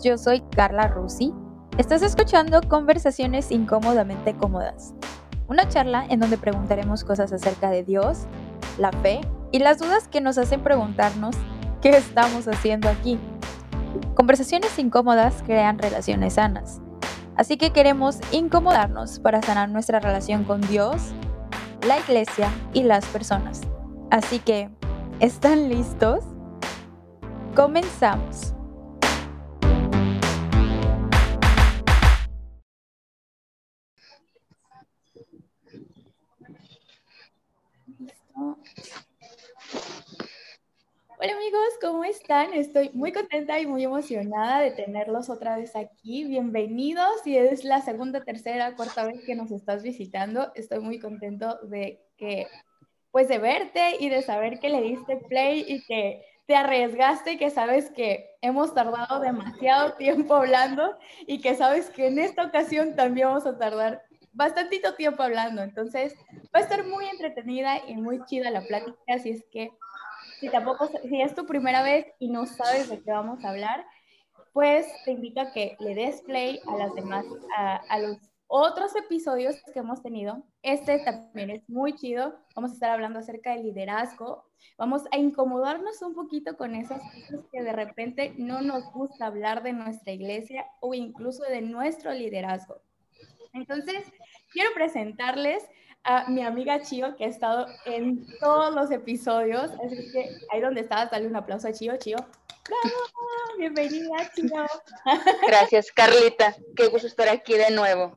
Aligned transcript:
yo 0.00 0.16
soy 0.16 0.42
Carla 0.54 0.86
Rusi. 0.86 1.34
Estás 1.76 2.02
escuchando 2.02 2.60
Conversaciones 2.68 3.50
Incómodamente 3.50 4.32
Cómodas, 4.32 4.94
una 5.48 5.68
charla 5.68 6.06
en 6.08 6.20
donde 6.20 6.38
preguntaremos 6.38 7.02
cosas 7.02 7.32
acerca 7.32 7.68
de 7.70 7.82
Dios, 7.82 8.26
la 8.78 8.92
fe 8.92 9.22
y 9.50 9.58
las 9.58 9.80
dudas 9.80 10.06
que 10.06 10.20
nos 10.20 10.38
hacen 10.38 10.62
preguntarnos 10.62 11.34
qué 11.82 11.88
estamos 11.90 12.46
haciendo 12.46 12.88
aquí. 12.88 13.18
Conversaciones 14.14 14.78
incómodas 14.78 15.42
crean 15.44 15.80
relaciones 15.80 16.34
sanas, 16.34 16.80
así 17.34 17.56
que 17.56 17.72
queremos 17.72 18.20
incomodarnos 18.30 19.18
para 19.18 19.42
sanar 19.42 19.68
nuestra 19.68 19.98
relación 19.98 20.44
con 20.44 20.60
Dios, 20.60 21.10
la 21.84 21.98
iglesia 21.98 22.52
y 22.72 22.84
las 22.84 23.04
personas. 23.06 23.62
Así 24.12 24.38
que, 24.38 24.70
¿están 25.18 25.68
listos? 25.68 26.22
Comenzamos. 27.56 28.55
Hola 41.18 41.32
amigos, 41.32 41.62
¿cómo 41.80 42.04
están? 42.04 42.52
Estoy 42.52 42.90
muy 42.92 43.10
contenta 43.10 43.58
y 43.58 43.66
muy 43.66 43.82
emocionada 43.82 44.60
de 44.60 44.72
tenerlos 44.72 45.30
otra 45.30 45.56
vez 45.56 45.74
aquí. 45.74 46.24
Bienvenidos, 46.24 47.22
si 47.24 47.38
es 47.38 47.64
la 47.64 47.80
segunda, 47.80 48.22
tercera, 48.22 48.76
cuarta 48.76 49.06
vez 49.06 49.24
que 49.24 49.34
nos 49.34 49.50
estás 49.50 49.82
visitando, 49.82 50.52
estoy 50.54 50.80
muy 50.80 50.98
contento 50.98 51.58
de 51.62 52.04
que, 52.18 52.46
pues 53.12 53.28
de 53.28 53.38
verte 53.38 53.96
y 53.98 54.10
de 54.10 54.20
saber 54.20 54.58
que 54.58 54.68
le 54.68 54.82
diste 54.82 55.16
play 55.16 55.64
y 55.66 55.82
que 55.86 56.22
te 56.46 56.54
arriesgaste 56.54 57.32
y 57.32 57.38
que 57.38 57.48
sabes 57.48 57.90
que 57.90 58.28
hemos 58.42 58.74
tardado 58.74 59.18
demasiado 59.18 59.94
tiempo 59.94 60.34
hablando 60.34 60.98
y 61.26 61.40
que 61.40 61.54
sabes 61.54 61.88
que 61.88 62.08
en 62.08 62.18
esta 62.18 62.44
ocasión 62.44 62.94
también 62.94 63.28
vamos 63.28 63.46
a 63.46 63.56
tardar 63.56 64.02
bastantito 64.34 64.94
tiempo 64.96 65.22
hablando. 65.22 65.62
Entonces, 65.62 66.14
va 66.54 66.60
a 66.60 66.62
estar 66.62 66.86
muy 66.86 67.06
entretenida 67.06 67.78
y 67.88 67.96
muy 67.96 68.22
chida 68.26 68.50
la 68.50 68.60
plática, 68.60 68.98
así 69.08 69.30
es 69.30 69.44
que 69.50 69.70
si 70.40 70.48
tampoco, 70.48 70.88
si 71.08 71.20
es 71.20 71.34
tu 71.34 71.46
primera 71.46 71.82
vez 71.82 72.06
y 72.18 72.28
no 72.28 72.46
sabes 72.46 72.88
de 72.88 73.02
qué 73.02 73.10
vamos 73.10 73.44
a 73.44 73.50
hablar, 73.50 73.84
pues 74.52 74.86
te 75.04 75.12
invito 75.12 75.40
a 75.40 75.52
que 75.52 75.76
le 75.80 75.94
des 75.94 76.22
play 76.22 76.60
a 76.66 76.76
las 76.76 76.94
demás, 76.94 77.24
a, 77.56 77.76
a 77.76 77.98
los 77.98 78.18
otros 78.48 78.94
episodios 78.96 79.56
que 79.72 79.80
hemos 79.80 80.02
tenido. 80.02 80.42
Este 80.62 80.98
también 81.00 81.50
es 81.50 81.68
muy 81.68 81.94
chido. 81.94 82.38
Vamos 82.54 82.70
a 82.70 82.74
estar 82.74 82.90
hablando 82.90 83.18
acerca 83.18 83.52
del 83.52 83.64
liderazgo. 83.64 84.44
Vamos 84.78 85.02
a 85.10 85.18
incomodarnos 85.18 86.00
un 86.02 86.14
poquito 86.14 86.56
con 86.56 86.74
esas 86.74 87.00
cosas 87.02 87.44
que 87.52 87.62
de 87.62 87.72
repente 87.72 88.34
no 88.36 88.62
nos 88.62 88.90
gusta 88.92 89.26
hablar 89.26 89.62
de 89.62 89.72
nuestra 89.72 90.12
iglesia 90.12 90.66
o 90.80 90.94
incluso 90.94 91.42
de 91.44 91.62
nuestro 91.62 92.12
liderazgo. 92.12 92.80
Entonces, 93.52 94.12
quiero 94.52 94.70
presentarles 94.74 95.64
a 96.06 96.28
mi 96.28 96.42
amiga 96.42 96.80
Chio, 96.80 97.16
que 97.16 97.24
ha 97.24 97.28
estado 97.28 97.66
en 97.84 98.24
todos 98.38 98.72
los 98.74 98.90
episodios. 98.92 99.72
Así 99.84 100.12
que 100.12 100.30
ahí 100.50 100.60
donde 100.60 100.82
estabas, 100.82 101.10
dale 101.10 101.26
un 101.26 101.34
aplauso 101.34 101.66
a 101.66 101.72
Chio. 101.72 101.96
Chio, 101.96 102.16
¡bravo! 102.16 103.58
Bienvenida, 103.58 104.30
Chio. 104.34 104.66
Gracias, 105.46 105.90
Carlita. 105.90 106.54
Qué 106.76 106.86
gusto 106.86 107.08
estar 107.08 107.28
aquí 107.28 107.54
de 107.54 107.72
nuevo. 107.72 108.16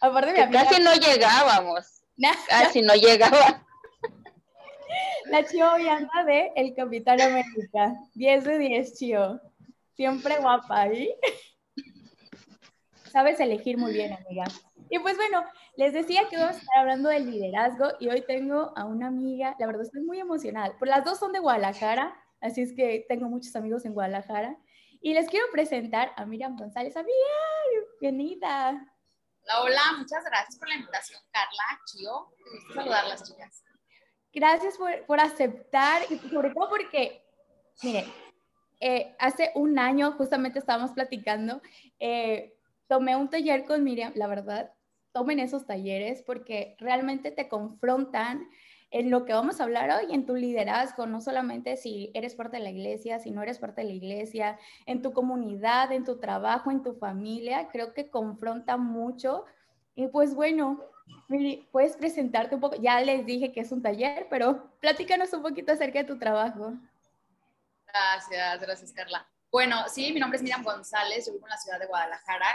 Aparte, 0.00 0.32
mi 0.32 0.40
amiga... 0.40 0.64
Casi 0.64 0.82
no 0.82 0.92
llegábamos. 0.94 2.02
Casi 2.48 2.82
no 2.82 2.94
llegaba. 2.94 3.64
La 5.26 5.46
Chio 5.46 5.66
anda 5.66 6.24
de 6.26 6.50
El 6.56 6.74
Capitán 6.74 7.20
América. 7.20 7.94
10 8.14 8.44
de 8.44 8.58
10, 8.58 8.94
Chio. 8.98 9.40
Siempre 9.94 10.38
guapa, 10.38 10.88
¿eh? 10.88 11.14
Sabes 13.12 13.38
elegir 13.38 13.78
muy 13.78 13.92
bien, 13.92 14.12
amiga. 14.12 14.44
Y 14.90 14.98
pues 14.98 15.16
bueno, 15.16 15.44
les 15.76 15.92
decía 15.92 16.28
que 16.28 16.36
vamos 16.36 16.56
a 16.56 16.58
estar 16.58 16.78
hablando 16.78 17.08
del 17.08 17.30
liderazgo 17.30 17.88
y 18.00 18.08
hoy 18.08 18.22
tengo 18.22 18.72
a 18.76 18.84
una 18.84 19.08
amiga, 19.08 19.54
la 19.58 19.66
verdad 19.66 19.82
estoy 19.82 20.02
muy 20.02 20.18
emocionada, 20.18 20.76
por 20.78 20.88
las 20.88 21.04
dos 21.04 21.18
son 21.18 21.32
de 21.32 21.38
Guadalajara, 21.40 22.16
así 22.40 22.62
es 22.62 22.72
que 22.74 23.04
tengo 23.08 23.28
muchos 23.28 23.54
amigos 23.56 23.84
en 23.84 23.94
Guadalajara. 23.94 24.56
Y 25.00 25.14
les 25.14 25.28
quiero 25.28 25.46
presentar 25.52 26.12
a 26.16 26.26
Miriam 26.26 26.56
González. 26.56 26.96
Amiga, 26.96 27.12
bienvenida. 28.00 28.70
Hola, 29.44 29.62
hola, 29.62 29.80
muchas 29.98 30.24
gracias 30.24 30.58
por 30.58 30.68
la 30.68 30.74
invitación, 30.74 31.20
Carla, 31.30 31.80
Chio. 31.86 32.34
Me 32.68 32.74
saludar 32.74 33.06
las 33.06 33.22
chicas. 33.22 33.62
Gracias 34.32 34.76
por, 34.76 35.06
por, 35.06 35.20
aceptar 35.20 36.02
y 36.10 36.18
sobre 36.28 36.50
todo 36.50 36.68
porque, 36.68 37.24
miren, 37.82 38.12
eh, 38.80 39.14
hace 39.18 39.52
un 39.54 39.78
año 39.78 40.12
justamente 40.12 40.58
estábamos 40.58 40.92
platicando, 40.92 41.60
eh, 41.98 42.56
tomé 42.88 43.16
un 43.16 43.30
taller 43.30 43.64
con 43.64 43.84
Miriam, 43.84 44.12
la 44.16 44.26
verdad, 44.26 44.72
tomen 45.12 45.38
esos 45.38 45.66
talleres 45.66 46.22
porque 46.22 46.76
realmente 46.78 47.30
te 47.30 47.48
confrontan 47.48 48.48
en 48.90 49.10
lo 49.10 49.24
que 49.24 49.34
vamos 49.34 49.60
a 49.60 49.64
hablar 49.64 49.90
hoy, 49.90 50.14
en 50.14 50.24
tu 50.24 50.34
liderazgo, 50.34 51.06
no 51.06 51.20
solamente 51.20 51.76
si 51.76 52.10
eres 52.14 52.34
parte 52.34 52.56
de 52.56 52.62
la 52.62 52.70
iglesia, 52.70 53.18
si 53.18 53.30
no 53.30 53.42
eres 53.42 53.58
parte 53.58 53.82
de 53.82 53.88
la 53.88 53.92
iglesia, 53.92 54.58
en 54.86 55.02
tu 55.02 55.12
comunidad, 55.12 55.92
en 55.92 56.04
tu 56.04 56.18
trabajo, 56.18 56.70
en 56.70 56.82
tu 56.82 56.94
familia, 56.94 57.68
creo 57.68 57.92
que 57.92 58.08
confronta 58.08 58.78
mucho. 58.78 59.44
Y 59.94 60.08
pues 60.08 60.34
bueno, 60.34 60.82
puedes 61.70 61.96
presentarte 61.96 62.54
un 62.54 62.60
poco, 62.62 62.76
ya 62.76 63.00
les 63.02 63.26
dije 63.26 63.52
que 63.52 63.60
es 63.60 63.72
un 63.72 63.82
taller, 63.82 64.26
pero 64.30 64.70
platícanos 64.80 65.32
un 65.34 65.42
poquito 65.42 65.72
acerca 65.72 65.98
de 65.98 66.04
tu 66.06 66.18
trabajo. 66.18 66.72
Gracias, 67.86 68.60
gracias 68.60 68.92
Carla. 68.92 69.26
Bueno, 69.50 69.84
sí, 69.88 70.12
mi 70.12 70.20
nombre 70.20 70.36
es 70.36 70.42
Miriam 70.42 70.62
González, 70.62 71.26
yo 71.26 71.32
vivo 71.32 71.46
en 71.46 71.50
la 71.50 71.56
ciudad 71.58 71.78
de 71.78 71.86
Guadalajara 71.86 72.46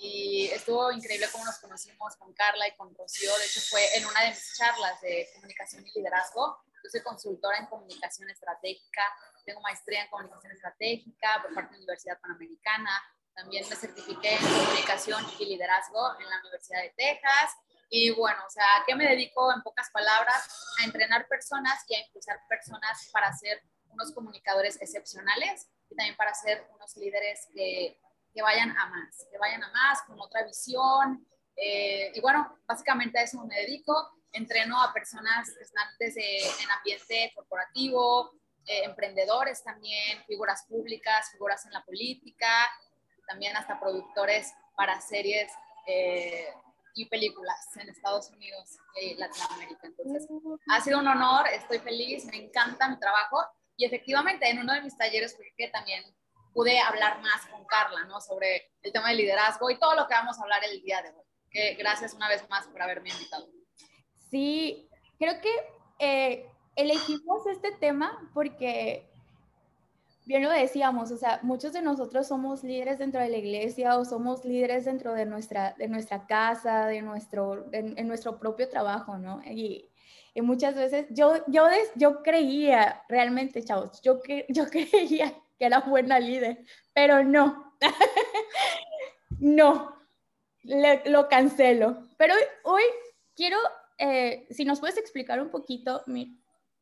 y 0.00 0.46
estuvo 0.46 0.90
increíble 0.92 1.28
cómo 1.30 1.44
nos 1.44 1.58
conocimos 1.58 2.16
con 2.16 2.32
Carla 2.32 2.66
y 2.66 2.74
con 2.76 2.94
Rocío. 2.94 3.36
De 3.36 3.44
hecho, 3.44 3.60
fue 3.68 3.84
en 3.96 4.06
una 4.06 4.22
de 4.22 4.30
mis 4.30 4.56
charlas 4.56 4.98
de 5.02 5.28
comunicación 5.34 5.86
y 5.86 5.92
liderazgo. 5.92 6.58
Yo 6.82 6.90
soy 6.90 7.02
consultora 7.02 7.58
en 7.58 7.66
comunicación 7.66 8.30
estratégica, 8.30 9.02
tengo 9.44 9.60
maestría 9.60 10.04
en 10.04 10.08
comunicación 10.08 10.52
estratégica 10.52 11.42
por 11.42 11.54
parte 11.54 11.72
de 11.72 11.78
la 11.78 11.84
Universidad 11.84 12.18
Panamericana. 12.20 13.02
También 13.34 13.68
me 13.68 13.76
certifiqué 13.76 14.36
en 14.36 14.38
comunicación 14.38 15.22
y 15.38 15.44
liderazgo 15.44 16.18
en 16.18 16.30
la 16.30 16.40
Universidad 16.40 16.82
de 16.82 16.94
Texas. 16.96 17.56
Y 17.90 18.10
bueno, 18.12 18.40
o 18.46 18.50
sea, 18.50 18.64
¿a 18.76 18.84
qué 18.86 18.94
me 18.94 19.04
dedico 19.04 19.52
en 19.52 19.62
pocas 19.62 19.90
palabras? 19.90 20.48
A 20.80 20.84
entrenar 20.84 21.28
personas 21.28 21.84
y 21.88 21.96
a 21.96 22.06
impulsar 22.06 22.40
personas 22.48 23.10
para 23.12 23.30
ser 23.34 23.62
unos 23.90 24.12
comunicadores 24.12 24.80
excepcionales 24.80 25.68
y 25.90 25.96
también 25.96 26.16
para 26.16 26.32
ser 26.32 26.66
unos 26.74 26.96
líderes 26.96 27.48
que 27.52 28.00
que 28.32 28.42
vayan 28.42 28.70
a 28.76 28.86
más, 28.86 29.26
que 29.30 29.38
vayan 29.38 29.62
a 29.62 29.70
más 29.72 30.02
con 30.02 30.20
otra 30.20 30.44
visión. 30.44 31.26
Eh, 31.56 32.12
y 32.14 32.20
bueno, 32.20 32.58
básicamente 32.66 33.18
a 33.18 33.22
eso 33.22 33.44
me 33.44 33.56
dedico. 33.56 34.10
Entreno 34.32 34.80
a 34.80 34.92
personas 34.92 35.52
que 35.52 35.64
están 35.64 35.88
desde 35.98 36.38
en 36.38 36.70
ambiente 36.70 37.32
corporativo, 37.34 38.30
eh, 38.66 38.84
emprendedores 38.84 39.62
también, 39.64 40.22
figuras 40.26 40.64
públicas, 40.68 41.30
figuras 41.32 41.64
en 41.66 41.72
la 41.72 41.84
política, 41.84 42.70
también 43.26 43.56
hasta 43.56 43.80
productores 43.80 44.52
para 44.76 45.00
series 45.00 45.50
eh, 45.86 46.48
y 46.94 47.06
películas 47.06 47.58
en 47.76 47.88
Estados 47.88 48.30
Unidos 48.30 48.78
y 49.00 49.14
Latinoamérica. 49.14 49.86
Entonces, 49.86 50.28
ha 50.68 50.80
sido 50.80 51.00
un 51.00 51.08
honor, 51.08 51.48
estoy 51.48 51.78
feliz, 51.78 52.24
me 52.26 52.36
encanta 52.36 52.88
mi 52.88 52.98
trabajo 52.98 53.44
y 53.76 53.84
efectivamente 53.86 54.48
en 54.48 54.58
uno 54.58 54.74
de 54.74 54.82
mis 54.82 54.96
talleres 54.96 55.34
fue 55.34 55.52
que 55.56 55.68
también 55.68 56.04
pude 56.52 56.78
hablar 56.80 57.20
más 57.20 57.46
con 57.46 57.64
Carla, 57.64 58.04
¿no? 58.04 58.20
Sobre 58.20 58.72
el 58.82 58.92
tema 58.92 59.08
del 59.08 59.18
liderazgo 59.18 59.70
y 59.70 59.78
todo 59.78 59.94
lo 59.94 60.06
que 60.06 60.14
vamos 60.14 60.38
a 60.38 60.42
hablar 60.42 60.62
el 60.64 60.82
día 60.82 61.02
de 61.02 61.10
hoy. 61.10 61.24
Que 61.50 61.74
gracias 61.74 62.14
una 62.14 62.28
vez 62.28 62.48
más 62.48 62.66
por 62.68 62.80
haberme 62.82 63.10
invitado. 63.10 63.48
Sí, 64.30 64.88
creo 65.18 65.40
que 65.40 65.50
eh, 65.98 66.46
elegimos 66.76 67.46
este 67.46 67.72
tema 67.72 68.30
porque, 68.32 69.08
bien 70.24 70.42
lo 70.42 70.50
decíamos, 70.50 71.10
o 71.10 71.16
sea, 71.16 71.40
muchos 71.42 71.72
de 71.72 71.82
nosotros 71.82 72.28
somos 72.28 72.62
líderes 72.62 72.98
dentro 72.98 73.20
de 73.20 73.28
la 73.28 73.38
iglesia 73.38 73.98
o 73.98 74.04
somos 74.04 74.44
líderes 74.44 74.84
dentro 74.84 75.12
de 75.14 75.26
nuestra, 75.26 75.74
de 75.78 75.88
nuestra 75.88 76.26
casa, 76.26 76.86
de 76.86 77.02
nuestro, 77.02 77.66
en, 77.72 78.06
nuestro 78.06 78.38
propio 78.38 78.68
trabajo, 78.68 79.18
¿no? 79.18 79.42
Y, 79.44 79.90
y 80.32 80.42
muchas 80.42 80.76
veces 80.76 81.06
yo, 81.10 81.44
yo, 81.48 81.66
yo 81.96 82.22
creía 82.22 83.02
realmente, 83.08 83.64
chavos, 83.64 84.00
yo, 84.02 84.20
yo 84.48 84.66
creía 84.66 85.34
que 85.60 85.66
era 85.66 85.80
buena 85.80 86.18
líder, 86.18 86.64
pero 86.94 87.22
no, 87.22 87.76
no, 89.38 89.94
lo 90.62 91.28
cancelo. 91.28 92.08
Pero 92.16 92.32
hoy, 92.64 92.82
quiero, 93.36 93.58
eh, 93.98 94.46
si 94.48 94.64
nos 94.64 94.80
puedes 94.80 94.96
explicar 94.96 95.38
un 95.38 95.50
poquito, 95.50 96.02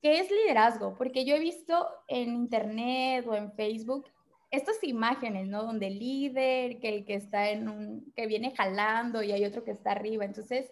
¿qué 0.01 0.21
es 0.21 0.31
liderazgo? 0.31 0.95
Porque 0.97 1.25
yo 1.25 1.35
he 1.35 1.41
visto 1.41 1.89
en 2.07 2.35
internet 2.35 3.27
o 3.27 3.35
en 3.35 3.53
Facebook 3.53 4.07
estas 4.53 4.83
imágenes, 4.85 5.49
¿no? 5.49 5.65
Donde 5.65 5.89
el 5.89 5.99
líder, 5.99 6.79
que 6.79 6.89
el 6.89 7.05
que 7.05 7.15
está 7.15 7.51
en 7.51 7.69
un, 7.69 8.13
que 8.15 8.29
viene 8.29 8.55
jalando 8.55 9.25
y 9.25 9.33
hay 9.33 9.45
otro 9.45 9.65
que 9.65 9.73
está 9.73 9.91
arriba. 9.91 10.25
Entonces, 10.25 10.71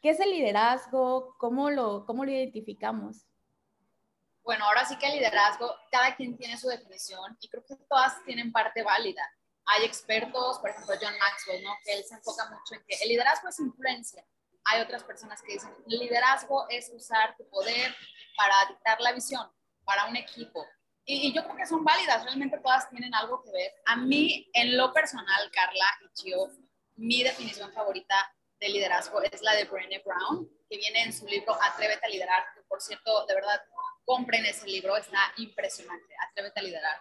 ¿qué 0.00 0.10
es 0.10 0.20
el 0.20 0.30
liderazgo? 0.30 1.34
¿Cómo 1.38 1.70
lo, 1.70 2.06
cómo 2.06 2.24
lo 2.24 2.30
identificamos? 2.30 3.26
Bueno, 4.44 4.64
ahora 4.66 4.84
sí 4.84 4.96
que 4.96 5.06
el 5.06 5.14
liderazgo, 5.14 5.74
cada 5.90 6.14
quien 6.16 6.36
tiene 6.36 6.56
su 6.56 6.68
definición 6.68 7.36
y 7.40 7.48
creo 7.48 7.64
que 7.64 7.76
todas 7.88 8.22
tienen 8.24 8.52
parte 8.52 8.82
válida. 8.82 9.22
Hay 9.66 9.84
expertos, 9.84 10.58
por 10.58 10.70
ejemplo, 10.70 10.94
John 11.00 11.16
Maxwell, 11.18 11.62
¿no? 11.62 11.70
que 11.84 11.92
él 11.92 12.04
se 12.04 12.14
enfoca 12.14 12.46
mucho 12.46 12.74
en 12.74 12.84
que 12.86 12.96
el 13.02 13.08
liderazgo 13.08 13.48
es 13.48 13.60
influencia. 13.60 14.24
Hay 14.64 14.80
otras 14.80 15.04
personas 15.04 15.40
que 15.42 15.52
dicen, 15.52 15.70
liderazgo 15.86 16.66
es 16.68 16.90
usar 16.94 17.36
tu 17.36 17.48
poder 17.48 17.94
para 18.36 18.54
dictar 18.68 19.00
la 19.00 19.12
visión 19.12 19.48
para 19.84 20.06
un 20.06 20.16
equipo. 20.16 20.64
Y, 21.04 21.28
y, 21.28 21.32
yo 21.32 21.42
creo 21.44 21.56
que 21.56 21.66
son 21.66 21.84
válidas, 21.84 22.22
realmente 22.24 22.58
todas 22.58 22.88
tienen 22.90 23.12
algo 23.14 23.42
que 23.42 23.50
ver. 23.50 23.72
A 23.86 23.96
mí, 23.96 24.48
en 24.52 24.76
lo 24.76 24.92
personal, 24.92 25.50
Carla 25.50 25.86
y 26.00 26.12
Chio, 26.14 26.48
mi 26.94 27.24
definición 27.24 27.72
favorita 27.72 28.32
de 28.60 28.68
liderazgo 28.68 29.20
es 29.22 29.42
la 29.42 29.54
de 29.54 29.64
Brené 29.64 30.00
Brown, 30.04 30.48
que 30.68 30.76
viene 30.76 31.02
en 31.02 31.12
su 31.12 31.26
libro 31.26 31.58
Atrévete 31.60 32.06
a 32.06 32.08
liderar, 32.08 32.44
que 32.54 32.62
por 32.62 32.80
cierto, 32.80 33.26
de 33.26 33.34
verdad, 33.34 33.60
compren 34.04 34.44
ese 34.46 34.66
libro, 34.66 34.96
está 34.96 35.32
impresionante, 35.36 36.14
Atrévete 36.28 36.60
a 36.60 36.62
liderar. 36.62 37.00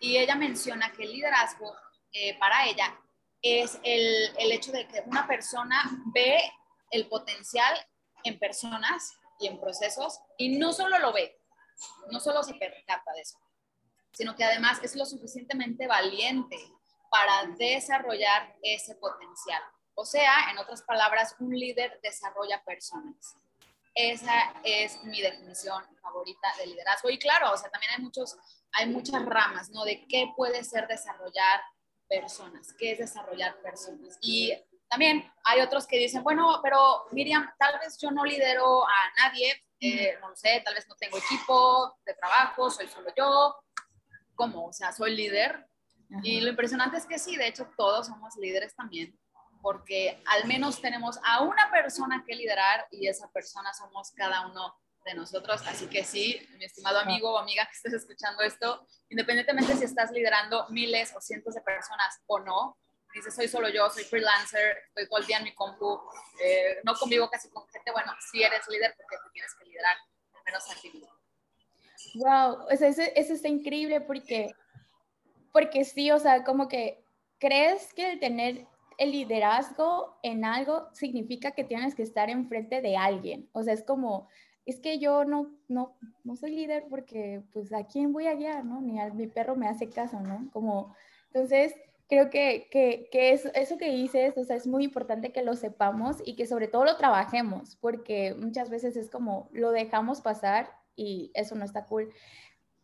Y 0.00 0.16
ella 0.16 0.36
menciona 0.36 0.92
que 0.92 1.04
el 1.04 1.12
liderazgo 1.12 1.74
eh, 2.12 2.38
para 2.38 2.66
ella 2.66 2.98
es 3.42 3.78
el, 3.82 4.36
el 4.38 4.52
hecho 4.52 4.72
de 4.72 4.86
que 4.86 5.02
una 5.06 5.26
persona 5.26 5.82
ve 6.12 6.38
el 6.90 7.08
potencial 7.08 7.74
en 8.24 8.38
personas 8.38 9.12
y 9.38 9.46
en 9.46 9.60
procesos 9.60 10.20
y 10.36 10.58
no 10.58 10.72
solo 10.72 10.98
lo 10.98 11.12
ve, 11.12 11.40
no 12.10 12.20
solo 12.20 12.42
se 12.42 12.54
percata 12.54 13.12
de 13.12 13.20
eso, 13.20 13.38
sino 14.12 14.34
que 14.34 14.44
además 14.44 14.80
es 14.82 14.96
lo 14.96 15.06
suficientemente 15.06 15.86
valiente 15.86 16.56
para 17.10 17.46
desarrollar 17.56 18.56
ese 18.62 18.94
potencial. 18.96 19.62
O 19.94 20.04
sea, 20.04 20.50
en 20.50 20.58
otras 20.58 20.82
palabras, 20.82 21.34
un 21.40 21.50
líder 21.50 21.98
desarrolla 22.02 22.62
personas. 22.64 23.36
Esa 24.00 24.54
es 24.62 25.02
mi 25.02 25.20
definición 25.20 25.82
favorita 26.00 26.48
de 26.56 26.68
liderazgo. 26.68 27.10
Y 27.10 27.18
claro, 27.18 27.52
o 27.52 27.56
sea, 27.56 27.68
también 27.68 27.90
hay, 27.96 28.00
muchos, 28.00 28.36
hay 28.70 28.86
muchas 28.86 29.26
ramas, 29.26 29.70
¿no? 29.70 29.84
De 29.84 30.06
qué 30.08 30.30
puede 30.36 30.62
ser 30.62 30.86
desarrollar 30.86 31.60
personas, 32.08 32.72
qué 32.78 32.92
es 32.92 32.98
desarrollar 32.98 33.60
personas. 33.60 34.16
Y 34.20 34.54
también 34.88 35.28
hay 35.42 35.62
otros 35.62 35.88
que 35.88 35.98
dicen, 35.98 36.22
bueno, 36.22 36.60
pero 36.62 37.06
Miriam, 37.10 37.50
tal 37.58 37.76
vez 37.80 37.98
yo 38.00 38.12
no 38.12 38.24
lidero 38.24 38.86
a 38.86 39.12
nadie, 39.16 39.64
eh, 39.80 40.16
no 40.20 40.28
lo 40.28 40.36
sé, 40.36 40.62
tal 40.64 40.76
vez 40.76 40.86
no 40.88 40.94
tengo 40.94 41.18
equipo 41.18 41.98
de 42.06 42.14
trabajo, 42.14 42.70
soy 42.70 42.86
solo 42.86 43.10
yo. 43.16 43.56
¿Cómo? 44.36 44.68
O 44.68 44.72
sea, 44.72 44.92
soy 44.92 45.16
líder. 45.16 45.66
Y 46.22 46.40
lo 46.40 46.50
impresionante 46.50 46.98
es 46.98 47.04
que 47.04 47.18
sí, 47.18 47.36
de 47.36 47.48
hecho 47.48 47.68
todos 47.76 48.06
somos 48.06 48.36
líderes 48.36 48.76
también, 48.76 49.18
porque 49.62 50.22
al 50.26 50.46
menos 50.46 50.80
tenemos 50.80 51.18
a 51.24 51.42
una 51.42 51.70
persona 51.70 52.24
que 52.26 52.34
liderar 52.34 52.86
y 52.90 53.08
esa 53.08 53.30
persona 53.30 53.72
somos 53.74 54.12
cada 54.12 54.46
uno 54.46 54.74
de 55.04 55.14
nosotros. 55.14 55.62
Así 55.66 55.86
que 55.86 56.04
sí, 56.04 56.46
mi 56.58 56.64
estimado 56.64 56.98
amigo 56.98 57.32
o 57.32 57.38
amiga 57.38 57.64
que 57.66 57.72
estés 57.72 57.92
escuchando 57.92 58.42
esto, 58.42 58.86
independientemente 59.08 59.76
si 59.76 59.84
estás 59.84 60.10
liderando 60.10 60.66
miles 60.70 61.14
o 61.16 61.20
cientos 61.20 61.54
de 61.54 61.60
personas 61.62 62.20
o 62.26 62.38
no, 62.40 62.78
dices, 63.14 63.34
soy 63.34 63.48
solo 63.48 63.68
yo, 63.68 63.88
soy 63.90 64.04
freelancer, 64.04 64.78
estoy 64.88 65.08
todo 65.08 65.20
el 65.20 65.26
día 65.26 65.38
en 65.38 65.44
mi 65.44 65.54
compu, 65.54 66.00
eh, 66.42 66.80
no 66.84 66.94
convivo 66.94 67.28
casi 67.30 67.48
con 67.50 67.66
gente, 67.68 67.90
bueno, 67.90 68.12
si 68.30 68.42
eres 68.42 68.66
líder 68.68 68.94
porque 68.96 69.16
tú 69.24 69.30
tienes 69.32 69.54
que 69.54 69.64
liderar, 69.64 69.96
al 70.34 70.44
menos 70.44 70.70
a 70.70 70.74
ti 70.80 70.90
mismo. 70.90 71.08
Wow, 72.14 72.66
o 72.72 72.76
sea, 72.76 72.88
eso, 72.88 73.02
eso 73.14 73.32
está 73.32 73.48
increíble 73.48 74.00
porque, 74.00 74.52
porque 75.52 75.84
sí, 75.84 76.10
o 76.10 76.18
sea, 76.18 76.44
como 76.44 76.68
que 76.68 77.02
crees 77.38 77.92
que 77.94 78.12
el 78.12 78.20
tener 78.20 78.66
el 78.98 79.12
liderazgo 79.12 80.18
en 80.22 80.44
algo 80.44 80.88
significa 80.92 81.52
que 81.52 81.64
tienes 81.64 81.94
que 81.94 82.02
estar 82.02 82.28
enfrente 82.28 82.82
de 82.82 82.96
alguien. 82.96 83.48
O 83.52 83.62
sea, 83.62 83.72
es 83.72 83.84
como, 83.84 84.28
es 84.66 84.80
que 84.80 84.98
yo 84.98 85.24
no, 85.24 85.56
no, 85.68 85.96
no 86.24 86.36
soy 86.36 86.50
líder 86.50 86.86
porque, 86.90 87.42
pues, 87.52 87.72
¿a 87.72 87.86
quién 87.86 88.12
voy 88.12 88.26
a 88.26 88.34
guiar, 88.34 88.64
no? 88.64 88.80
Ni 88.80 89.00
a 89.00 89.08
mi 89.14 89.28
perro 89.28 89.56
me 89.56 89.68
hace 89.68 89.88
caso, 89.88 90.20
¿no? 90.20 90.50
Como, 90.52 90.94
entonces, 91.26 91.74
creo 92.08 92.28
que, 92.28 92.68
que, 92.72 93.08
que 93.12 93.32
eso, 93.32 93.50
eso 93.54 93.78
que 93.78 93.90
dices, 93.90 94.36
o 94.36 94.44
sea, 94.44 94.56
es 94.56 94.66
muy 94.66 94.84
importante 94.84 95.32
que 95.32 95.42
lo 95.42 95.54
sepamos 95.54 96.16
y 96.24 96.34
que 96.34 96.46
sobre 96.46 96.66
todo 96.66 96.84
lo 96.84 96.96
trabajemos, 96.96 97.76
porque 97.76 98.34
muchas 98.34 98.68
veces 98.68 98.96
es 98.96 99.08
como, 99.10 99.48
lo 99.52 99.70
dejamos 99.70 100.22
pasar 100.22 100.70
y 100.96 101.30
eso 101.34 101.54
no 101.54 101.64
está 101.64 101.86
cool. 101.86 102.12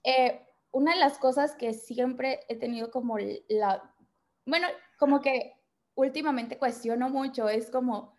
Eh, 0.04 0.40
una 0.70 0.92
de 0.92 1.00
las 1.00 1.18
cosas 1.18 1.56
que 1.56 1.72
siempre 1.72 2.40
he 2.48 2.56
tenido 2.56 2.90
como 2.92 3.18
la, 3.48 3.92
bueno, 4.46 4.68
como 4.98 5.20
que 5.20 5.54
últimamente 5.94 6.58
cuestiono 6.58 7.08
mucho 7.08 7.48
es 7.48 7.70
como, 7.70 8.14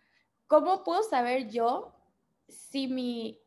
¿cómo 0.46 0.84
puedo 0.84 1.02
saber 1.02 1.48
yo 1.48 1.92
si 2.48 2.88
mi, 2.88 3.40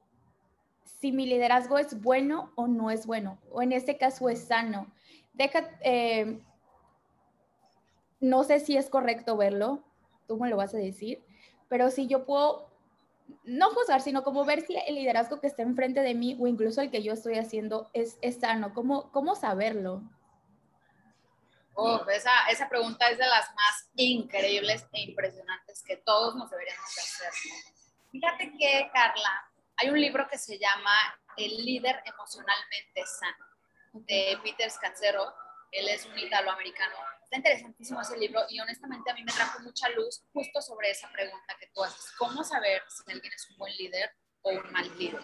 liderazgo 1.02 1.78
es 1.78 2.02
bueno 2.02 2.52
o 2.56 2.68
no 2.68 2.92
es 2.92 3.06
bueno? 3.06 3.40
O 3.52 3.62
en 3.62 3.72
este 3.72 3.98
caso 3.98 4.30
es 4.30 4.46
sano. 4.46 4.92
Deja, 5.34 5.70
eh, 5.82 6.42
no 8.20 8.44
sé 8.44 8.60
si 8.60 8.78
es 8.78 8.90
correcto 8.90 9.38
verlo, 9.38 9.84
tú 10.28 10.38
me 10.38 10.50
lo 10.50 10.58
vas 10.58 10.74
a 10.74 10.78
decir, 10.78 11.24
pero 11.70 11.90
si 11.90 12.08
yo 12.08 12.26
puedo, 12.26 12.70
no 13.44 13.70
juzgar, 13.70 14.02
sino 14.02 14.24
como 14.24 14.44
ver 14.44 14.62
si 14.62 14.76
el 14.76 14.96
liderazgo 14.96 15.40
que 15.40 15.48
está 15.48 15.62
enfrente 15.62 16.02
de 16.02 16.16
mí 16.16 16.38
o 16.40 16.48
incluso 16.48 16.82
el 16.82 16.92
que 16.92 17.04
yo 17.04 17.14
estoy 17.14 17.36
haciendo 17.36 17.90
es, 17.94 18.18
sano, 18.40 18.74
¿cómo, 18.74 19.12
cómo 19.12 19.36
saberlo? 19.36 20.04
Esa, 22.10 22.50
esa 22.50 22.68
pregunta 22.68 23.10
es 23.10 23.18
de 23.18 23.28
las 23.28 23.54
más 23.54 23.90
increíbles 23.96 24.86
e 24.94 25.02
impresionantes 25.02 25.84
que 25.84 25.98
todos 25.98 26.36
nos 26.36 26.50
deberíamos 26.50 26.90
hacer. 26.98 27.32
Fíjate 28.12 28.52
que, 28.58 28.90
Carla, 28.94 29.50
hay 29.78 29.90
un 29.90 30.00
libro 30.00 30.28
que 30.28 30.38
se 30.38 30.58
llama 30.58 30.94
El 31.38 31.56
líder 31.64 32.02
emocionalmente 32.06 33.06
sano, 33.06 33.46
de 33.94 34.38
Peter 34.44 34.70
Scazzero. 34.70 35.34
Él 35.72 35.88
es 35.88 36.06
un 36.06 36.18
italoamericano. 36.18 36.96
Está 37.24 37.38
interesantísimo 37.38 38.02
ese 38.02 38.18
libro 38.18 38.42
y 38.50 38.60
honestamente 38.60 39.12
a 39.12 39.14
mí 39.14 39.24
me 39.24 39.32
trajo 39.32 39.60
mucha 39.60 39.88
luz 39.90 40.24
justo 40.34 40.62
sobre 40.62 40.90
esa 40.90 41.10
pregunta 41.12 41.56
que 41.60 41.68
tú 41.68 41.84
haces. 41.84 42.12
¿Cómo 42.18 42.44
saber 42.44 42.82
si 42.90 43.12
alguien 43.12 43.32
es 43.32 43.50
un 43.52 43.58
buen 43.58 43.76
líder 43.78 44.12
o 44.42 44.50
un 44.50 44.72
mal 44.72 44.98
líder? 44.98 45.22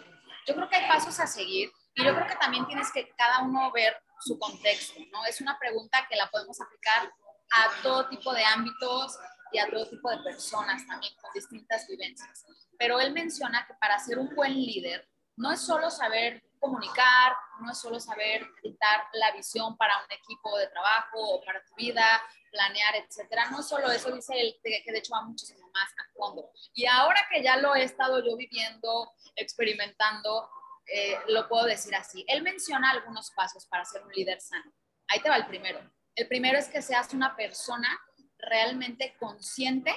Yo 0.48 0.54
creo 0.54 0.70
que 0.70 0.76
hay 0.76 0.88
pasos 0.88 1.20
a 1.20 1.26
seguir 1.26 1.72
y 1.96 2.04
yo 2.04 2.14
creo 2.14 2.28
que 2.28 2.36
también 2.36 2.66
tienes 2.68 2.92
que 2.92 3.10
cada 3.16 3.42
uno 3.42 3.72
ver 3.72 3.96
su 4.20 4.38
contexto, 4.38 5.00
¿no? 5.12 5.26
Es 5.26 5.42
una 5.42 5.58
pregunta 5.58 6.06
que 6.10 6.16
la 6.16 6.30
podemos 6.30 6.60
aplicar 6.62 7.12
a 7.52 7.82
todo 7.82 8.10
tipo 8.10 8.34
de 8.34 8.44
ámbitos 8.44 9.18
y 9.52 9.60
a 9.60 9.70
todo 9.70 9.88
tipo 9.90 10.10
de 10.10 10.18
personas 10.20 10.86
también 10.88 11.14
con 11.22 11.32
distintas 11.34 11.88
vivencias. 11.88 12.46
Pero 12.78 13.00
él 13.00 13.14
menciona 13.14 13.66
que 13.66 13.74
para 13.76 13.98
ser 14.00 14.20
un 14.20 14.34
buen 14.36 14.54
líder 14.54 15.08
no 15.38 15.52
es 15.52 15.62
solo 15.62 15.90
saber 15.90 16.44
comunicar, 16.60 17.36
no 17.62 17.72
es 17.72 17.78
solo 17.78 18.00
saber 18.00 18.46
dictar 18.64 19.08
la 19.14 19.32
visión 19.32 19.78
para 19.78 19.98
un 20.00 20.12
equipo 20.12 20.58
de 20.58 20.68
trabajo 20.68 21.36
o 21.36 21.42
para 21.46 21.64
tu 21.64 21.76
vida, 21.76 22.22
planear, 22.52 22.96
etcétera. 22.96 23.50
No 23.52 23.62
solo 23.62 23.92
eso, 23.92 24.12
dice 24.12 24.34
él, 24.40 24.58
que 24.64 24.92
de 24.92 24.98
hecho 24.98 25.14
va 25.14 25.22
muchísimo 25.22 25.70
más 25.72 25.90
a 25.92 26.12
fondo. 26.14 26.50
Y 26.74 26.86
ahora 26.88 27.28
que 27.32 27.44
ya 27.44 27.58
lo 27.58 27.76
he 27.76 27.84
estado 27.84 28.24
yo 28.26 28.36
viviendo, 28.36 29.14
experimentando, 29.36 30.50
eh, 30.88 31.18
lo 31.28 31.48
puedo 31.48 31.66
decir 31.66 31.96
así. 31.96 32.26
Él 32.28 32.44
menciona 32.44 32.92
algunos 32.92 33.32
pasos 33.32 33.66
para 33.68 33.86
ser 33.86 34.04
un 34.04 34.12
líder 34.12 34.40
sano. 34.42 34.72
Ahí 35.08 35.22
te 35.22 35.30
va 35.30 35.38
el 35.38 35.48
primero. 35.48 35.80
El 36.16 36.28
primero 36.28 36.58
es 36.58 36.68
que 36.68 36.82
seas 36.82 37.14
una 37.14 37.36
persona 37.36 37.90
realmente 38.38 39.16
consciente 39.20 39.94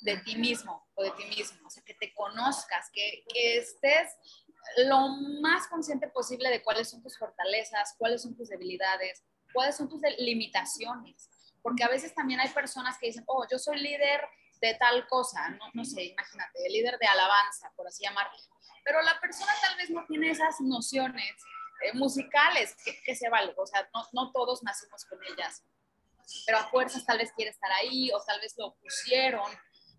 de 0.00 0.18
ti 0.18 0.36
mismo 0.36 0.86
o 0.94 1.02
de 1.02 1.10
ti 1.12 1.24
mismo, 1.24 1.66
o 1.66 1.70
sea, 1.70 1.82
que 1.82 1.94
te 1.94 2.12
conozcas, 2.12 2.90
que, 2.92 3.24
que 3.32 3.58
estés 3.58 4.10
lo 4.86 5.08
más 5.40 5.66
consciente 5.68 6.08
posible 6.08 6.50
de 6.50 6.62
cuáles 6.62 6.90
son 6.90 7.02
tus 7.02 7.18
fortalezas, 7.18 7.94
cuáles 7.98 8.22
son 8.22 8.36
tus 8.36 8.48
debilidades, 8.48 9.24
cuáles 9.52 9.76
son 9.76 9.88
tus 9.88 10.00
limitaciones, 10.18 11.30
porque 11.62 11.84
a 11.84 11.88
veces 11.88 12.14
también 12.14 12.40
hay 12.40 12.50
personas 12.50 12.98
que 12.98 13.06
dicen, 13.06 13.24
oh, 13.26 13.46
yo 13.50 13.58
soy 13.58 13.80
líder 13.80 14.20
de 14.60 14.74
tal 14.74 15.06
cosa, 15.08 15.48
no, 15.50 15.64
no 15.74 15.84
sé, 15.84 16.04
imagínate, 16.04 16.68
líder 16.68 16.98
de 16.98 17.06
alabanza, 17.06 17.72
por 17.76 17.86
así 17.86 18.02
llamarlo, 18.02 18.36
pero 18.84 19.02
la 19.02 19.18
persona 19.20 19.52
tal 19.60 19.76
vez 19.76 19.90
no 19.90 20.04
tiene 20.06 20.30
esas 20.30 20.60
nociones 20.60 21.34
eh, 21.82 21.92
musicales 21.94 22.76
que, 23.04 23.16
se 23.16 23.28
valen, 23.28 23.54
o 23.56 23.66
sea, 23.66 23.88
no, 23.94 24.06
no 24.12 24.32
todos 24.32 24.62
nacimos 24.62 25.04
con 25.06 25.18
ellas, 25.24 25.64
pero 26.46 26.58
a 26.58 26.64
fuerzas 26.64 27.04
tal 27.04 27.18
vez 27.18 27.32
quiere 27.32 27.50
estar 27.50 27.70
ahí 27.72 28.10
o 28.12 28.22
tal 28.24 28.40
vez 28.40 28.54
lo 28.56 28.74
pusieron 28.76 29.50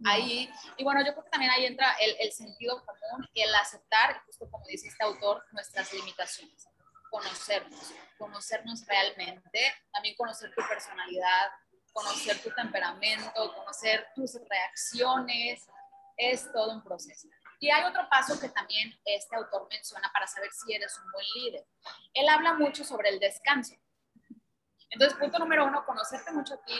ahí. 0.04 0.50
Y 0.78 0.84
bueno, 0.84 1.02
yo 1.06 1.14
creo 1.14 1.24
que 1.24 1.30
también 1.30 1.52
ahí 1.52 1.66
entra 1.66 1.94
el, 2.02 2.16
el 2.20 2.32
sentido 2.32 2.84
común 2.86 3.28
y 3.34 3.42
el 3.42 3.54
aceptar, 3.56 4.24
justo 4.26 4.50
como 4.50 4.66
dice 4.66 4.88
este 4.88 5.04
autor, 5.04 5.44
nuestras 5.52 5.94
limitaciones. 5.94 6.68
Conocernos, 7.10 7.94
conocernos 8.18 8.86
realmente, 8.88 9.74
también 9.94 10.16
conocer 10.16 10.54
tu 10.54 10.68
personalidad, 10.68 11.52
conocer 11.96 12.38
tu 12.44 12.52
temperamento, 12.52 13.54
conocer 13.56 14.06
tus 14.14 14.38
reacciones, 14.50 15.66
es 16.18 16.52
todo 16.52 16.74
un 16.74 16.84
proceso. 16.84 17.30
Y 17.58 17.70
hay 17.70 17.86
otro 17.86 18.08
paso 18.10 18.38
que 18.38 18.50
también 18.50 18.94
este 19.06 19.34
autor 19.38 19.66
menciona 19.72 20.12
para 20.12 20.28
saber 20.28 20.50
si 20.52 20.74
eres 20.74 21.00
un 21.00 21.10
buen 21.10 21.25
líder. 21.36 21.66
Él 22.14 22.28
habla 22.28 22.54
mucho 22.54 22.84
sobre 22.84 23.10
el 23.10 23.20
descanso. 23.20 23.75
Entonces, 24.90 25.18
punto 25.18 25.40
número 25.40 25.66
uno, 25.66 25.86
conocerte 25.86 26.32
mucho 26.34 26.56
a 26.56 26.66
ti. 26.66 26.75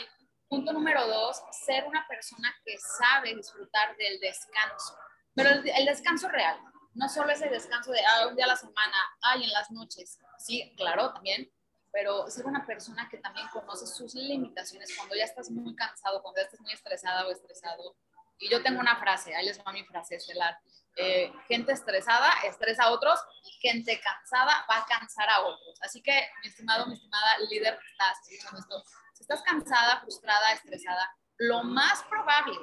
Punto 0.48 0.74
número 0.74 1.06
dos, 1.06 1.42
ser 1.64 1.86
una 1.86 2.06
persona 2.06 2.54
que 2.62 2.76
sabe 2.78 3.34
disfrutar 3.34 3.96
del 3.96 4.20
descanso. 4.20 4.98
Pero 5.34 5.48
el, 5.50 5.86
descanso 5.86 6.28
real, 6.28 6.60
no 6.92 7.08
solo 7.08 7.32
ese 7.32 7.48
descanso 7.48 7.90
de 7.90 8.00
ah, 8.04 8.28
un 8.28 8.36
día 8.36 8.44
a 8.44 8.48
la 8.48 8.56
semana, 8.56 8.96
ay, 9.22 9.44
en 9.44 9.50
las 9.50 9.70
noches. 9.70 10.18
Sí, 10.38 10.74
claro, 10.76 11.12
también. 11.14 11.50
Pero 11.96 12.30
ser 12.30 12.44
una 12.44 12.66
persona 12.66 13.08
que 13.08 13.16
también 13.16 13.48
conoce 13.48 13.86
sus 13.86 14.14
limitaciones 14.14 14.94
cuando 14.98 15.14
ya 15.14 15.24
estás 15.24 15.50
muy 15.50 15.74
cansado, 15.74 16.20
cuando 16.20 16.38
ya 16.38 16.44
estás 16.44 16.60
muy 16.60 16.74
estresada 16.74 17.26
o 17.26 17.30
estresado. 17.30 17.96
Y 18.36 18.50
yo 18.50 18.62
tengo 18.62 18.80
una 18.80 18.96
frase, 18.96 19.34
ahí 19.34 19.46
les 19.46 19.58
va 19.60 19.72
mi 19.72 19.82
frase 19.82 20.16
estelar. 20.16 20.58
Eh, 20.94 21.32
gente 21.48 21.72
estresada 21.72 22.30
estresa 22.44 22.84
a 22.84 22.90
otros 22.90 23.18
y 23.44 23.50
gente 23.66 23.98
cansada 23.98 24.66
va 24.70 24.76
a 24.76 24.84
cansar 24.84 25.26
a 25.30 25.40
otros. 25.40 25.78
Así 25.80 26.02
que, 26.02 26.28
mi 26.42 26.50
estimado, 26.50 26.86
mi 26.86 26.92
estimada 26.92 27.38
líder 27.48 27.78
estás 27.90 28.18
escuchando 28.28 28.60
esto, 28.60 28.84
si 29.14 29.22
estás 29.22 29.42
cansada, 29.42 30.00
frustrada, 30.02 30.52
estresada, 30.52 31.16
lo 31.38 31.64
más 31.64 32.02
probable 32.10 32.58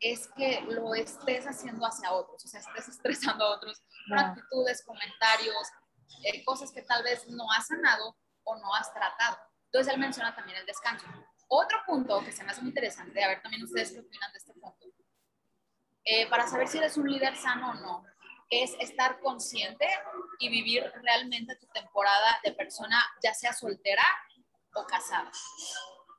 es 0.00 0.28
que 0.36 0.62
lo 0.62 0.92
estés 0.96 1.46
haciendo 1.46 1.86
hacia 1.86 2.12
otros, 2.12 2.44
o 2.44 2.48
sea, 2.48 2.58
estés 2.58 2.88
estresando 2.88 3.44
a 3.44 3.54
otros 3.54 3.80
con 4.08 4.18
actitudes, 4.18 4.84
comentarios, 4.84 5.68
eh, 6.24 6.44
cosas 6.44 6.72
que 6.72 6.82
tal 6.82 7.04
vez 7.04 7.28
no 7.28 7.46
has 7.52 7.68
sanado 7.68 8.16
o 8.46 8.56
no 8.56 8.74
has 8.74 8.92
tratado. 8.92 9.38
Entonces, 9.66 9.92
él 9.92 10.00
menciona 10.00 10.34
también 10.34 10.58
el 10.58 10.66
descanso. 10.66 11.06
Otro 11.48 11.78
punto 11.86 12.24
que 12.24 12.32
se 12.32 12.42
me 12.42 12.50
hace 12.50 12.62
muy 12.62 12.70
interesante, 12.70 13.22
a 13.22 13.28
ver 13.28 13.42
también 13.42 13.62
ustedes 13.62 13.92
qué 13.92 14.00
opinan 14.00 14.32
de 14.32 14.38
este 14.38 14.52
punto, 14.54 14.86
eh, 16.04 16.26
para 16.28 16.46
saber 16.46 16.66
si 16.68 16.78
eres 16.78 16.96
un 16.96 17.10
líder 17.10 17.36
sano 17.36 17.70
o 17.70 17.74
no, 17.74 18.04
es 18.48 18.74
estar 18.80 19.18
consciente 19.20 19.86
y 20.38 20.48
vivir 20.48 20.90
realmente 21.02 21.56
tu 21.56 21.66
temporada 21.68 22.40
de 22.44 22.52
persona, 22.52 23.04
ya 23.22 23.34
sea 23.34 23.52
soltera 23.52 24.04
o 24.74 24.86
casada. 24.86 25.30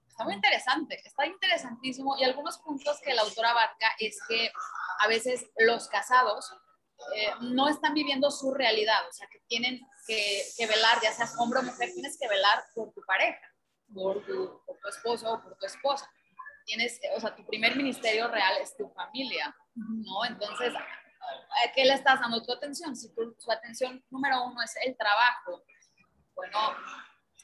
Está 0.07 0.23
muy 0.23 0.33
interesante, 0.33 1.01
está 1.05 1.25
interesantísimo 1.25 2.17
y 2.17 2.23
algunos 2.23 2.57
puntos 2.59 2.99
que 3.01 3.13
la 3.13 3.21
autora 3.21 3.51
abarca 3.51 3.91
es 3.99 4.19
que 4.27 4.51
a 4.99 5.07
veces 5.07 5.45
los 5.57 5.87
casados 5.89 6.53
eh, 7.15 7.31
no 7.41 7.67
están 7.67 7.93
viviendo 7.93 8.31
su 8.31 8.53
realidad, 8.53 9.07
o 9.07 9.13
sea, 9.13 9.27
que 9.27 9.39
tienen 9.47 9.79
que, 10.07 10.43
que, 10.57 10.67
velar, 10.67 10.99
ya 11.01 11.11
seas 11.11 11.35
hombre 11.37 11.59
o 11.59 11.63
mujer, 11.63 11.91
tienes 11.93 12.17
que 12.19 12.27
velar 12.27 12.63
por 12.73 12.91
tu 12.91 13.01
pareja, 13.01 13.53
por 13.93 14.25
tu, 14.25 14.61
por 14.65 14.77
tu 14.79 14.87
esposo 14.87 15.33
o 15.33 15.41
por 15.41 15.57
tu 15.57 15.65
esposa. 15.65 16.11
Tienes, 16.65 16.99
o 17.15 17.19
sea, 17.19 17.35
tu 17.35 17.45
primer 17.45 17.75
ministerio 17.75 18.27
real 18.27 18.57
es 18.61 18.75
tu 18.75 18.89
familia, 18.89 19.55
¿no? 19.75 20.25
Entonces, 20.25 20.73
¿a 20.75 21.71
qué 21.73 21.85
le 21.85 21.93
estás 21.93 22.19
dando 22.19 22.43
tu 22.43 22.51
atención? 22.51 22.95
Si 22.95 23.13
tu, 23.13 23.35
atención 23.51 24.03
número 24.09 24.43
uno 24.43 24.61
es 24.61 24.75
el 24.85 24.97
trabajo, 24.97 25.63
bueno, 26.35 26.59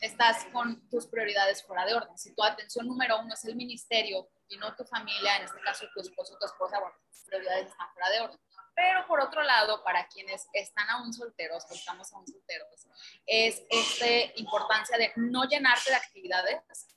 estás 0.02 0.46
con 0.52 0.88
tus 0.90 1.08
prioridades 1.08 1.64
fuera 1.64 1.86
de 1.86 1.94
orden. 1.94 2.18
Si 2.18 2.36
tu 2.36 2.44
atención 2.44 2.88
número 2.88 3.20
uno 3.20 3.34
es 3.34 3.46
el 3.46 3.56
ministerio 3.56 4.30
y 4.48 4.58
no 4.58 4.76
tu 4.76 4.84
familia, 4.84 5.38
en 5.38 5.44
este 5.44 5.62
caso 5.62 5.86
tu 5.94 6.02
esposo 6.02 6.34
o 6.36 6.38
tu 6.38 6.46
esposa, 6.46 6.80
bueno, 6.80 6.96
tus 7.10 7.24
prioridades 7.24 7.70
están 7.70 7.88
fuera 7.94 8.10
de 8.10 8.22
orden. 8.22 8.40
Pero 8.76 9.06
por 9.08 9.20
otro 9.20 9.44
lado, 9.44 9.84
para 9.84 10.08
quienes 10.08 10.48
están 10.54 10.90
aún 10.90 11.14
solteros 11.14 11.66
o 11.70 11.74
estamos 11.74 12.12
aún 12.14 12.28
solteros, 12.28 12.88
es 13.26 13.62
esta 13.70 14.06
importancia 14.36 14.98
de 14.98 15.12
no 15.16 15.44
llenarte 15.46 15.92
de 15.92 15.96
actividades 15.96 16.88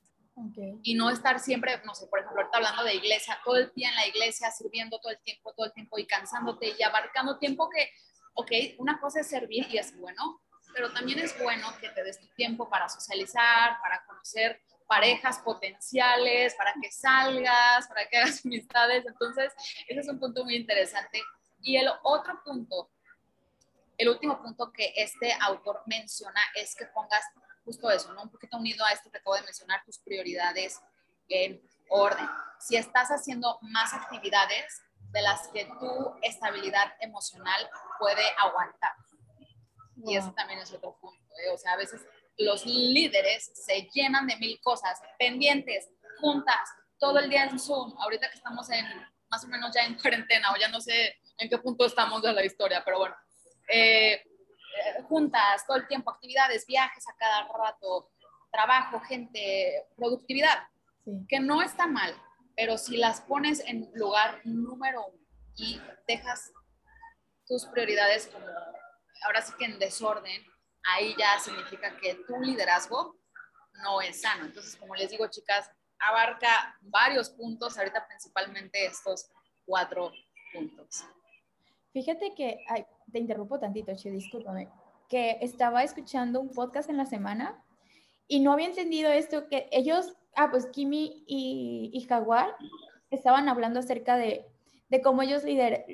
y 0.83 0.95
no 0.95 1.11
estar 1.11 1.41
siempre, 1.41 1.81
no 1.85 1.95
sé, 1.95 2.07
por 2.09 2.21
ejemplo, 2.21 2.41
ahorita 2.41 2.59
hablando 2.59 2.85
de 2.85 2.95
iglesia, 2.95 3.39
todo 3.45 3.57
el 3.57 3.73
día 3.75 3.89
en 3.89 3.95
la 3.95 4.07
iglesia, 4.07 4.51
sirviendo 4.51 4.99
todo 5.01 5.13
el 5.13 5.19
tiempo, 5.21 5.53
todo 5.55 5.67
el 5.67 5.73
tiempo 5.73 5.99
y 5.99 6.07
cansándote 6.07 6.75
y 6.79 6.83
abarcando 6.83 7.39
tiempo 7.39 7.71
que, 7.71 7.91
ok, 8.35 8.51
una 8.79 9.01
cosa 9.01 9.21
es 9.21 9.29
servir 9.29 9.67
y 9.71 9.79
es 9.79 9.97
bueno, 9.99 10.43
pero 10.75 10.93
también 10.93 11.19
es 11.21 11.39
bueno 11.43 11.69
que 11.81 11.89
te 11.89 12.05
des 12.05 12.21
tu 12.21 12.29
tiempo 12.35 12.69
para 12.69 12.87
socializar, 12.89 13.79
para 13.81 14.05
conocer 14.05 14.61
parejas 14.87 15.39
potenciales, 15.39 16.55
para 16.55 16.75
que 16.81 16.91
salgas, 16.93 17.87
para 17.89 18.07
que 18.07 18.19
hagas 18.19 18.41
amistades. 18.45 19.05
Entonces, 19.07 19.53
ese 19.89 20.01
es 20.01 20.09
un 20.09 20.19
punto 20.19 20.45
muy 20.45 20.57
interesante. 20.57 21.23
Y 21.67 21.77
el 21.77 21.89
otro 22.05 22.41
punto, 22.45 22.93
el 23.99 24.09
último 24.09 24.41
punto 24.41 24.73
que 24.73 24.93
este 24.95 25.37
autor 25.41 25.83
menciona 25.87 26.41
es 26.55 26.77
que 26.77 26.87
pongas 26.87 27.25
justo 27.65 27.91
eso, 27.91 28.15
¿no? 28.15 28.23
Un 28.23 28.31
poquito 28.31 28.57
unido 28.57 28.85
a 28.85 28.93
esto 28.93 29.11
que 29.11 29.19
acabo 29.19 29.35
de 29.35 29.43
mencionar, 29.43 29.85
tus 29.85 29.99
prioridades 29.99 30.81
en 31.29 31.61
orden. 31.89 32.25
Si 32.61 32.77
estás 32.77 33.09
haciendo 33.09 33.59
más 33.63 33.93
actividades 33.93 34.81
de 35.11 35.23
las 35.23 35.49
que 35.49 35.65
tu 35.81 36.15
estabilidad 36.23 36.95
emocional 37.01 37.69
puede 37.99 38.23
aguantar. 38.39 38.93
Y 39.97 40.17
eso 40.17 40.33
también 40.35 40.61
es 40.61 40.73
otro 40.73 40.97
punto. 41.01 41.35
¿eh? 41.45 41.51
O 41.53 41.59
sea, 41.59 41.73
a 41.73 41.77
veces 41.77 42.01
los 42.39 42.65
líderes 42.65 43.51
se 43.55 43.89
llenan 43.93 44.29
de 44.29 44.37
mil 44.37 44.61
cosas, 44.61 45.01
pendientes, 45.19 45.89
juntas, 46.21 46.71
todo 47.01 47.19
el 47.19 47.29
día 47.29 47.43
en 47.43 47.59
Zoom. 47.59 47.93
Ahorita 47.99 48.31
que 48.31 48.37
estamos 48.37 48.71
en 48.71 48.87
más 49.29 49.43
o 49.43 49.49
menos 49.49 49.75
ya 49.75 49.85
en 49.85 49.99
cuarentena, 49.99 50.53
o 50.53 50.57
ya 50.57 50.69
no 50.69 50.81
sé 50.81 51.17
en 51.39 51.49
qué 51.49 51.59
punto 51.59 51.85
estamos 51.85 52.23
de 52.23 52.33
la 52.33 52.45
historia, 52.45 52.83
pero 52.85 52.99
bueno. 52.99 53.17
Eh, 53.69 54.13
eh, 54.13 55.03
juntas, 55.09 55.67
todo 55.67 55.77
el 55.77 55.89
tiempo, 55.89 56.11
actividades, 56.11 56.67
viajes 56.67 57.09
a 57.09 57.17
cada 57.17 57.49
rato, 57.49 58.11
trabajo, 58.53 59.01
gente, 59.01 59.87
productividad, 59.97 60.69
que 61.29 61.41
no 61.41 61.63
está 61.63 61.87
mal, 61.87 62.15
pero 62.57 62.79
si 62.79 62.97
las 62.97 63.21
pones 63.23 63.61
en 63.61 63.91
lugar 63.95 64.41
número 64.45 65.07
uno 65.07 65.27
y 65.57 65.81
dejas 66.07 66.53
tus 67.47 67.65
prioridades 67.67 68.27
como 68.27 68.47
ahora 69.25 69.43
sí 69.43 69.53
que 69.59 69.65
en 69.65 69.79
desorden, 69.79 70.45
ahí 70.95 71.15
ya 71.19 71.39
significa 71.39 71.97
que 71.97 72.15
tu 72.27 72.41
liderazgo 72.41 73.17
no 73.83 74.01
es 74.01 74.21
sano. 74.21 74.45
Entonces, 74.45 74.77
como 74.77 74.95
les 74.95 75.11
digo, 75.11 75.27
chicas, 75.29 75.71
abarca 75.99 76.77
varios 76.81 77.31
puntos, 77.31 77.77
ahorita 77.79 78.07
principalmente 78.07 78.87
estos 78.87 79.31
cuatro 79.65 80.13
puntos. 80.53 81.05
Fíjate 81.97 82.35
que, 82.35 82.63
ay, 82.69 82.85
te 83.11 83.19
interrumpo 83.19 83.59
tantito, 83.59 83.91
Che, 83.97 84.11
discúlpame, 84.11 84.69
que 85.09 85.39
estaba 85.41 85.83
escuchando 85.83 86.43
un 86.43 86.51
podcast 86.51 86.91
en 86.91 86.99
la 86.99 87.07
semana 87.07 87.65
y 88.29 88.41
no 88.41 88.53
había 88.53 88.67
entendido 88.67 89.11
esto, 89.11 89.49
que 89.49 89.67
ellos, 89.73 90.15
ah, 90.35 90.51
pues 90.51 90.67
Kimi 90.67 91.25
y, 91.27 91.91
y 91.95 92.01
Jaguar 92.03 92.55
estaban 93.09 93.49
hablando 93.49 93.81
acerca 93.81 94.19
de, 94.19 94.45
de 94.91 95.01
cómo 95.01 95.23
ellos 95.23 95.43
lider, 95.45 95.87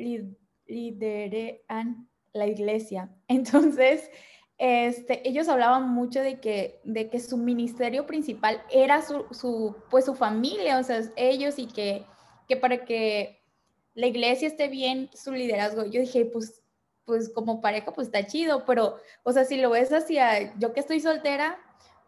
lideran 0.67 2.09
la 2.33 2.49
iglesia. 2.49 3.15
Entonces, 3.29 4.11
este, 4.59 5.29
ellos 5.29 5.49
hablaban 5.49 5.89
mucho 5.89 6.19
de 6.19 6.41
que, 6.41 6.81
de 6.83 7.11
que 7.11 7.21
su 7.21 7.37
ministerio 7.37 8.09
principal 8.09 8.61
era 8.73 9.03
su, 9.03 9.25
su, 9.31 9.77
pues 9.89 10.07
su 10.07 10.17
familia, 10.17 10.81
o 10.81 10.83
sea, 10.83 11.01
ellos 11.15 11.61
y 11.61 11.69
que, 11.69 12.05
que 12.49 12.57
para 12.57 12.85
que 12.85 13.42
la 13.95 14.07
iglesia 14.07 14.49
esté 14.49 14.69
bien, 14.69 15.11
su 15.13 15.33
liderazgo. 15.33 15.85
Yo 15.85 16.01
dije, 16.01 16.25
pues, 16.27 16.63
pues 17.05 17.29
como 17.29 17.61
pareja, 17.61 17.93
pues 17.93 18.09
está 18.09 18.27
chido, 18.27 18.65
pero, 18.65 18.97
o 19.23 19.33
sea, 19.33 19.45
si 19.45 19.57
lo 19.57 19.71
ves 19.71 19.93
hacia, 19.93 20.57
yo 20.59 20.73
que 20.73 20.81
estoy 20.81 21.01
soltera, 21.01 21.59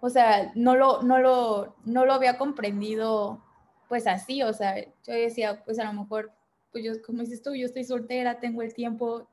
o 0.01 0.09
sea, 0.09 0.53
no 0.55 0.77
lo, 0.77 1.03
no 1.03 1.19
lo, 1.19 1.75
no 1.85 2.05
lo 2.07 2.13
había 2.13 2.39
comprendido, 2.39 3.43
pues 3.89 4.07
así, 4.07 4.43
o 4.43 4.53
sea, 4.53 4.81
yo 4.83 5.13
decía, 5.13 5.65
pues 5.65 5.79
a 5.79 5.85
lo 5.85 5.93
mejor, 5.93 6.33
pues 6.73 6.85
yo, 6.85 6.93
como 7.05 7.21
dices 7.21 7.43
tú, 7.43 7.55
yo 7.55 7.67
estoy 7.67 7.85
soltera, 7.85 8.41
tengo 8.41 8.63
el 8.63 8.75
tiempo, 8.75 9.29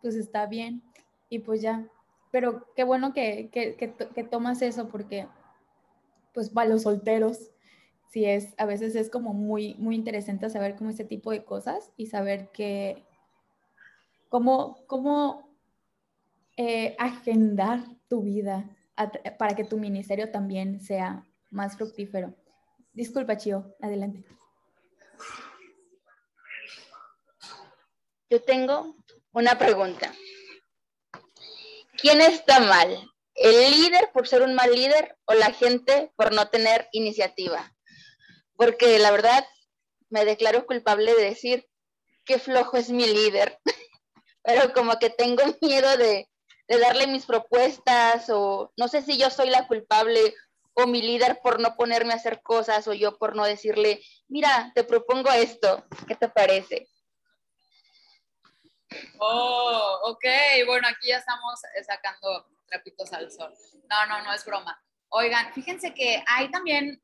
pues 0.00 0.14
está 0.14 0.46
bien, 0.46 0.82
y 1.28 1.40
pues 1.40 1.62
ya, 1.62 1.88
pero 2.30 2.66
qué 2.74 2.84
bueno 2.84 3.12
que, 3.12 3.50
que, 3.50 3.74
que, 3.76 3.92
que 3.92 4.24
tomas 4.24 4.62
eso, 4.62 4.88
porque, 4.88 5.26
pues 6.32 6.50
para 6.50 6.70
los 6.70 6.82
solteros, 6.82 7.51
sí 8.12 8.26
es, 8.26 8.52
a 8.58 8.66
veces 8.66 8.94
es 8.94 9.08
como 9.08 9.32
muy, 9.32 9.74
muy 9.78 9.94
interesante 9.94 10.50
saber 10.50 10.76
como 10.76 10.90
ese 10.90 11.04
tipo 11.04 11.30
de 11.30 11.44
cosas 11.44 11.92
y 11.96 12.06
saber 12.06 12.50
que, 12.52 13.06
cómo, 14.28 14.84
cómo 14.86 15.56
eh, 16.58 16.94
agendar 16.98 17.80
tu 18.08 18.22
vida 18.22 18.68
para 19.38 19.56
que 19.56 19.64
tu 19.64 19.78
ministerio 19.78 20.30
también 20.30 20.78
sea 20.80 21.24
más 21.50 21.78
fructífero. 21.78 22.34
Disculpa, 22.92 23.38
Chio, 23.38 23.74
adelante. 23.80 24.22
Yo 28.28 28.42
tengo 28.42 28.94
una 29.32 29.56
pregunta. 29.56 30.12
¿Quién 31.96 32.20
está 32.20 32.60
mal? 32.60 33.10
¿El 33.34 33.70
líder 33.70 34.10
por 34.12 34.28
ser 34.28 34.42
un 34.42 34.54
mal 34.54 34.70
líder 34.70 35.16
o 35.24 35.32
la 35.32 35.50
gente 35.52 36.12
por 36.16 36.34
no 36.34 36.48
tener 36.48 36.88
iniciativa? 36.92 37.71
Porque 38.62 39.00
la 39.00 39.10
verdad 39.10 39.44
me 40.08 40.24
declaro 40.24 40.66
culpable 40.66 41.12
de 41.16 41.24
decir 41.24 41.68
qué 42.24 42.38
flojo 42.38 42.76
es 42.76 42.90
mi 42.90 43.06
líder, 43.06 43.58
pero 44.44 44.72
como 44.72 45.00
que 45.00 45.10
tengo 45.10 45.42
miedo 45.60 45.96
de, 45.96 46.28
darle 46.68 47.08
mis 47.08 47.26
propuestas 47.26 48.30
o 48.30 48.72
no 48.76 48.86
sé 48.88 49.02
si 49.02 49.18
yo 49.18 49.30
soy 49.30 49.50
la 49.50 49.66
culpable 49.66 50.32
o 50.74 50.86
mi 50.86 51.02
líder 51.02 51.40
por 51.42 51.60
no 51.60 51.74
ponerme 51.74 52.12
a 52.12 52.16
hacer 52.16 52.40
cosas 52.40 52.86
o 52.86 52.94
yo 52.94 53.18
por 53.18 53.34
no 53.34 53.44
decirle, 53.44 54.00
mira, 54.28 54.70
te 54.74 54.84
propongo 54.84 55.30
esto, 55.32 55.84
¿qué 56.06 56.14
te 56.14 56.28
parece? 56.28 56.88
Oh, 59.18 59.98
ok, 60.04 60.24
bueno, 60.66 60.86
aquí 60.88 61.08
ya 61.08 61.18
estamos 61.18 61.60
sacando 61.84 62.46
trapitos 62.66 63.12
al 63.12 63.30
sol. 63.30 63.52
No, 63.90 64.06
no, 64.06 64.22
no 64.22 64.32
es 64.32 64.44
broma. 64.44 64.80
Oigan, 65.08 65.52
fíjense 65.52 65.92
que 65.92 66.22
hay 66.26 66.50
también 66.50 67.02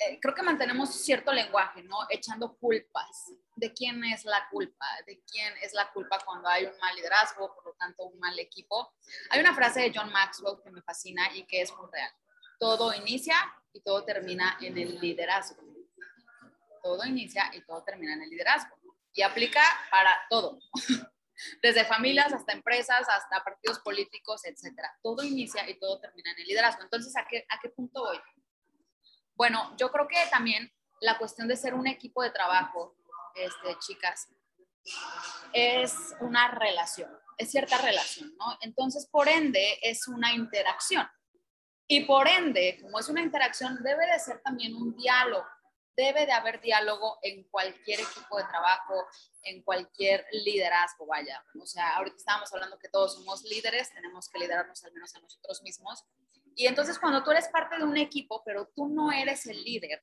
eh, 0.00 0.18
creo 0.20 0.32
que 0.32 0.42
mantenemos 0.42 0.94
cierto 0.94 1.32
lenguaje, 1.32 1.82
¿no? 1.82 1.98
Echando 2.08 2.56
culpas. 2.56 3.32
¿De 3.56 3.72
quién 3.72 4.04
es 4.04 4.24
la 4.24 4.48
culpa? 4.48 4.86
¿De 5.04 5.20
quién 5.24 5.52
es 5.60 5.72
la 5.72 5.90
culpa 5.90 6.18
cuando 6.24 6.48
hay 6.48 6.66
un 6.66 6.78
mal 6.78 6.94
liderazgo, 6.94 7.52
por 7.52 7.66
lo 7.66 7.72
tanto 7.72 8.04
un 8.04 8.18
mal 8.20 8.38
equipo? 8.38 8.94
Hay 9.30 9.40
una 9.40 9.54
frase 9.54 9.80
de 9.80 9.92
John 9.92 10.12
Maxwell 10.12 10.62
que 10.62 10.70
me 10.70 10.82
fascina 10.82 11.34
y 11.34 11.44
que 11.44 11.62
es 11.62 11.76
muy 11.76 11.88
real. 11.90 12.12
Todo 12.60 12.94
inicia 12.94 13.34
y 13.72 13.80
todo 13.80 14.04
termina 14.04 14.56
en 14.60 14.78
el 14.78 15.00
liderazgo. 15.00 15.60
Todo 16.80 17.04
inicia 17.04 17.50
y 17.52 17.60
todo 17.62 17.82
termina 17.82 18.14
en 18.14 18.22
el 18.22 18.30
liderazgo. 18.30 18.78
Y 19.12 19.22
aplica 19.22 19.62
para 19.90 20.16
todo. 20.30 20.60
Desde 21.62 21.84
familias 21.84 22.32
hasta 22.32 22.52
empresas, 22.52 23.08
hasta 23.08 23.42
partidos 23.42 23.80
políticos, 23.80 24.44
etcétera. 24.44 24.96
Todo 25.02 25.24
inicia 25.24 25.68
y 25.68 25.74
todo 25.78 25.98
termina 25.98 26.30
en 26.30 26.38
el 26.38 26.46
liderazgo. 26.46 26.82
Entonces, 26.82 27.16
¿a 27.16 27.26
qué, 27.26 27.44
a 27.48 27.58
qué 27.58 27.68
punto 27.68 28.00
voy? 28.00 28.18
Bueno, 29.38 29.72
yo 29.76 29.92
creo 29.92 30.08
que 30.08 30.18
también 30.32 30.68
la 31.00 31.16
cuestión 31.16 31.46
de 31.46 31.56
ser 31.56 31.72
un 31.72 31.86
equipo 31.86 32.24
de 32.24 32.30
trabajo, 32.30 32.96
este, 33.36 33.78
chicas, 33.78 34.28
es 35.52 35.94
una 36.20 36.50
relación, 36.50 37.08
es 37.36 37.52
cierta 37.52 37.78
relación, 37.78 38.36
¿no? 38.36 38.58
Entonces, 38.62 39.06
por 39.06 39.28
ende, 39.28 39.78
es 39.80 40.08
una 40.08 40.32
interacción. 40.32 41.08
Y 41.86 42.04
por 42.04 42.26
ende, 42.26 42.80
como 42.82 42.98
es 42.98 43.08
una 43.08 43.22
interacción, 43.22 43.80
debe 43.84 44.08
de 44.08 44.18
ser 44.18 44.42
también 44.42 44.74
un 44.74 44.96
diálogo. 44.96 45.46
Debe 45.96 46.26
de 46.26 46.32
haber 46.32 46.60
diálogo 46.60 47.20
en 47.22 47.44
cualquier 47.44 48.00
equipo 48.00 48.38
de 48.38 48.44
trabajo, 48.44 49.06
en 49.42 49.62
cualquier 49.62 50.26
liderazgo, 50.32 51.06
vaya. 51.06 51.44
O 51.62 51.66
sea, 51.66 51.96
ahorita 51.96 52.16
estábamos 52.16 52.52
hablando 52.52 52.78
que 52.78 52.88
todos 52.88 53.14
somos 53.14 53.44
líderes, 53.44 53.92
tenemos 53.94 54.28
que 54.28 54.40
liderarnos 54.40 54.82
al 54.82 54.92
menos 54.92 55.14
a 55.14 55.20
nosotros 55.20 55.62
mismos. 55.62 56.04
Y 56.58 56.66
entonces 56.66 56.98
cuando 56.98 57.22
tú 57.22 57.30
eres 57.30 57.46
parte 57.46 57.78
de 57.78 57.84
un 57.84 57.96
equipo, 57.96 58.42
pero 58.44 58.68
tú 58.74 58.88
no 58.88 59.12
eres 59.12 59.46
el 59.46 59.62
líder, 59.62 60.02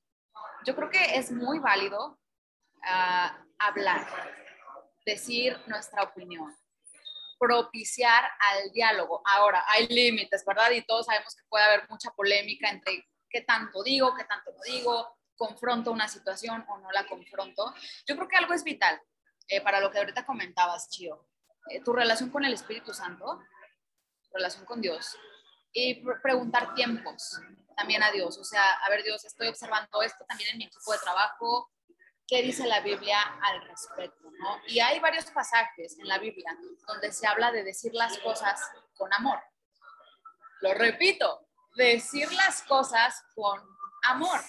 yo 0.66 0.74
creo 0.74 0.90
que 0.90 1.18
es 1.18 1.30
muy 1.30 1.60
válido 1.60 2.18
ah, 2.82 3.44
hablar, 3.60 4.08
decir 5.06 5.60
nuestra 5.68 6.04
opinión, 6.04 6.56
propiciar 7.38 8.24
al 8.40 8.72
diálogo. 8.72 9.22
Ahora, 9.26 9.66
hay 9.68 9.88
límites, 9.88 10.46
¿verdad? 10.46 10.72
Y 10.72 10.82
todos 10.84 11.08
sabemos 11.08 11.36
que 11.36 11.44
puede 11.50 11.66
haber 11.66 11.90
mucha 11.90 12.10
polémica 12.12 12.70
entre 12.70 13.06
qué 13.30 13.42
tanto 13.42 13.84
digo, 13.84 14.16
qué 14.16 14.24
tanto 14.24 14.54
no 14.54 14.62
digo, 14.64 15.18
confronto 15.36 15.92
una 15.92 16.08
situación 16.08 16.66
o 16.70 16.78
no 16.78 16.90
la 16.92 17.06
confronto. 17.06 17.74
Yo 18.08 18.16
creo 18.16 18.30
que 18.30 18.38
algo 18.38 18.54
es 18.54 18.64
vital 18.64 18.98
eh, 19.50 19.60
para 19.60 19.82
lo 19.82 19.92
que 19.92 19.98
ahorita 19.98 20.26
comentabas, 20.26 20.90
Chio. 20.90 21.28
Eh, 21.70 21.84
tu 21.84 21.92
relación 21.92 22.30
con 22.30 22.46
el 22.46 22.54
Espíritu 22.54 22.94
Santo, 22.94 23.44
relación 24.32 24.64
con 24.64 24.80
Dios, 24.80 25.18
y 25.76 26.02
preguntar 26.24 26.74
tiempos 26.74 27.38
también 27.76 28.02
a 28.02 28.10
Dios. 28.10 28.38
O 28.38 28.46
sea, 28.46 28.64
a 28.76 28.90
ver, 28.90 29.04
Dios, 29.04 29.26
estoy 29.26 29.50
observando 29.50 30.02
esto 30.02 30.26
también 30.26 30.52
en 30.52 30.58
mi 30.58 30.64
equipo 30.64 30.94
de 30.94 31.00
trabajo. 31.00 31.70
¿Qué 32.26 32.42
dice 32.42 32.66
la 32.66 32.80
Biblia 32.80 33.20
al 33.42 33.62
respecto? 33.68 34.32
¿no? 34.40 34.62
Y 34.68 34.80
hay 34.80 35.00
varios 35.00 35.26
pasajes 35.26 36.00
en 36.00 36.08
la 36.08 36.18
Biblia 36.18 36.58
donde 36.88 37.12
se 37.12 37.28
habla 37.28 37.52
de 37.52 37.64
decir 37.64 37.94
las 37.94 38.18
cosas 38.20 38.60
con 38.96 39.14
amor. 39.14 39.38
Lo 40.62 40.74
repito, 40.74 41.46
decir 41.76 42.32
las 42.32 42.64
cosas 42.64 43.22
con 43.36 43.60
amor. 44.04 44.40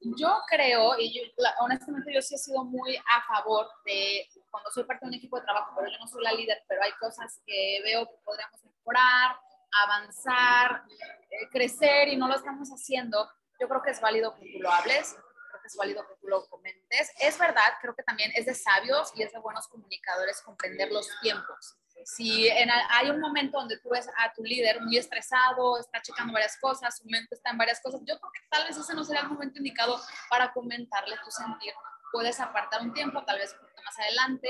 Yo 0.00 0.42
creo, 0.46 0.98
y 0.98 1.12
yo, 1.12 1.22
honestamente 1.60 2.12
yo 2.12 2.20
sí 2.20 2.34
he 2.34 2.38
sido 2.38 2.64
muy 2.64 2.96
a 2.96 3.22
favor 3.26 3.66
de 3.86 4.28
cuando 4.50 4.70
soy 4.70 4.84
parte 4.84 5.06
de 5.06 5.08
un 5.08 5.14
equipo 5.14 5.38
de 5.38 5.44
trabajo, 5.44 5.72
pero 5.74 5.90
yo 5.90 5.98
no 5.98 6.06
soy 6.06 6.22
la 6.22 6.32
líder, 6.32 6.62
pero 6.68 6.82
hay 6.82 6.92
cosas 7.00 7.40
que 7.46 7.80
veo 7.82 8.06
que 8.06 8.16
podríamos 8.24 8.62
mejorar, 8.62 9.40
avanzar, 9.72 10.84
eh, 11.30 11.48
crecer 11.50 12.08
y 12.08 12.16
no 12.16 12.28
lo 12.28 12.34
estamos 12.34 12.68
haciendo, 12.70 13.30
yo 13.60 13.68
creo 13.68 13.82
que 13.82 13.90
es 13.90 14.00
válido 14.00 14.34
que 14.34 14.52
tú 14.52 14.60
lo 14.60 14.70
hables, 14.70 15.12
creo 15.12 15.60
que 15.60 15.66
es 15.66 15.76
válido 15.76 16.06
que 16.06 16.14
tú 16.20 16.28
lo 16.28 16.46
comentes. 16.48 17.12
Es 17.20 17.38
verdad, 17.38 17.74
creo 17.80 17.94
que 17.94 18.02
también 18.02 18.30
es 18.34 18.46
de 18.46 18.54
sabios 18.54 19.12
y 19.14 19.22
es 19.22 19.32
de 19.32 19.38
buenos 19.38 19.68
comunicadores 19.68 20.40
comprender 20.42 20.90
los 20.92 21.08
tiempos. 21.20 21.76
Si 22.04 22.48
hay 22.48 23.10
un 23.10 23.20
momento 23.20 23.58
donde 23.58 23.78
tú 23.80 23.90
ves 23.90 24.08
a 24.16 24.32
tu 24.32 24.44
líder 24.44 24.80
muy 24.80 24.96
estresado, 24.96 25.78
está 25.78 26.00
checando 26.00 26.32
varias 26.32 26.56
cosas, 26.58 26.96
su 26.96 27.04
mente 27.06 27.34
está 27.34 27.50
en 27.50 27.58
varias 27.58 27.80
cosas, 27.80 28.00
yo 28.06 28.18
creo 28.18 28.32
que 28.32 28.40
tal 28.48 28.66
vez 28.66 28.76
ese 28.76 28.94
no 28.94 29.04
será 29.04 29.20
el 29.20 29.28
momento 29.28 29.58
indicado 29.58 30.00
para 30.30 30.52
comentarle 30.52 31.16
tu 31.24 31.30
sentir. 31.30 31.72
Puedes 32.12 32.38
apartar 32.40 32.82
un 32.82 32.94
tiempo, 32.94 33.24
tal 33.24 33.38
vez 33.38 33.54
más 33.84 33.98
adelante, 33.98 34.48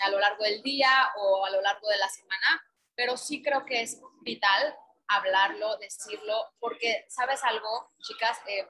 a 0.00 0.10
lo 0.10 0.20
largo 0.20 0.44
del 0.44 0.62
día 0.62 1.10
o 1.16 1.46
a 1.46 1.50
lo 1.50 1.60
largo 1.62 1.88
de 1.88 1.96
la 1.96 2.08
semana, 2.08 2.64
pero 2.96 3.16
sí 3.16 3.42
creo 3.42 3.64
que 3.64 3.82
es 3.82 4.00
vital 4.22 4.76
hablarlo, 5.08 5.76
decirlo, 5.78 6.34
porque, 6.58 7.04
¿sabes 7.08 7.42
algo, 7.44 7.90
chicas? 7.98 8.38
Eh, 8.46 8.66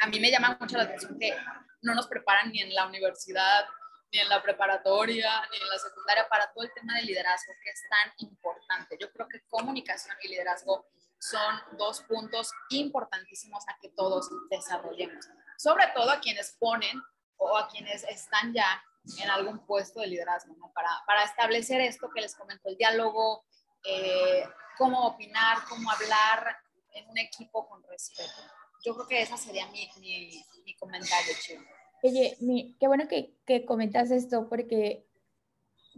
a 0.00 0.06
mí 0.06 0.20
me 0.20 0.30
llama 0.30 0.56
mucho 0.60 0.76
la 0.76 0.84
atención 0.84 1.18
que 1.18 1.36
no 1.82 1.94
nos 1.94 2.06
preparan 2.06 2.50
ni 2.50 2.60
en 2.60 2.74
la 2.74 2.86
universidad, 2.86 3.66
ni 4.12 4.20
en 4.20 4.28
la 4.28 4.42
preparatoria, 4.42 5.42
ni 5.50 5.56
en 5.56 5.68
la 5.68 5.78
secundaria 5.78 6.28
para 6.28 6.52
todo 6.52 6.64
el 6.64 6.72
tema 6.74 6.96
de 6.96 7.02
liderazgo, 7.02 7.52
que 7.62 7.70
es 7.70 7.82
tan 7.88 8.12
importante. 8.28 8.96
Yo 9.00 9.10
creo 9.12 9.28
que 9.28 9.42
comunicación 9.48 10.16
y 10.22 10.28
liderazgo 10.28 10.86
son 11.18 11.60
dos 11.78 12.02
puntos 12.02 12.52
importantísimos 12.70 13.64
a 13.68 13.76
que 13.80 13.88
todos 13.90 14.28
desarrollemos, 14.50 15.26
sobre 15.56 15.86
todo 15.94 16.10
a 16.10 16.20
quienes 16.20 16.56
ponen 16.58 17.02
o 17.36 17.56
a 17.56 17.68
quienes 17.68 18.04
están 18.04 18.52
ya 18.52 18.82
en 19.22 19.30
algún 19.30 19.64
puesto 19.66 20.00
de 20.00 20.08
liderazgo, 20.08 20.54
¿no? 20.56 20.72
para, 20.72 20.88
para, 21.06 21.24
establecer 21.24 21.80
esto 21.80 22.10
que 22.10 22.20
les 22.20 22.34
comento, 22.34 22.68
el 22.68 22.76
diálogo, 22.76 23.44
eh, 23.84 24.44
cómo 24.76 25.06
opinar, 25.06 25.58
cómo 25.68 25.90
hablar 25.90 26.56
en 26.92 27.08
un 27.08 27.18
equipo 27.18 27.68
con 27.68 27.82
respeto. 27.84 28.42
Yo 28.84 28.94
creo 28.94 29.06
que 29.06 29.22
ese 29.22 29.36
sería 29.36 29.66
mi, 29.68 29.88
mi, 30.00 30.44
mi 30.64 30.74
comentario, 30.76 31.34
Chivo. 31.40 31.62
Oye, 32.02 32.36
mi, 32.40 32.76
qué 32.78 32.88
bueno 32.88 33.08
que, 33.08 33.36
que, 33.46 33.64
comentas 33.64 34.10
esto, 34.10 34.48
porque 34.48 35.06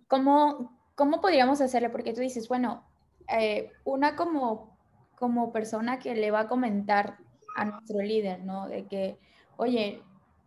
¿cómo, 0.06 0.78
¿cómo 0.94 1.20
podríamos 1.20 1.60
hacerle? 1.60 1.90
Porque 1.90 2.12
tú 2.12 2.20
dices, 2.20 2.48
bueno, 2.48 2.86
eh, 3.28 3.72
una 3.84 4.16
como, 4.16 4.78
como 5.16 5.52
persona 5.52 5.98
que 5.98 6.14
le 6.14 6.30
va 6.30 6.40
a 6.40 6.48
comentar 6.48 7.18
a 7.56 7.64
nuestro 7.64 8.00
líder, 8.00 8.44
¿no? 8.44 8.68
De 8.68 8.86
que, 8.86 9.18
oye, 9.56 10.02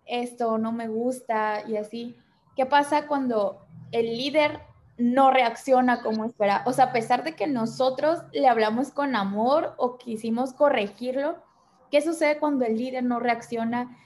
esto 0.05 0.57
no 0.57 0.71
me 0.71 0.87
gusta 0.87 1.63
y 1.67 1.77
así 1.77 2.17
¿Qué 2.61 2.67
pasa 2.67 3.07
cuando 3.07 3.65
el 3.91 4.05
líder 4.19 4.59
no 4.95 5.31
reacciona 5.31 6.03
como 6.03 6.25
espera? 6.25 6.61
O 6.67 6.73
sea, 6.73 6.85
a 6.85 6.93
pesar 6.93 7.23
de 7.23 7.33
que 7.33 7.47
nosotros 7.47 8.19
le 8.33 8.47
hablamos 8.47 8.91
con 8.91 9.15
amor 9.15 9.73
o 9.77 9.97
quisimos 9.97 10.53
corregirlo, 10.53 11.41
¿qué 11.89 12.01
sucede 12.01 12.37
cuando 12.37 12.63
el 12.63 12.77
líder 12.77 13.03
no 13.03 13.19
reacciona 13.19 13.97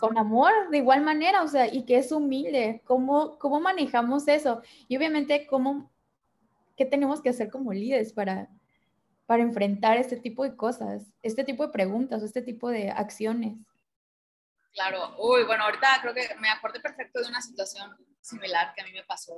con 0.00 0.18
amor 0.18 0.50
de 0.72 0.78
igual 0.78 1.02
manera? 1.02 1.44
O 1.44 1.46
sea, 1.46 1.72
y 1.72 1.84
que 1.84 1.98
es 1.98 2.10
humilde. 2.10 2.82
¿Cómo, 2.86 3.38
cómo 3.38 3.60
manejamos 3.60 4.26
eso? 4.26 4.62
Y 4.88 4.96
obviamente, 4.96 5.46
¿cómo, 5.46 5.92
¿qué 6.76 6.84
tenemos 6.84 7.20
que 7.20 7.28
hacer 7.28 7.52
como 7.52 7.72
líderes 7.72 8.12
para, 8.12 8.50
para 9.26 9.44
enfrentar 9.44 9.96
este 9.96 10.16
tipo 10.16 10.42
de 10.42 10.56
cosas, 10.56 11.12
este 11.22 11.44
tipo 11.44 11.64
de 11.64 11.72
preguntas, 11.72 12.24
este 12.24 12.42
tipo 12.42 12.68
de 12.68 12.90
acciones? 12.90 13.58
Claro, 14.72 15.16
uy, 15.18 15.44
bueno, 15.44 15.64
ahorita 15.64 15.98
creo 16.00 16.14
que 16.14 16.34
me 16.36 16.48
acuerdo 16.48 16.80
perfecto 16.80 17.20
de 17.20 17.28
una 17.28 17.42
situación 17.42 17.96
similar 18.20 18.72
que 18.74 18.82
a 18.82 18.84
mí 18.84 18.92
me 18.92 19.04
pasó. 19.04 19.34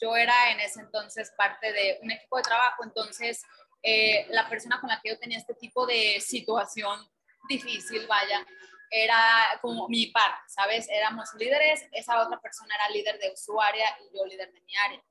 Yo 0.00 0.16
era 0.16 0.50
en 0.50 0.60
ese 0.60 0.80
entonces 0.80 1.32
parte 1.36 1.72
de 1.72 1.98
un 2.02 2.10
equipo 2.10 2.36
de 2.36 2.42
trabajo, 2.42 2.84
entonces 2.84 3.42
eh, 3.82 4.26
la 4.30 4.48
persona 4.48 4.80
con 4.80 4.90
la 4.90 5.00
que 5.00 5.10
yo 5.10 5.18
tenía 5.18 5.38
este 5.38 5.54
tipo 5.54 5.86
de 5.86 6.20
situación 6.20 7.00
difícil, 7.48 8.06
vaya, 8.06 8.44
era 8.90 9.58
como 9.60 9.88
mi 9.88 10.06
par, 10.06 10.32
¿sabes? 10.46 10.88
Éramos 10.88 11.32
líderes, 11.34 11.86
esa 11.92 12.22
otra 12.22 12.40
persona 12.40 12.74
era 12.74 12.90
líder 12.90 13.18
de 13.18 13.30
usuaria 13.32 13.86
y 14.00 14.16
yo 14.16 14.24
líder 14.26 14.52
de 14.52 14.60
mi 14.60 14.76
área. 14.76 15.02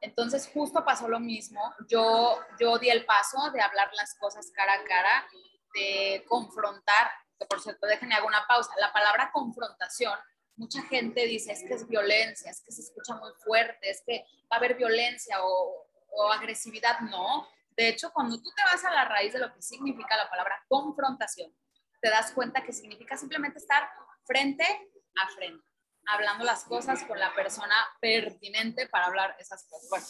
Entonces 0.00 0.48
justo 0.52 0.84
pasó 0.84 1.08
lo 1.08 1.20
mismo, 1.20 1.60
yo, 1.88 2.38
yo 2.58 2.78
di 2.78 2.88
el 2.88 3.04
paso 3.04 3.50
de 3.52 3.60
hablar 3.60 3.90
las 3.94 4.14
cosas 4.14 4.50
cara 4.54 4.74
a 4.74 4.84
cara, 4.84 5.28
de 5.74 6.24
confrontar 6.28 7.10
que 7.38 7.46
por 7.46 7.60
cierto, 7.60 7.86
déjenme 7.86 8.14
hago 8.14 8.26
una 8.26 8.46
pausa. 8.46 8.70
La 8.78 8.92
palabra 8.92 9.30
confrontación, 9.32 10.18
mucha 10.56 10.82
gente 10.82 11.26
dice 11.26 11.52
es 11.52 11.62
que 11.62 11.74
es 11.74 11.86
violencia, 11.86 12.50
es 12.50 12.62
que 12.62 12.72
se 12.72 12.82
escucha 12.82 13.14
muy 13.14 13.32
fuerte, 13.44 13.90
es 13.90 14.02
que 14.04 14.24
va 14.50 14.56
a 14.56 14.56
haber 14.56 14.76
violencia 14.76 15.44
o, 15.44 15.86
o 16.10 16.32
agresividad. 16.32 17.00
No. 17.00 17.48
De 17.76 17.88
hecho, 17.88 18.12
cuando 18.12 18.36
tú 18.42 18.50
te 18.54 18.62
vas 18.64 18.84
a 18.84 18.90
la 18.90 19.04
raíz 19.04 19.32
de 19.32 19.38
lo 19.38 19.52
que 19.52 19.62
significa 19.62 20.16
la 20.16 20.28
palabra 20.28 20.64
confrontación, 20.68 21.54
te 22.00 22.10
das 22.10 22.32
cuenta 22.32 22.62
que 22.62 22.72
significa 22.72 23.16
simplemente 23.16 23.58
estar 23.58 23.88
frente 24.24 24.64
a 24.64 25.28
frente, 25.28 25.64
hablando 26.06 26.44
las 26.44 26.64
cosas 26.64 27.02
con 27.04 27.18
la 27.18 27.34
persona 27.34 27.74
pertinente 28.00 28.88
para 28.88 29.06
hablar 29.06 29.36
esas 29.38 29.64
cosas. 29.68 29.88
Bueno, 29.90 30.06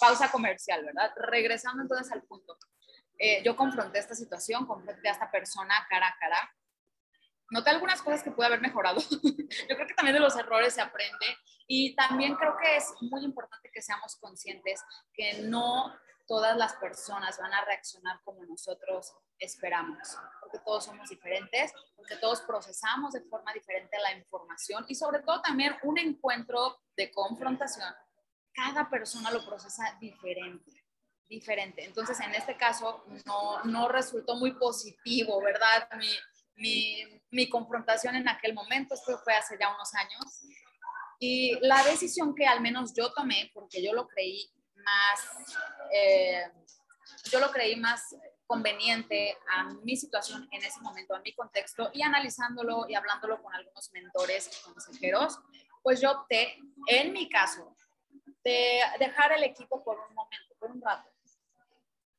pausa 0.00 0.30
comercial, 0.30 0.84
¿verdad? 0.84 1.12
Regresando 1.16 1.82
entonces 1.82 2.12
al 2.12 2.22
punto. 2.22 2.58
Eh, 3.18 3.42
yo 3.44 3.56
confronté 3.56 3.98
esta 3.98 4.14
situación, 4.14 4.66
confronté 4.66 5.08
a 5.08 5.12
esta 5.12 5.30
persona 5.30 5.74
cara 5.88 6.08
a 6.08 6.16
cara 6.18 6.54
noté 7.52 7.70
algunas 7.70 8.02
cosas 8.02 8.22
que 8.22 8.30
pude 8.30 8.46
haber 8.46 8.60
mejorado. 8.60 9.00
Yo 9.68 9.76
creo 9.76 9.86
que 9.86 9.94
también 9.94 10.14
de 10.14 10.20
los 10.20 10.34
errores 10.36 10.74
se 10.74 10.80
aprende 10.80 11.26
y 11.66 11.94
también 11.94 12.34
creo 12.34 12.56
que 12.60 12.76
es 12.76 12.92
muy 13.02 13.24
importante 13.24 13.70
que 13.72 13.82
seamos 13.82 14.16
conscientes 14.16 14.82
que 15.12 15.42
no 15.42 15.94
todas 16.26 16.56
las 16.56 16.74
personas 16.76 17.38
van 17.38 17.52
a 17.52 17.64
reaccionar 17.64 18.20
como 18.24 18.44
nosotros 18.44 19.12
esperamos, 19.38 20.16
porque 20.40 20.60
todos 20.64 20.84
somos 20.84 21.08
diferentes, 21.10 21.72
porque 21.96 22.16
todos 22.16 22.40
procesamos 22.42 23.12
de 23.12 23.20
forma 23.22 23.52
diferente 23.52 23.98
la 23.98 24.16
información 24.16 24.84
y 24.88 24.94
sobre 24.94 25.20
todo 25.20 25.42
también 25.42 25.76
un 25.82 25.98
encuentro 25.98 26.80
de 26.96 27.10
confrontación, 27.10 27.92
cada 28.54 28.88
persona 28.88 29.30
lo 29.30 29.44
procesa 29.44 29.96
diferente 30.00 30.82
diferente. 31.28 31.82
Entonces, 31.84 32.20
en 32.20 32.34
este 32.34 32.58
caso, 32.58 33.04
no, 33.24 33.64
no 33.64 33.88
resultó 33.88 34.36
muy 34.36 34.52
positivo, 34.52 35.40
¿verdad? 35.40 35.88
Mi, 35.98 36.12
mi, 36.56 37.21
mi, 37.32 37.48
confrontación 37.48 38.14
en 38.14 38.28
aquel 38.28 38.54
momento, 38.54 38.94
esto 38.94 39.18
fue 39.18 39.34
hace 39.34 39.56
ya 39.58 39.74
unos 39.74 39.92
años. 39.94 40.42
Y 41.18 41.58
la 41.60 41.82
decisión 41.84 42.34
que 42.34 42.46
al 42.46 42.60
menos 42.60 42.92
yo 42.94 43.12
tomé, 43.12 43.50
porque 43.54 43.82
yo 43.82 43.92
lo 43.92 44.06
creí 44.08 44.50
más, 44.76 45.20
eh, 45.92 46.50
yo 47.30 47.40
lo 47.40 47.50
creí 47.50 47.76
más 47.76 48.14
conveniente 48.46 49.36
a 49.50 49.64
mi 49.64 49.96
situación 49.96 50.48
en 50.50 50.62
ese 50.62 50.80
momento, 50.80 51.14
a 51.14 51.20
mi 51.20 51.32
contexto, 51.32 51.90
y 51.94 52.02
analizándolo 52.02 52.86
y 52.88 52.94
hablándolo 52.94 53.42
con 53.42 53.54
algunos 53.54 53.90
mentores 53.92 54.50
y 54.52 54.62
consejeros, 54.64 55.38
pues 55.82 56.00
yo 56.00 56.12
opté, 56.12 56.58
en 56.86 57.12
mi 57.12 57.28
caso, 57.28 57.74
de 58.44 58.80
dejar 58.98 59.32
el 59.32 59.44
equipo 59.44 59.82
por 59.82 59.98
un 59.98 60.14
momento, 60.14 60.54
por 60.58 60.70
un 60.70 60.82
rato, 60.82 61.08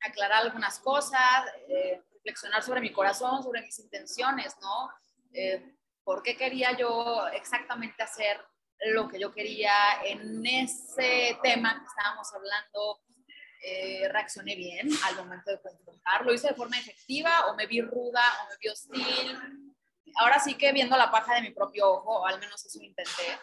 aclarar 0.02 0.44
algunas 0.44 0.80
cosas, 0.80 1.46
eh, 1.68 2.02
reflexionar 2.14 2.64
sobre 2.64 2.82
mi 2.82 2.92
corazón, 2.92 3.44
sobre 3.44 3.62
mis 3.62 3.78
intenciones, 3.80 4.56
¿no? 4.62 4.90
Eh, 5.34 5.76
¿Por 6.04 6.22
qué 6.22 6.38
quería 6.38 6.78
yo 6.78 7.28
exactamente 7.30 8.04
hacer 8.04 8.40
lo 8.94 9.08
que 9.08 9.20
yo 9.20 9.32
quería 9.34 9.74
en 10.04 10.46
ese 10.46 11.38
tema 11.42 11.80
que 11.80 11.86
estábamos 11.86 12.32
hablando? 12.34 13.02
Eh, 13.66 14.10
reaccioné 14.10 14.56
bien 14.58 14.90
al 15.06 15.16
momento 15.16 15.50
de 15.50 15.62
confrontar, 15.62 16.26
lo 16.26 16.34
hice 16.34 16.50
de 16.50 16.54
forma 16.54 16.78
efectiva 16.78 17.46
o 17.48 17.56
me 17.56 17.66
vi 17.66 17.80
ruda 17.80 18.22
o 18.42 18.50
me 18.50 18.58
vi 18.60 18.68
hostil. 18.68 19.72
Ahora 20.18 20.38
sí 20.38 20.56
que 20.56 20.74
viendo 20.74 20.98
la 20.98 21.10
paja 21.10 21.36
de 21.36 21.44
mi 21.44 21.52
propio 21.52 21.90
ojo, 21.90 22.28
al 22.28 22.42
menos 22.42 22.66
eso 22.66 22.84
intenté. 22.84 23.40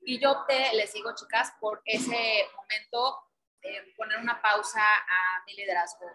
Y 0.00 0.18
yo 0.18 0.32
opté, 0.32 0.72
les 0.74 0.94
digo 0.94 1.14
chicas, 1.14 1.52
por 1.60 1.82
ese 1.84 2.46
momento 2.56 3.28
eh, 3.60 3.92
poner 3.94 4.18
una 4.18 4.40
pausa 4.40 4.80
a 4.80 5.44
mi 5.46 5.54
liderazgo 5.54 6.06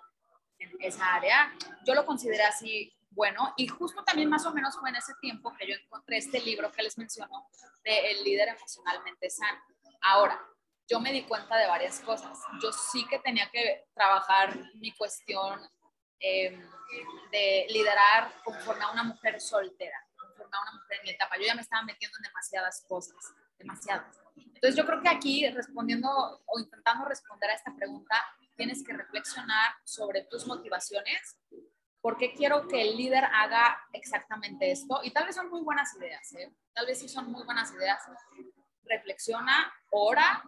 en 0.58 0.72
esa 0.80 1.14
área. 1.14 1.54
Yo 1.86 1.94
lo 1.94 2.08
consideré 2.08 2.44
así 2.44 2.97
bueno 3.10 3.54
y 3.58 3.68
justo 3.68 4.04
también 4.04 4.30
más 4.30 4.46
o 4.46 4.54
menos 4.54 4.78
fue 4.78 4.90
en 4.90 4.98
ese 4.98 5.14
tiempo 5.22 5.54
que 5.58 5.68
yo 5.68 5.76
encontré 5.76 6.18
este 6.18 6.40
libro 6.42 6.72
que 6.72 6.84
les 6.84 6.98
menciono 6.98 7.48
de 7.84 8.12
El 8.12 8.24
líder 8.24 8.50
emocionalmente 8.50 9.30
sano. 9.30 9.60
Ahora, 10.02 10.40
yo 10.88 11.00
me 11.00 11.12
di 11.12 11.24
cuenta 11.24 11.58
de 11.58 11.68
varias 11.68 12.00
cosas. 12.00 12.40
Yo 12.62 12.72
sí 12.72 13.06
que 13.08 13.20
tenía 13.20 13.50
que 13.52 13.86
trabajar 13.94 14.58
mi 14.76 14.94
cuestión 14.94 15.60
em, 16.20 16.70
de 17.32 17.68
liderar 17.70 18.32
conforme 18.44 18.84
a 18.86 18.92
una 18.92 19.04
mujer 19.04 19.40
soltera, 19.42 19.98
conforme 20.18 20.56
a 20.56 20.62
una 20.62 20.72
mujer 20.74 20.98
en 20.98 21.04
mi 21.04 21.10
etapa. 21.10 21.38
Yo 21.38 21.44
ya 21.44 21.56
me 21.56 21.62
estaba 21.62 21.84
metiendo 21.84 22.18
en 22.18 22.24
demasiadas 22.24 22.86
cosas, 22.88 23.18
demasiadas. 23.58 24.18
Entonces 24.36 24.76
yo 24.76 24.86
creo 24.86 25.02
que 25.02 25.10
aquí 25.10 25.48
respondiendo 25.50 26.10
o 26.46 26.60
intentando 26.60 27.06
responder 27.06 27.50
a 27.50 27.56
esta 27.56 27.76
pregunta, 27.76 28.24
tienes 28.56 28.84
que 28.84 28.94
reflexionar 28.94 29.76
sobre 29.84 30.24
tus 30.24 30.48
motivaciones, 30.48 31.38
por 32.08 32.16
qué 32.16 32.32
quiero 32.32 32.66
que 32.70 32.82
el 32.82 32.96
líder 32.96 33.26
haga 33.26 33.78
exactamente 33.92 34.72
esto. 34.72 35.02
Y 35.04 35.12
tal 35.12 35.26
vez 35.26 35.36
son 35.36 35.50
muy 35.50 35.62
buenas 35.62 35.94
ideas, 35.98 36.34
¿eh? 36.36 36.56
tal 36.74 36.86
vez 36.86 37.02
sí 37.02 37.10
son 37.10 37.30
muy 37.30 37.44
buenas 37.44 37.74
ideas. 37.74 38.02
Reflexiona, 38.86 39.74
ora, 39.90 40.42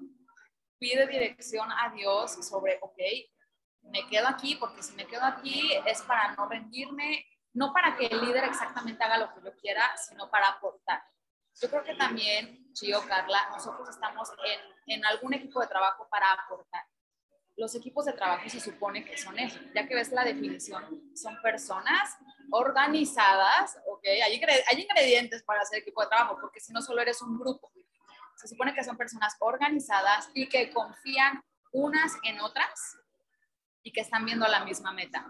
pide 0.78 1.06
dirección 1.06 1.70
a 1.70 1.92
Dios 1.94 2.48
sobre, 2.48 2.80
ok, 2.82 2.98
me 3.92 4.08
quedo 4.08 4.30
aquí, 4.30 4.56
porque 4.56 4.82
si 4.82 4.96
me 4.96 5.06
quedo 5.06 5.26
aquí 5.26 5.74
es 5.86 6.02
para 6.04 6.34
no 6.36 6.48
rendirme, 6.48 7.26
no 7.52 7.74
para 7.74 7.98
que 7.98 8.06
el 8.06 8.22
líder 8.22 8.46
exactamente 8.46 9.04
haga 9.04 9.18
lo 9.18 9.34
que 9.34 9.42
yo 9.44 9.54
quiera, 9.58 9.84
sino 9.98 10.32
para 10.32 10.48
aportar. 10.48 11.04
Yo 11.62 11.70
creo 11.70 11.84
que 11.84 11.96
también, 11.96 12.72
Chio, 12.72 13.06
Carla, 13.06 13.50
nosotros 13.50 13.90
estamos 13.90 14.30
en, 14.46 14.96
en 14.96 15.06
algún 15.06 15.34
equipo 15.34 15.60
de 15.60 15.68
trabajo 15.68 16.08
para 16.10 16.32
aportar 16.32 16.86
los 17.60 17.76
equipos 17.76 18.06
de 18.06 18.14
trabajo 18.14 18.48
se 18.48 18.60
supone 18.60 19.04
que 19.04 19.18
son 19.18 19.38
eso, 19.38 19.60
ya 19.76 19.86
que 19.86 19.94
ves 19.94 20.12
la 20.14 20.24
definición, 20.24 21.12
son 21.14 21.40
personas 21.42 22.18
organizadas, 22.52 23.78
¿ok? 23.86 24.06
Hay, 24.06 24.42
hay 24.42 24.82
ingredientes 24.82 25.44
para 25.44 25.62
hacer 25.62 25.80
equipo 25.80 26.02
de 26.02 26.08
trabajo, 26.08 26.38
porque 26.40 26.62
si 26.62 26.72
no 26.72 26.82
solo 26.82 27.02
eres 27.02 27.22
un 27.22 27.38
grupo. 27.38 27.70
Se 28.38 28.48
supone 28.48 28.74
que 28.74 28.84
son 28.84 28.96
personas 28.96 29.36
organizadas 29.40 30.30
y 30.34 30.48
que 30.48 30.72
confían 30.72 31.44
unas 31.74 32.14
en 32.24 32.40
otras 32.40 32.98
y 33.84 33.92
que 33.92 34.00
están 34.02 34.24
viendo 34.24 34.48
la 34.48 34.64
misma 34.64 34.94
meta. 34.94 35.26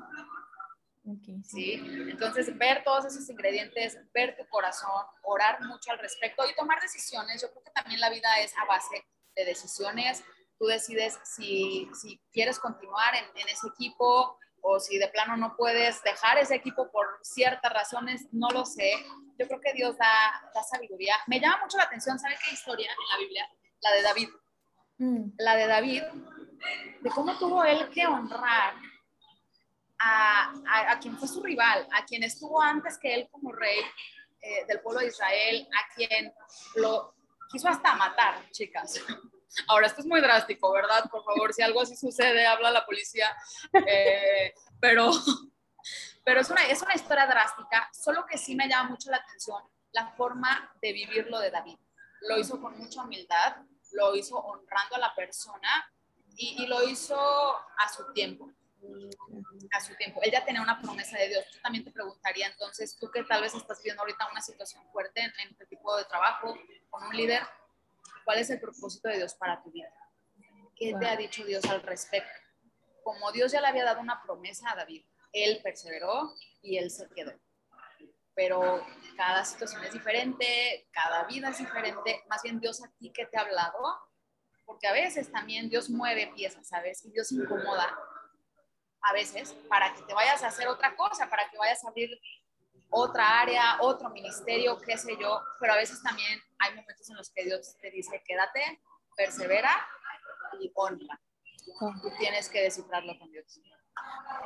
sí. 1.43 1.81
Entonces, 2.11 2.55
ver 2.59 2.83
todos 2.83 3.05
esos 3.05 3.27
ingredientes, 3.27 3.97
ver 4.13 4.37
tu 4.37 4.47
corazón, 4.49 5.03
orar 5.23 5.61
mucho 5.63 5.91
al 5.91 5.97
respecto 5.97 6.43
y 6.47 6.55
tomar 6.55 6.79
decisiones. 6.79 7.41
Yo 7.41 7.49
creo 7.49 7.63
que 7.63 7.71
también 7.71 7.99
la 7.99 8.11
vida 8.11 8.39
es 8.39 8.55
a 8.55 8.65
base 8.65 9.03
de 9.35 9.45
decisiones, 9.45 10.23
tú 10.59 10.65
decides 10.65 11.17
si, 11.23 11.89
si 11.93 12.21
quieres 12.31 12.59
continuar 12.59 13.15
en, 13.15 13.25
en, 13.35 13.47
ese 13.47 13.67
equipo 13.67 14.37
o 14.61 14.79
si 14.79 14.97
de 14.97 15.07
plano 15.07 15.37
no 15.37 15.55
puedes 15.55 16.03
dejar 16.03 16.37
ese 16.37 16.55
equipo 16.55 16.91
por 16.91 17.05
ciertas 17.23 17.71
razones, 17.71 18.27
no 18.33 18.49
lo 18.49 18.65
sé. 18.65 18.91
Yo 19.37 19.47
creo 19.47 19.61
que 19.61 19.73
Dios 19.73 19.97
da, 19.97 20.51
da 20.53 20.63
sabiduría. 20.63 21.15
Me 21.27 21.39
llama 21.39 21.61
mucho 21.63 21.77
la 21.77 21.85
atención, 21.85 22.19
¿sabe 22.19 22.35
qué 22.43 22.53
historia 22.53 22.91
en 22.91 23.09
la 23.09 23.17
Biblia? 23.25 23.49
La 23.81 23.91
de 23.93 24.01
David. 24.01 24.29
Mm. 24.97 25.31
La 25.37 25.55
de 25.55 25.67
David, 25.67 26.03
de 26.99 27.09
cómo 27.09 27.37
tuvo 27.37 27.63
él 27.63 27.89
que 27.89 28.05
honrar 28.05 28.73
a, 29.97 30.53
a, 30.67 30.91
a, 30.91 30.99
quien 30.99 31.17
fue 31.17 31.27
su 31.27 31.41
rival, 31.41 31.87
a 31.93 32.03
quien 32.03 32.23
estuvo 32.23 32.61
antes 32.61 32.97
que 32.97 33.13
él 33.13 33.29
como 33.31 33.53
rey 33.53 33.79
eh, 34.41 34.65
del 34.67 34.81
pueblo 34.81 34.99
de 34.99 35.07
Israel, 35.07 35.67
a 35.73 35.93
quien 35.95 36.33
lo 36.75 37.15
quiso 37.49 37.69
hasta 37.69 37.95
matar, 37.95 38.49
chicas. 38.51 39.01
Ahora, 39.67 39.87
esto 39.87 40.01
es 40.01 40.07
muy 40.07 40.21
drástico, 40.21 40.71
¿verdad? 40.71 41.09
Por 41.09 41.23
favor, 41.23 41.53
si 41.53 41.61
algo 41.61 41.81
así 41.81 41.95
sucede, 41.95 42.45
habla 42.45 42.71
la 42.71 42.85
policía. 42.85 43.35
Eh, 43.87 44.53
pero 44.79 45.11
pero 46.23 46.41
es, 46.41 46.49
una, 46.51 46.63
es 46.67 46.81
una 46.81 46.93
historia 46.93 47.25
drástica, 47.25 47.89
solo 47.91 48.25
que 48.25 48.37
sí 48.37 48.55
me 48.55 48.67
llama 48.67 48.91
mucho 48.91 49.09
la 49.09 49.17
atención 49.17 49.63
la 49.91 50.11
forma 50.11 50.71
de 50.79 50.93
vivirlo 50.93 51.39
de 51.39 51.49
David. 51.49 51.77
Lo 52.21 52.37
hizo 52.37 52.61
con 52.61 52.77
mucha 52.77 53.01
humildad, 53.01 53.57
lo 53.93 54.15
hizo 54.15 54.37
honrando 54.37 54.95
a 54.95 54.99
la 54.99 55.15
persona 55.15 55.91
y, 56.35 56.63
y 56.63 56.67
lo 56.67 56.83
hizo 56.87 57.17
a 57.17 57.89
su 57.89 58.13
tiempo 58.13 58.53
a 59.71 59.81
su 59.81 59.93
tiempo. 59.95 60.21
Él 60.23 60.31
ya 60.31 60.45
tenía 60.45 60.61
una 60.61 60.79
promesa 60.79 61.17
de 61.17 61.27
Dios. 61.27 61.45
Yo 61.53 61.61
también 61.61 61.83
te 61.83 61.91
preguntaría 61.91 62.47
entonces, 62.47 62.97
tú 62.97 63.09
que 63.11 63.23
tal 63.23 63.41
vez 63.41 63.53
estás 63.53 63.79
viviendo 63.79 64.01
ahorita 64.03 64.29
una 64.31 64.41
situación 64.41 64.83
fuerte 64.91 65.21
en, 65.21 65.31
en 65.43 65.55
tu 65.55 65.65
tipo 65.65 65.95
de 65.97 66.05
trabajo 66.05 66.57
con 66.89 67.03
un 67.03 67.15
líder, 67.15 67.43
¿Cuál 68.29 68.41
es 68.41 68.49
el 68.51 68.59
propósito 68.59 69.09
de 69.09 69.17
Dios 69.17 69.33
para 69.33 69.59
tu 69.59 69.71
vida? 69.71 69.91
¿Qué 70.75 70.93
te 70.99 71.07
ha 71.07 71.15
dicho 71.15 71.43
Dios 71.45 71.65
al 71.65 71.81
respecto? 71.81 72.29
Como 73.03 73.31
Dios 73.31 73.51
ya 73.51 73.59
le 73.59 73.65
había 73.65 73.83
dado 73.83 74.01
una 74.01 74.21
promesa 74.21 74.69
a 74.69 74.75
David, 74.75 75.03
él 75.33 75.59
perseveró 75.63 76.35
y 76.61 76.77
él 76.77 76.91
se 76.91 77.09
quedó. 77.09 77.33
Pero 78.35 78.85
cada 79.17 79.43
situación 79.43 79.83
es 79.83 79.93
diferente, 79.93 80.87
cada 80.91 81.23
vida 81.23 81.49
es 81.49 81.57
diferente. 81.57 82.21
Más 82.29 82.43
bien 82.43 82.59
Dios 82.59 82.83
a 82.83 82.91
ti 82.99 83.11
que 83.11 83.25
te 83.25 83.35
ha 83.35 83.41
hablado, 83.41 83.99
porque 84.63 84.85
a 84.85 84.93
veces 84.93 85.31
también 85.31 85.67
Dios 85.67 85.89
mueve 85.89 86.31
piezas, 86.35 86.67
¿sabes? 86.67 87.03
Y 87.05 87.09
Dios 87.09 87.31
incomoda 87.31 87.97
a 89.01 89.13
veces 89.13 89.53
para 89.67 89.91
que 89.95 90.03
te 90.03 90.13
vayas 90.13 90.43
a 90.43 90.49
hacer 90.49 90.67
otra 90.67 90.95
cosa, 90.95 91.27
para 91.31 91.49
que 91.49 91.57
vayas 91.57 91.83
a 91.83 91.87
abrir 91.87 92.11
otra 92.89 93.41
área, 93.41 93.77
otro 93.81 94.09
ministerio, 94.09 94.77
qué 94.79 94.97
sé 94.97 95.15
yo, 95.19 95.41
pero 95.59 95.73
a 95.73 95.77
veces 95.77 96.01
también 96.01 96.39
hay 96.59 96.75
momentos 96.75 97.09
en 97.09 97.17
los 97.17 97.29
que 97.29 97.45
Dios 97.45 97.75
te 97.81 97.91
dice, 97.91 98.21
quédate, 98.25 98.81
persevera 99.15 99.71
y 100.59 100.71
honra. 100.75 101.19
Tú 102.01 102.09
tienes 102.17 102.49
que 102.49 102.63
descifrarlo 102.63 103.17
con 103.19 103.31
Dios. 103.31 103.59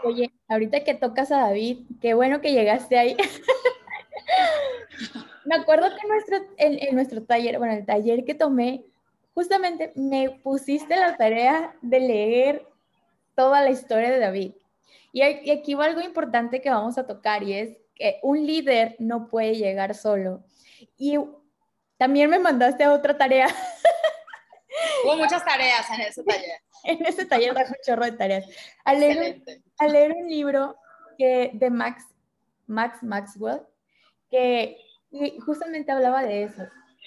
Oye, 0.03 0.31
ahorita 0.47 0.83
que 0.83 0.93
tocas 0.93 1.31
a 1.31 1.37
David, 1.37 1.85
qué 2.01 2.13
bueno 2.13 2.41
que 2.41 2.51
llegaste 2.51 2.97
ahí. 2.97 3.15
me 5.45 5.55
acuerdo 5.55 5.87
que 5.95 6.07
nuestro, 6.07 6.37
en, 6.57 6.87
en, 6.87 6.95
nuestro 6.95 7.23
taller, 7.23 7.57
bueno, 7.59 7.73
el 7.73 7.85
taller 7.85 8.25
que 8.25 8.33
tomé, 8.33 8.83
justamente 9.33 9.93
me 9.95 10.29
pusiste 10.29 10.95
la 10.95 11.15
tarea 11.15 11.75
de 11.81 11.99
leer 11.99 12.67
toda 13.35 13.61
la 13.61 13.69
historia 13.69 14.11
de 14.11 14.19
David. 14.19 14.53
Y, 15.11 15.23
y 15.23 15.51
aquí 15.51 15.75
va 15.75 15.85
algo 15.85 16.01
importante 16.01 16.61
que 16.61 16.69
vamos 16.69 16.97
a 16.97 17.07
tocar 17.07 17.43
y 17.43 17.53
es 17.53 17.77
que 17.95 18.19
un 18.23 18.45
líder 18.45 18.95
no 18.99 19.27
puede 19.27 19.55
llegar 19.55 19.95
solo. 19.95 20.43
Y 20.97 21.17
también 21.97 22.29
me 22.29 22.39
mandaste 22.39 22.83
a 22.83 22.93
otra 22.93 23.17
tarea. 23.17 23.47
Hubo 25.03 25.17
muchas 25.17 25.43
tareas 25.45 25.89
en 25.91 26.01
ese 26.01 26.23
taller. 26.23 26.61
en 26.83 27.05
ese 27.05 27.25
taller 27.25 27.53
un 27.53 27.75
chorro 27.85 28.05
de 28.05 28.11
tareas. 28.13 28.45
A 28.83 28.93
leer, 28.93 29.41
a 29.77 29.87
leer 29.87 30.11
un 30.13 30.27
libro 30.27 30.75
que, 31.17 31.51
de 31.53 31.69
Max, 31.69 32.05
Max 32.67 33.03
Maxwell, 33.03 33.61
que 34.29 34.77
y 35.13 35.39
justamente 35.39 35.91
hablaba 35.91 36.23
de 36.23 36.43
eso, 36.43 36.63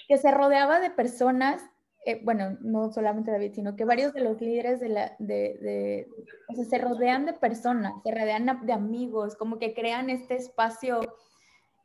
que 0.07 0.17
se 0.17 0.31
rodeaba 0.31 0.79
de 0.79 0.89
personas, 0.89 1.61
eh, 2.07 2.21
bueno, 2.23 2.57
no 2.61 2.89
solamente 2.89 3.31
David, 3.31 3.51
sino 3.53 3.75
que 3.75 3.83
varios 3.83 4.13
de 4.13 4.21
los 4.21 4.39
líderes 4.39 4.79
de 4.79 4.87
la, 4.87 5.17
de, 5.19 5.57
de 5.59 6.07
o 6.47 6.55
sea, 6.55 6.63
se 6.63 6.77
rodean 6.77 7.25
de 7.25 7.33
personas, 7.33 8.01
se 8.01 8.11
rodean 8.11 8.65
de 8.65 8.71
amigos, 8.71 9.35
como 9.35 9.59
que 9.59 9.73
crean 9.73 10.09
este 10.09 10.37
espacio, 10.37 11.01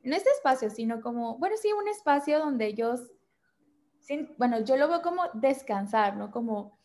no 0.05 0.15
este 0.15 0.31
espacio, 0.31 0.71
sino 0.71 1.01
como, 1.01 1.39
bueno, 1.39 1.57
sí, 1.61 1.73
un 1.73 1.89
espacio 1.89 2.39
donde 2.39 2.67
ellos, 2.67 3.01
bueno, 4.39 4.61
yo 4.61 4.77
lo 4.77 4.87
veo 4.87 5.03
como 5.03 5.25
descansar, 5.35 6.17
¿no? 6.17 6.31
Como 6.31 6.79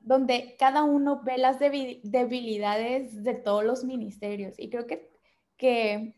donde 0.00 0.54
cada 0.58 0.82
uno 0.82 1.22
ve 1.24 1.38
las 1.38 1.58
debilidades 1.58 3.24
de 3.24 3.32
todos 3.32 3.64
los 3.64 3.84
ministerios. 3.84 4.58
Y 4.58 4.68
creo 4.68 4.86
que, 4.86 5.10
que 5.56 6.14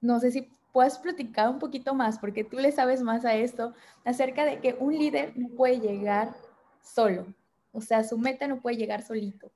no 0.00 0.20
sé 0.20 0.30
si 0.30 0.48
puedes 0.76 0.98
platicar 0.98 1.48
un 1.48 1.58
poquito 1.58 1.94
más, 1.94 2.18
porque 2.18 2.44
tú 2.44 2.58
le 2.58 2.70
sabes 2.70 3.00
más 3.00 3.24
a 3.24 3.32
esto, 3.32 3.72
acerca 4.04 4.44
de 4.44 4.60
que 4.60 4.76
un 4.78 4.92
líder 4.92 5.32
no 5.34 5.48
puede 5.56 5.80
llegar 5.80 6.36
solo, 6.82 7.32
o 7.72 7.80
sea, 7.80 8.04
su 8.04 8.18
meta 8.18 8.46
no 8.46 8.60
puede 8.60 8.76
llegar 8.76 9.02
solito. 9.02 9.50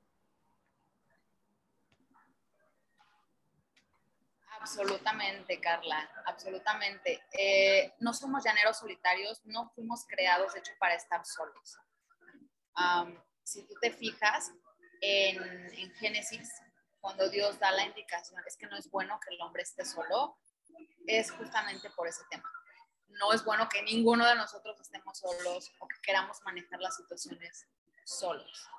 Absolutamente, 4.59 5.61
Carla, 5.61 6.09
absolutamente. 6.25 7.21
Eh, 7.33 7.93
no 7.99 8.15
somos 8.15 8.43
llaneros 8.43 8.79
solitarios, 8.79 9.45
no 9.45 9.69
fuimos 9.75 10.07
creados, 10.07 10.55
de 10.55 10.59
hecho, 10.61 10.71
para 10.79 10.95
estar 10.95 11.23
solos. 11.23 11.77
si 13.43 13.61
tú 13.67 13.75
te 13.79 13.91
fijas 13.91 14.51
en, 15.01 15.39
en 15.75 15.93
Génesis, 15.93 16.49
cuando 16.99 17.29
Dios 17.29 17.59
da 17.59 17.69
la 17.73 17.85
indicación, 17.85 18.41
es 18.47 18.57
que 18.57 18.65
no 18.65 18.75
es 18.75 18.89
bueno 18.89 19.19
que 19.19 19.35
el 19.35 19.41
hombre 19.41 19.61
esté 19.61 19.85
solo, 19.85 20.39
es 21.07 21.31
justamente 21.31 21.89
por 21.91 22.07
ese 22.07 22.23
tema. 22.29 22.49
No 23.07 23.33
es 23.33 23.43
bueno 23.43 23.67
que 23.69 23.81
ninguno 23.83 24.25
de 24.25 24.35
nosotros 24.35 24.79
estemos 24.79 25.17
solos 25.17 25.71
o 25.79 25.87
que 25.87 25.99
queramos 26.01 26.41
manejar 26.43 26.79
las 26.79 26.95
situaciones 26.95 27.67
solos. 28.05 28.69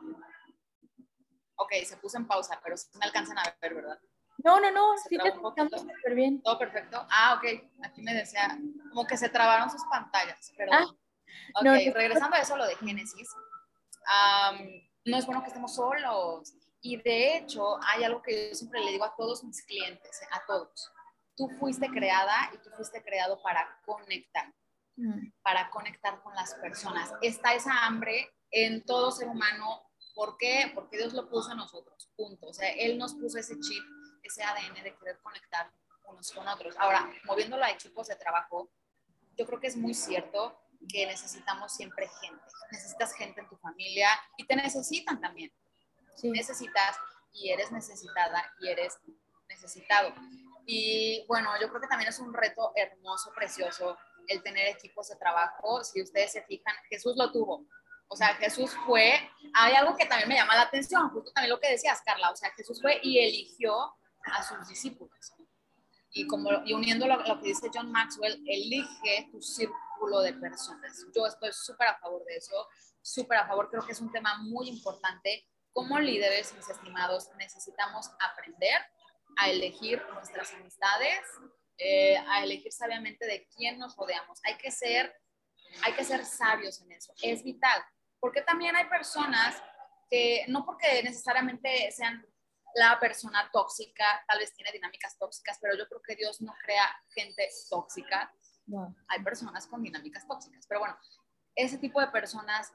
Ok, 1.56 1.72
se 1.84 1.96
puso 1.98 2.16
en 2.16 2.26
pausa, 2.26 2.60
pero 2.64 2.76
sí 2.76 2.88
me 2.98 3.04
alcanzan 3.04 3.38
a 3.38 3.56
ver, 3.60 3.74
¿verdad? 3.74 4.00
No, 4.38 4.58
no, 4.58 4.70
no, 4.70 4.96
sí 4.98 5.16
te 5.16 5.28
escuchamos 5.28 5.80
súper 5.80 6.14
bien. 6.14 6.42
Todo 6.42 6.58
perfecto. 6.58 7.06
Ah, 7.10 7.34
ok, 7.34 7.44
aquí 7.84 8.02
me 8.02 8.14
decía, 8.14 8.58
como 8.88 9.06
que 9.06 9.16
se 9.16 9.28
trabaron 9.28 9.70
sus 9.70 9.84
pantallas, 9.90 10.52
perdón. 10.56 10.98
Ah, 11.54 11.60
ok, 11.60 11.94
regresando 11.94 12.36
a 12.36 12.40
eso, 12.40 12.56
lo 12.56 12.66
de 12.66 12.74
Génesis, 12.76 13.28
no 15.04 15.16
es 15.16 15.26
bueno 15.26 15.42
que 15.42 15.48
estemos 15.48 15.74
solos. 15.74 16.54
Y 16.80 16.96
de 16.96 17.36
hecho, 17.36 17.78
hay 17.84 18.02
algo 18.02 18.22
que 18.22 18.48
yo 18.48 18.54
siempre 18.56 18.80
le 18.80 18.90
digo 18.90 19.04
a 19.04 19.14
todos 19.14 19.44
mis 19.44 19.62
clientes, 19.64 20.20
a 20.32 20.44
todos 20.46 20.90
tú 21.36 21.48
fuiste 21.58 21.88
creada 21.88 22.50
y 22.54 22.58
tú 22.58 22.70
fuiste 22.76 23.02
creado 23.02 23.40
para 23.42 23.80
conectar, 23.84 24.52
mm. 24.96 25.32
para 25.42 25.70
conectar 25.70 26.22
con 26.22 26.34
las 26.34 26.54
personas. 26.54 27.12
Está 27.20 27.54
esa 27.54 27.86
hambre 27.86 28.30
en 28.50 28.84
todo 28.84 29.10
ser 29.10 29.28
humano. 29.28 29.82
¿Por 30.14 30.36
qué? 30.36 30.70
Porque 30.74 30.98
Dios 30.98 31.14
lo 31.14 31.28
puso 31.28 31.52
en 31.52 31.58
nosotros, 31.58 32.10
punto. 32.16 32.48
O 32.48 32.54
sea, 32.54 32.70
Él 32.70 32.98
nos 32.98 33.14
puso 33.14 33.38
ese 33.38 33.58
chip, 33.60 33.82
ese 34.22 34.42
ADN 34.42 34.82
de 34.82 34.94
querer 34.96 35.18
conectar 35.22 35.72
unos 36.06 36.30
con 36.32 36.46
otros. 36.46 36.76
Ahora, 36.78 37.10
moviéndolo 37.24 37.64
a 37.64 37.70
equipos 37.70 38.08
de 38.08 38.16
trabajo, 38.16 38.70
yo 39.36 39.46
creo 39.46 39.60
que 39.60 39.68
es 39.68 39.76
muy 39.76 39.94
cierto 39.94 40.58
que 40.88 41.06
necesitamos 41.06 41.72
siempre 41.72 42.08
gente. 42.20 42.44
Necesitas 42.70 43.14
gente 43.14 43.40
en 43.40 43.48
tu 43.48 43.56
familia 43.56 44.08
y 44.36 44.46
te 44.46 44.56
necesitan 44.56 45.20
también. 45.20 45.52
Necesitas 46.22 46.96
y 47.32 47.50
eres 47.50 47.72
necesitada 47.72 48.44
y 48.60 48.68
eres 48.68 48.98
necesitado. 49.48 50.14
Y 50.66 51.24
bueno, 51.26 51.50
yo 51.60 51.68
creo 51.68 51.80
que 51.80 51.88
también 51.88 52.08
es 52.08 52.18
un 52.18 52.32
reto 52.32 52.72
hermoso, 52.76 53.32
precioso, 53.34 53.96
el 54.28 54.42
tener 54.42 54.68
equipos 54.68 55.08
de 55.08 55.16
trabajo. 55.16 55.82
Si 55.84 56.00
ustedes 56.02 56.32
se 56.32 56.42
fijan, 56.42 56.74
Jesús 56.88 57.14
lo 57.16 57.30
tuvo. 57.32 57.66
O 58.08 58.16
sea, 58.16 58.34
Jesús 58.34 58.70
fue, 58.84 59.30
hay 59.54 59.74
algo 59.74 59.96
que 59.96 60.04
también 60.04 60.28
me 60.28 60.34
llama 60.34 60.54
la 60.54 60.62
atención, 60.62 61.08
justo 61.08 61.32
también 61.32 61.50
lo 61.50 61.58
que 61.58 61.70
decías, 61.70 62.02
Carla, 62.04 62.30
o 62.30 62.36
sea, 62.36 62.50
Jesús 62.50 62.78
fue 62.82 63.00
y 63.02 63.18
eligió 63.18 63.94
a 64.24 64.42
sus 64.42 64.68
discípulos. 64.68 65.32
Y, 66.10 66.26
como, 66.26 66.50
y 66.66 66.74
uniendo 66.74 67.06
lo, 67.06 67.16
lo 67.22 67.40
que 67.40 67.46
dice 67.48 67.70
John 67.72 67.90
Maxwell, 67.90 68.34
elige 68.46 69.30
tu 69.32 69.40
círculo 69.40 70.20
de 70.20 70.34
personas. 70.34 71.06
Yo 71.16 71.26
estoy 71.26 71.52
súper 71.54 71.88
a 71.88 71.98
favor 71.98 72.22
de 72.26 72.36
eso, 72.36 72.68
súper 73.00 73.38
a 73.38 73.46
favor, 73.46 73.70
creo 73.70 73.86
que 73.86 73.92
es 73.92 74.00
un 74.02 74.12
tema 74.12 74.36
muy 74.42 74.68
importante. 74.68 75.46
Como 75.72 75.98
líderes, 75.98 76.52
mis 76.54 76.68
estimados, 76.68 77.30
necesitamos 77.38 78.10
aprender 78.20 78.82
a 79.36 79.50
elegir 79.50 80.02
nuestras 80.12 80.52
amistades, 80.54 81.20
eh, 81.78 82.16
a 82.16 82.44
elegir 82.44 82.72
sabiamente 82.72 83.26
de 83.26 83.48
quién 83.54 83.78
nos 83.78 83.96
rodeamos. 83.96 84.40
Hay 84.44 84.56
que 84.56 84.70
ser, 84.70 85.14
hay 85.82 85.92
que 85.94 86.04
ser 86.04 86.24
sabios 86.24 86.80
en 86.80 86.92
eso. 86.92 87.12
Es 87.22 87.42
vital, 87.42 87.82
porque 88.20 88.42
también 88.42 88.76
hay 88.76 88.86
personas 88.86 89.62
que 90.10 90.44
no 90.48 90.64
porque 90.64 91.02
necesariamente 91.02 91.90
sean 91.90 92.24
la 92.74 92.98
persona 93.00 93.50
tóxica, 93.52 94.04
tal 94.26 94.38
vez 94.38 94.54
tiene 94.54 94.72
dinámicas 94.72 95.18
tóxicas, 95.18 95.58
pero 95.60 95.76
yo 95.76 95.86
creo 95.88 96.02
que 96.02 96.16
Dios 96.16 96.40
no 96.40 96.54
crea 96.62 96.84
gente 97.14 97.48
tóxica. 97.68 98.32
Hay 99.08 99.22
personas 99.22 99.66
con 99.66 99.82
dinámicas 99.82 100.26
tóxicas, 100.26 100.66
pero 100.66 100.80
bueno, 100.80 100.96
ese 101.54 101.78
tipo 101.78 102.00
de 102.00 102.08
personas, 102.08 102.72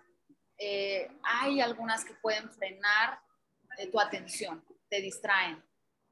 eh, 0.58 1.10
hay 1.24 1.62
algunas 1.62 2.04
que 2.06 2.13
pueden 2.15 2.52
frenar 2.52 3.20
eh, 3.78 3.88
tu 3.89 4.00
atención, 4.00 4.63
te 4.89 5.02
distraen, 5.02 5.63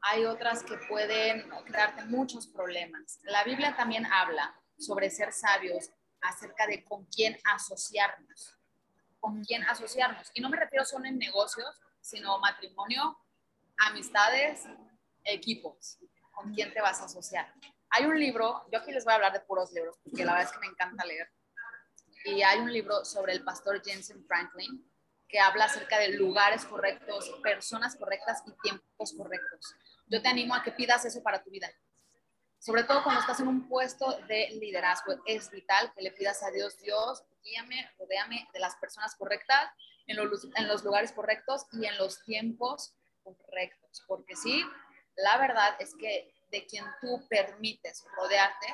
hay 0.08 0.24
otras 0.26 0.64
que 0.64 0.78
pueden 0.88 1.50
crearte 1.66 2.06
muchos 2.06 2.46
problemas. 2.46 3.20
La 3.24 3.44
Biblia 3.44 3.76
también 3.76 4.06
habla 4.06 4.56
sobre 4.78 5.10
ser 5.10 5.34
sabios 5.34 5.90
acerca 6.22 6.68
de 6.68 6.84
con 6.84 7.06
quién 7.06 7.36
asociarnos, 7.44 8.56
con 9.20 9.44
quién 9.44 9.64
asociarnos. 9.64 10.30
Y 10.36 10.42
no 10.42 10.50
me 10.50 10.58
refiero 10.58 10.86
solo 10.86 11.06
en 11.06 11.18
negocios, 11.18 11.82
sino 12.02 12.38
matrimonio, 12.40 13.18
amistades, 13.78 14.66
equipos, 15.24 15.98
con 16.34 16.54
quién 16.54 16.72
te 16.72 16.82
vas 16.82 17.02
a 17.02 17.06
asociar. 17.06 17.52
Hay 17.90 18.06
un 18.06 18.20
libro, 18.20 18.64
yo 18.72 18.80
aquí 18.80 18.92
les 18.92 19.06
voy 19.06 19.14
a 19.14 19.16
hablar 19.16 19.34
de 19.34 19.40
puros 19.40 19.72
libros, 19.72 19.98
porque 20.04 20.24
la 20.24 20.34
verdad 20.34 20.50
es 20.50 20.54
que 20.54 20.68
me 20.68 20.72
encanta 20.72 21.04
leer. 21.04 21.32
Y 22.26 22.44
hay 22.44 22.60
un 22.60 22.72
libro 22.72 23.04
sobre 23.04 23.34
el 23.34 23.44
pastor 23.44 23.82
Jensen 23.84 24.24
Franklin 24.28 24.88
que 25.28 25.40
habla 25.40 25.66
acerca 25.66 25.98
de 25.98 26.10
lugares 26.10 26.64
correctos, 26.66 27.28
personas 27.42 27.96
correctas 27.96 28.44
y 28.46 28.52
tiempos 28.62 29.14
correctos 29.18 29.76
yo 30.08 30.22
te 30.22 30.28
animo 30.28 30.56
a 30.56 30.64
que 30.64 30.72
pidas 30.72 31.06
eso 31.06 31.22
para 31.24 31.44
tu 31.44 31.50
vida. 31.50 31.70
Sobre 32.60 32.84
todo 32.84 33.04
cuando 33.04 33.22
estás 33.22 33.40
en 33.40 33.48
un 33.48 33.68
puesto 33.68 34.18
de 34.28 34.50
liderazgo, 34.60 35.14
es 35.26 35.52
vital 35.52 35.92
que 35.94 36.02
le 36.02 36.12
pidas 36.12 36.42
a 36.44 36.52
Dios, 36.52 36.78
Dios, 36.80 37.24
guíame, 37.44 37.92
rodeame 38.00 38.48
de 38.54 38.60
las 38.60 38.76
personas 38.78 39.16
correctas, 39.16 39.72
en 40.08 40.18
los, 40.18 40.48
en 40.56 40.68
los 40.68 40.84
lugares 40.84 41.12
correctos 41.12 41.66
y 41.74 41.86
en 41.86 41.98
los 41.98 42.24
tiempos 42.24 42.96
correctos. 43.24 44.04
Porque 44.08 44.36
sí, 44.36 44.64
la 45.16 45.38
verdad 45.38 45.76
es 45.80 45.94
que 45.96 46.34
de 46.52 46.66
quien 46.66 46.86
tú 47.02 47.28
permites 47.28 48.06
rodearte 48.16 48.68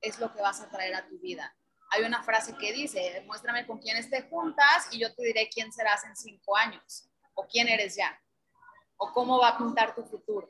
es 0.00 0.18
lo 0.18 0.32
que 0.32 0.40
vas 0.40 0.60
a 0.60 0.68
traer 0.68 0.94
a 0.94 1.08
tu 1.08 1.18
vida. 1.18 1.54
Hay 1.90 2.02
una 2.02 2.22
frase 2.22 2.54
que 2.56 2.72
dice, 2.72 3.22
muéstrame 3.26 3.66
con 3.66 3.78
quién 3.78 4.08
te 4.10 4.22
juntas 4.28 4.88
y 4.92 4.98
yo 5.00 5.14
te 5.14 5.24
diré 5.24 5.48
quién 5.48 5.72
serás 5.72 6.04
en 6.04 6.14
cinco 6.14 6.56
años 6.56 7.08
o 7.34 7.46
quién 7.46 7.68
eres 7.68 7.96
ya 7.96 8.20
o 8.98 9.12
cómo 9.12 9.38
va 9.38 9.48
a 9.48 9.58
pintar 9.58 9.94
tu 9.94 10.02
futuro, 10.02 10.46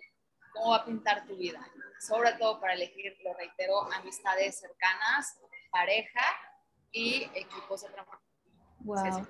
cómo 0.53 0.71
va 0.71 0.79
a 0.79 0.85
pintar 0.85 1.25
tu 1.27 1.37
vida. 1.37 1.61
Sobre 2.01 2.33
todo 2.33 2.61
para 2.61 2.75
elegir, 2.75 3.17
lo 3.25 3.35
reitero, 3.35 3.91
amistades 3.93 4.59
cercanas, 4.59 5.39
pareja 5.71 6.21
y 6.93 7.25
equipos 7.35 7.83
de 7.83 7.89
trabajo. 7.91 8.23
Wow. 8.81 9.27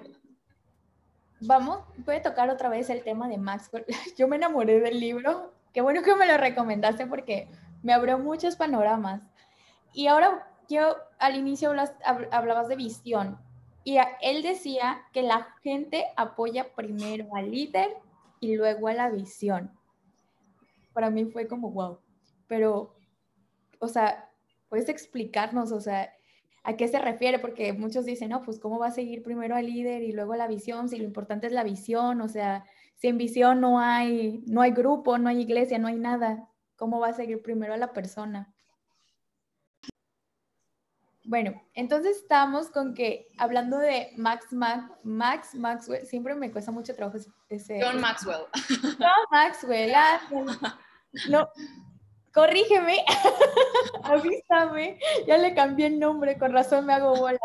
Vamos, 1.41 1.85
voy 1.99 2.17
a 2.17 2.23
tocar 2.23 2.51
otra 2.51 2.69
vez 2.69 2.91
el 2.91 3.03
tema 3.03 3.29
de 3.29 3.39
Maxwell. 3.39 3.87
Yo 4.17 4.29
me 4.29 4.37
enamoré 4.37 4.81
del 4.81 4.99
libro. 4.99 5.53
Qué 5.73 5.81
bueno 5.81 6.03
que 6.03 6.15
me 6.17 6.27
lo 6.27 6.37
recomendaste 6.37 7.07
porque 7.07 7.49
me 7.83 7.93
abrió 7.93 8.19
muchos 8.19 8.57
panoramas. 8.57 9.23
Y 9.93 10.07
ahora 10.07 10.47
yo 10.69 10.97
al 11.19 11.37
inicio 11.37 11.73
hablabas 12.31 12.69
de 12.69 12.77
visión 12.77 13.39
y 13.85 13.99
él 14.21 14.43
decía 14.43 15.03
que 15.13 15.23
la 15.23 15.55
gente 15.63 16.07
apoya 16.17 16.75
primero 16.75 17.35
al 17.35 17.51
líder 17.51 17.97
y 18.41 18.57
luego 18.57 18.89
a 18.89 18.95
la 18.95 19.11
visión. 19.11 19.71
Para 20.93 21.11
mí 21.11 21.25
fue 21.27 21.47
como, 21.47 21.71
wow, 21.71 22.01
pero, 22.47 22.97
o 23.79 23.89
sea, 23.89 24.31
puedes 24.69 24.89
explicarnos, 24.89 25.73
o 25.73 25.81
sea, 25.81 26.13
¿a 26.65 26.77
qué 26.77 26.89
se 26.89 26.99
refiere? 26.99 27.39
Porque 27.39 27.73
muchos 27.73 28.05
dicen, 28.05 28.31
no, 28.31 28.43
pues 28.43 28.59
cómo 28.59 28.79
va 28.79 28.89
a 28.89 28.93
seguir 28.93 29.23
primero 29.23 29.55
al 29.55 29.67
líder 29.67 30.03
y 30.03 30.13
luego 30.13 30.33
a 30.33 30.37
la 30.37 30.49
visión, 30.49 30.89
si 30.89 30.99
lo 30.99 31.05
importante 31.05 31.47
es 31.47 31.53
la 31.53 31.65
visión, 31.65 32.21
o 32.21 32.29
sea, 32.29 32.65
si 32.97 33.09
en 33.09 33.19
visión 33.19 33.61
no 33.61 33.81
hay, 33.81 34.43
no 34.47 34.61
hay 34.61 34.73
grupo, 34.73 35.19
no 35.19 35.29
hay 35.29 35.41
iglesia, 35.41 35.79
no 35.79 35.89
hay 35.89 35.99
nada, 35.99 36.49
¿cómo 36.77 36.99
va 37.01 37.09
a 37.09 37.13
seguir 37.13 37.43
primero 37.43 37.75
a 37.75 37.79
la 37.79 37.93
persona? 37.93 38.53
Bueno, 41.29 41.63
entonces 41.75 42.17
estamos 42.17 42.71
con 42.71 42.95
que 42.95 43.29
hablando 43.37 43.77
de 43.77 44.13
Max, 44.17 44.51
Max, 44.51 44.91
Max 45.03 45.55
Maxwell, 45.55 46.07
siempre 46.07 46.35
me 46.35 46.51
cuesta 46.51 46.73
mucho 46.73 46.97
trabajo 46.97 47.19
ese. 47.51 47.79
John 47.83 48.01
Maxwell. 48.01 48.47
John 48.99 49.27
Maxwell. 49.31 49.93
Ah, 49.95 50.21
no, 51.29 51.51
corrígeme, 52.33 53.05
avísame, 54.05 54.99
ya 55.27 55.37
le 55.37 55.53
cambié 55.53 55.89
el 55.89 56.01
nombre, 56.01 56.39
con 56.39 56.55
razón 56.55 56.87
me 56.87 56.95
hago 56.95 57.15
bolas, 57.15 57.41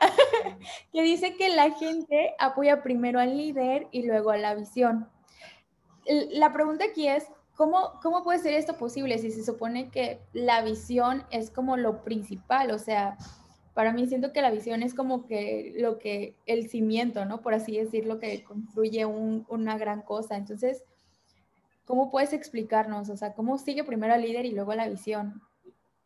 que 0.92 1.02
dice 1.02 1.34
que 1.34 1.48
la 1.48 1.72
gente 1.72 2.36
apoya 2.38 2.84
primero 2.84 3.18
al 3.18 3.36
líder 3.36 3.88
y 3.90 4.06
luego 4.06 4.30
a 4.30 4.36
la 4.36 4.54
visión. 4.54 5.10
La 6.06 6.52
pregunta 6.52 6.84
aquí 6.84 7.08
es, 7.08 7.26
¿cómo, 7.54 8.00
¿cómo 8.02 8.22
puede 8.22 8.38
ser 8.38 8.54
esto 8.54 8.76
posible 8.76 9.18
si 9.18 9.30
se 9.30 9.44
supone 9.44 9.90
que 9.90 10.20
la 10.32 10.62
visión 10.62 11.24
es 11.30 11.50
como 11.50 11.76
lo 11.76 12.02
principal? 12.02 12.70
O 12.70 12.78
sea, 12.78 13.16
para 13.74 13.92
mí 13.92 14.06
siento 14.06 14.32
que 14.32 14.42
la 14.42 14.50
visión 14.50 14.82
es 14.82 14.94
como 14.94 15.26
que 15.26 15.74
lo 15.76 15.98
que, 15.98 16.36
el 16.46 16.68
cimiento, 16.68 17.24
¿no? 17.24 17.42
Por 17.42 17.54
así 17.54 17.76
decirlo, 17.76 18.20
que 18.20 18.44
construye 18.44 19.04
una 19.04 19.78
gran 19.78 20.02
cosa. 20.02 20.36
Entonces, 20.36 20.84
¿cómo 21.84 22.10
puedes 22.10 22.32
explicarnos? 22.32 23.08
O 23.10 23.16
sea, 23.16 23.34
¿cómo 23.34 23.58
sigue 23.58 23.84
primero 23.84 24.14
al 24.14 24.22
líder 24.22 24.46
y 24.46 24.52
luego 24.52 24.74
la 24.74 24.88
visión? 24.88 25.42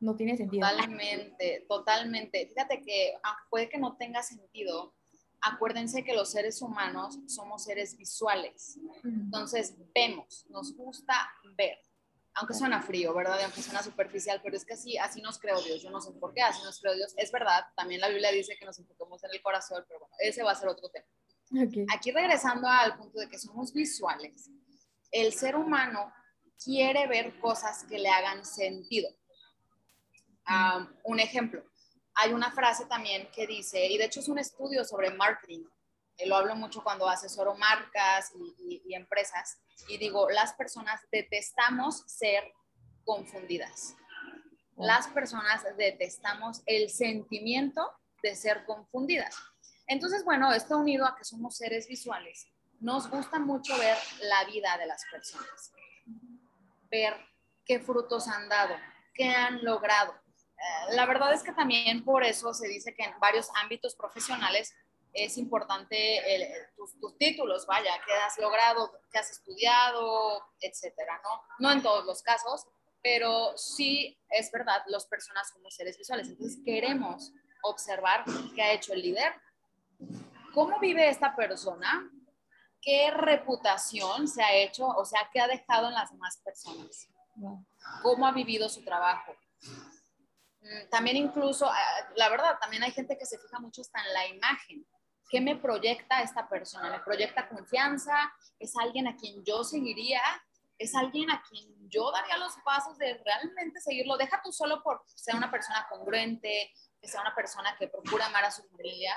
No 0.01 0.17
tiene 0.17 0.37
sentido. 0.37 0.67
Totalmente, 0.69 1.67
totalmente. 1.69 2.47
Fíjate 2.47 2.83
que 2.83 3.15
ah, 3.23 3.37
puede 3.51 3.69
que 3.69 3.79
no 3.79 3.97
tenga 3.97 4.23
sentido. 4.23 4.95
Acuérdense 5.41 6.05
que 6.05 6.15
los 6.15 6.31
seres 6.31 6.61
humanos 6.63 7.19
somos 7.27 7.65
seres 7.65 7.97
visuales. 7.97 8.79
Entonces, 9.05 9.75
vemos, 9.95 10.47
nos 10.49 10.75
gusta 10.75 11.15
ver 11.57 11.79
aunque 12.39 12.55
suena 12.55 12.81
frío, 12.81 13.13
¿verdad? 13.15 13.43
Aunque 13.43 13.63
suena 13.63 13.83
superficial, 13.83 14.41
pero 14.43 14.57
es 14.57 14.65
que 14.65 14.75
así, 14.75 14.97
así 14.97 15.21
nos 15.21 15.39
creó 15.39 15.61
Dios. 15.61 15.83
Yo 15.83 15.91
no 15.91 16.01
sé 16.01 16.13
por 16.13 16.33
qué, 16.33 16.43
así 16.43 16.63
nos 16.63 16.81
creó 16.81 16.95
Dios. 16.95 17.13
Es 17.17 17.33
verdad, 17.33 17.65
también 17.77 18.01
la 18.01 18.09
Biblia 18.09 18.31
dice 18.31 18.57
que 18.57 18.65
nos 18.65 18.79
enfocamos 18.79 19.23
en 19.25 19.31
el 19.33 19.43
corazón, 19.43 19.85
pero 19.89 20.01
bueno, 20.01 20.15
ese 20.21 20.43
va 20.43 20.53
a 20.53 20.55
ser 20.55 20.69
otro 20.69 20.89
tema. 20.89 21.07
Aquí 21.95 22.11
regresando 22.11 22.69
al 22.69 22.97
punto 22.97 23.19
de 23.19 23.29
que 23.29 23.39
somos 23.39 23.73
visuales, 23.73 24.51
el 25.11 25.33
ser 25.33 25.57
humano 25.57 26.13
quiere 26.63 27.07
ver 27.07 27.39
cosas 27.41 27.85
que 27.85 27.99
le 27.99 28.09
hagan 28.09 28.45
sentido. 28.45 29.09
un 31.05 31.21
ejemplo, 31.21 31.65
hay 32.21 32.33
una 32.33 32.51
frase 32.51 32.85
también 32.87 33.29
que 33.31 33.47
dice, 33.47 33.87
y 33.87 33.97
de 33.97 34.07
hecho 34.07 34.19
es 34.19 34.29
un 34.29 34.41
estudio 34.41 34.85
sobre 34.85 35.11
marketing, 35.13 35.65
eh, 36.17 36.27
lo 36.27 36.35
hablo 36.35 36.57
mucho 36.57 36.83
cuando 36.83 37.09
asesoro 37.09 37.55
marcas 37.55 38.33
y, 38.65 38.93
empresas, 38.93 39.61
y 39.87 39.99
digo, 39.99 40.29
las 40.29 40.53
personas 40.55 41.01
detestamos 41.13 42.03
ser 42.07 42.43
confundidas. 43.05 43.95
Las 44.77 45.07
personas 45.07 45.65
detestamos 45.77 46.63
el 46.67 46.91
sentimiento 46.91 47.89
de 48.21 48.35
ser 48.35 48.65
confundidas. 48.65 49.37
Entonces, 49.87 50.25
bueno, 50.25 50.53
esto 50.53 50.77
unido 50.77 51.07
a 51.07 51.15
que 51.15 51.23
somos 51.23 51.57
seres 51.57 51.87
visuales, 51.87 52.49
nos 52.81 53.09
gusta 53.09 53.39
mucho 53.39 53.79
ver 53.79 53.97
la 54.23 54.45
vida 54.45 54.77
de 54.77 54.87
las 54.87 55.05
personas, 55.13 55.73
ver 56.91 57.15
qué 57.65 57.79
frutos 57.79 58.27
han 58.27 58.49
dado, 58.49 58.75
qué 59.15 59.29
han 59.29 59.65
logrado. 59.65 60.15
La 60.91 61.07
verdad 61.07 61.33
es 61.33 61.43
que 61.43 61.53
también 61.53 62.05
por 62.05 62.25
eso 62.25 62.53
se 62.53 62.69
dice 62.69 62.95
que 62.95 63.05
en 63.05 63.19
varios 63.21 63.49
ámbitos 63.63 63.95
profesionales 63.95 64.75
es 65.13 65.39
importante 65.39 66.21
tus, 66.77 67.17
títulos, 67.19 67.67
vaya, 67.67 67.93
qué 68.07 68.13
has 68.13 68.39
logrado, 68.39 68.93
qué 69.11 69.19
has 69.19 69.31
estudiado, 69.31 70.43
etcétera, 70.61 71.21
¿no? 71.23 71.43
No 71.59 71.73
en 71.73 71.83
todos 71.83 72.05
los 72.05 72.23
casos, 72.23 72.67
pero 73.03 73.57
sí 73.57 74.19
es 74.29 74.51
verdad, 74.53 74.83
las 74.87 75.07
personas 75.07 75.51
somos 75.51 75.75
seres 75.75 75.97
visuales, 75.97 76.29
entonces 76.29 76.59
queremos 76.65 77.33
observar 77.63 78.25
qué 78.55 78.63
ha 78.63 78.73
hecho 78.73 78.93
el 78.93 79.03
líder, 79.03 79.33
cómo 80.55 80.79
vive 80.79 81.09
esta 81.09 81.35
persona, 81.35 82.11
qué 82.81 83.11
reputación 83.11 84.29
se 84.29 84.43
ha 84.43 84.55
hecho, 84.55 84.87
o 84.87 85.05
sea, 85.05 85.29
qué 85.33 85.41
ha 85.41 85.49
dejado 85.49 85.89
en 85.89 85.95
las 85.95 86.11
demás 86.11 86.41
personas, 86.45 87.09
cómo 88.03 88.27
ha 88.27 88.33
vivido 88.33 88.69
su 88.69 88.85
trabajo. 88.85 89.35
Mm, 90.61 90.89
también 90.91 91.17
incluso, 91.17 91.67
ah, 91.71 92.09
la 92.17 92.29
verdad, 92.29 92.59
también 92.61 92.83
hay 92.83 92.91
gente 92.91 93.17
que 93.17 93.27
se 93.27 93.39
fija 93.39 93.59
mucho 93.61 93.83
hasta 93.83 94.01
en 94.01 94.13
la 94.13 94.27
imagen. 94.29 94.87
¿Qué 95.29 95.41
me 95.41 95.57
proyecta 95.57 96.23
esta 96.23 96.49
persona? 96.49 96.91
¿Me 96.91 97.01
proyecta 97.01 97.49
confianza? 97.49 98.33
¿Es 98.59 98.77
alguien 98.77 99.07
a 99.09 99.17
quien 99.17 99.45
yo 99.45 99.63
seguiría? 99.63 100.23
¿Es 100.79 100.95
alguien 100.95 101.31
a 101.31 101.43
quien 101.43 101.91
yo 101.91 102.11
daría 102.13 102.39
los 102.39 102.55
pasos 102.65 102.97
de 102.99 103.21
realmente 103.25 103.81
seguirlo? 103.81 104.17
Deja 104.17 104.41
tú 104.43 104.53
solo 104.53 104.83
por 104.83 105.03
ser 105.07 105.35
una 105.35 105.51
persona 105.51 105.87
congruente, 105.91 106.73
que 107.01 107.09
sea 107.09 107.21
una 107.21 107.35
persona 107.35 107.77
que 107.79 107.89
procura 107.89 108.27
amar 108.27 108.45
a 108.45 108.51
su 108.51 108.63
familia. 108.69 109.15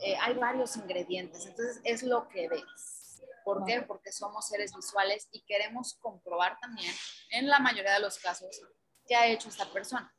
Eh, 0.00 0.16
hay 0.20 0.34
varios 0.34 0.76
ingredientes, 0.76 1.46
entonces 1.46 1.80
es 1.82 2.02
lo 2.02 2.28
que 2.28 2.48
ves. 2.48 3.22
¿Por 3.44 3.64
qué? 3.64 3.82
Porque 3.82 4.12
somos 4.12 4.46
seres 4.46 4.74
visuales 4.74 5.28
y 5.32 5.40
queremos 5.42 5.94
comprobar 5.94 6.58
también, 6.60 6.94
en 7.30 7.48
la 7.48 7.58
mayoría 7.58 7.94
de 7.94 8.00
los 8.00 8.18
casos, 8.18 8.60
qué 9.06 9.16
ha 9.16 9.26
hecho 9.26 9.48
esta 9.48 9.64
persona, 9.72 10.14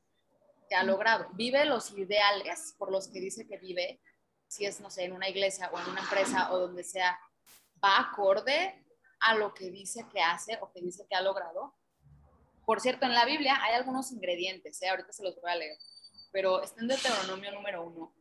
qué 0.69 0.75
ha 0.75 0.83
logrado. 0.83 1.27
Vive 1.33 1.65
los 1.65 1.91
ideales 1.91 2.75
por 2.77 2.91
los 2.91 3.07
que 3.07 3.19
dice 3.19 3.47
que 3.47 3.57
vive, 3.57 3.99
si 4.47 4.65
es, 4.65 4.79
no 4.79 4.89
sé, 4.89 5.03
en 5.03 5.13
una 5.13 5.27
iglesia 5.27 5.69
o 5.73 5.79
en 5.79 5.89
una 5.89 6.01
empresa 6.01 6.53
o 6.53 6.59
donde 6.59 6.83
sea, 6.83 7.19
va 7.83 7.99
acorde 7.99 8.85
a 9.21 9.35
lo 9.35 9.53
que 9.53 9.69
dice 9.71 10.05
que 10.13 10.21
hace 10.21 10.57
o 10.61 10.71
que 10.71 10.81
dice 10.81 11.05
que 11.09 11.15
ha 11.15 11.21
logrado. 11.21 11.73
Por 12.65 12.79
cierto, 12.79 13.05
en 13.05 13.13
la 13.13 13.25
Biblia 13.25 13.57
hay 13.61 13.73
algunos 13.73 14.11
ingredientes, 14.11 14.81
¿eh? 14.81 14.89
ahorita 14.89 15.11
se 15.11 15.23
los 15.23 15.35
voy 15.41 15.51
a 15.51 15.55
leer, 15.55 15.77
pero 16.31 16.61
está 16.61 16.81
en 16.81 16.87
Deuteronomio 16.87 17.51
número 17.51 17.83
uno. 17.83 18.13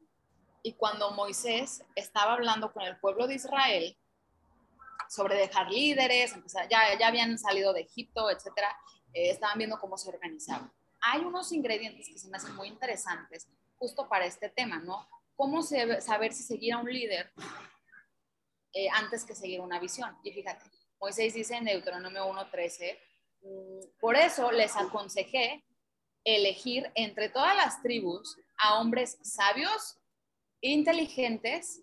Y 0.62 0.72
cuando 0.72 1.10
Moisés 1.12 1.84
estaba 1.94 2.32
hablando 2.32 2.72
con 2.72 2.82
el 2.82 2.98
pueblo 2.98 3.26
de 3.26 3.34
Israel 3.34 3.96
sobre 5.08 5.36
dejar 5.36 5.70
líderes, 5.70 6.34
ya, 6.70 6.98
ya 6.98 7.06
habían 7.06 7.38
salido 7.38 7.72
de 7.72 7.82
Egipto, 7.82 8.30
etcétera, 8.30 8.74
eh, 9.12 9.30
estaban 9.30 9.58
viendo 9.58 9.78
cómo 9.78 9.96
se 9.96 10.08
organizaban. 10.08 10.72
Hay 11.00 11.20
unos 11.20 11.52
ingredientes 11.52 12.08
que 12.08 12.18
se 12.18 12.28
me 12.28 12.36
hacen 12.36 12.54
muy 12.56 12.68
interesantes 12.68 13.48
justo 13.76 14.08
para 14.08 14.26
este 14.26 14.48
tema, 14.48 14.78
¿no? 14.78 15.06
¿cómo 15.38 15.62
saber 15.62 16.32
si 16.32 16.42
seguir 16.42 16.72
a 16.72 16.78
un 16.78 16.92
líder 16.92 17.32
eh, 18.72 18.88
antes 18.90 19.24
que 19.24 19.36
seguir 19.36 19.60
una 19.60 19.78
visión? 19.78 20.18
Y 20.24 20.32
fíjate, 20.32 20.68
Moisés 21.00 21.32
dice 21.32 21.54
en 21.54 21.64
Deuteronomio 21.64 22.26
1.13, 22.26 22.98
mm, 23.42 24.00
por 24.00 24.16
eso 24.16 24.50
les 24.50 24.76
aconsejé 24.76 25.64
elegir 26.24 26.90
entre 26.96 27.28
todas 27.28 27.56
las 27.56 27.80
tribus 27.82 28.36
a 28.58 28.80
hombres 28.80 29.16
sabios, 29.22 29.96
inteligentes 30.60 31.80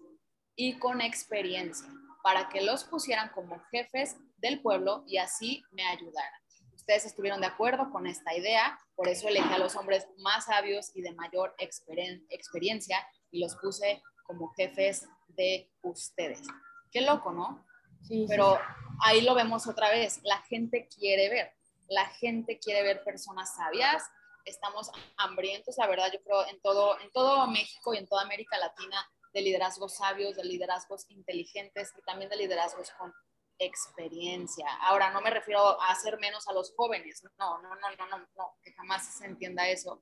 y 0.58 0.78
con 0.78 1.00
experiencia, 1.00 1.88
para 2.24 2.50
que 2.50 2.62
los 2.62 2.84
pusieran 2.84 3.30
como 3.30 3.64
jefes 3.72 4.18
del 4.36 4.62
pueblo 4.62 5.06
y 5.08 5.16
así 5.18 5.64
me 5.72 5.88
ayudaran. 5.88 6.42
Ustedes 6.86 7.06
estuvieron 7.06 7.42
de 7.42 7.48
acuerdo 7.48 7.90
con 7.90 8.06
esta 8.06 8.36
idea, 8.36 8.80
por 8.94 9.08
eso 9.08 9.28
elegí 9.28 9.52
a 9.52 9.58
los 9.58 9.76
hombres 9.76 10.08
más 10.20 10.46
sabios 10.46 10.92
y 10.94 11.02
de 11.02 11.14
mayor 11.14 11.56
experiencia 11.58 13.04
y 13.32 13.40
los 13.40 13.56
puse 13.56 14.04
como 14.24 14.54
jefes 14.54 15.08
de 15.30 15.72
ustedes. 15.82 16.44
Qué 16.92 17.02
loco, 17.02 17.32
¿no? 17.32 17.66
Sí, 18.04 18.28
Pero 18.30 18.60
ahí 19.02 19.22
lo 19.22 19.34
vemos 19.34 19.66
otra 19.66 19.90
vez. 19.90 20.20
La 20.26 20.44
gente 20.44 20.88
quiere 20.88 21.28
ver. 21.28 21.56
La 21.88 22.06
gente 22.06 22.60
quiere 22.60 22.84
ver 22.84 23.04
personas 23.04 23.56
sabias. 23.56 24.04
Estamos 24.46 24.92
hambrientos, 25.18 25.80
la 25.80 25.88
verdad, 25.88 26.12
yo 26.14 26.22
creo, 26.22 26.48
en 26.50 26.62
todo, 26.62 27.00
en 27.00 27.12
todo 27.12 27.48
México 27.48 27.96
y 27.96 27.98
en 27.98 28.06
toda 28.06 28.22
América 28.22 28.60
Latina, 28.60 29.10
de 29.34 29.42
liderazgos 29.42 29.96
sabios, 29.96 30.36
de 30.36 30.44
liderazgos 30.44 31.10
inteligentes 31.10 31.96
y 31.98 32.04
también 32.04 32.30
de 32.30 32.36
liderazgos 32.36 32.92
con 32.92 33.12
experiencia. 33.60 34.68
Ahora, 34.82 35.12
no 35.12 35.22
me 35.22 35.30
refiero 35.30 35.82
a 35.82 35.92
hacer 35.92 36.18
menos 36.20 36.48
a 36.48 36.54
los 36.54 36.74
jóvenes, 36.76 37.24
no, 37.38 37.62
no, 37.62 37.76
no, 37.76 37.96
no, 37.98 38.08
no, 38.08 38.18
no 38.36 38.58
que 38.62 38.74
jamás 38.74 39.18
se 39.18 39.26
entienda 39.26 39.68
eso, 39.70 40.02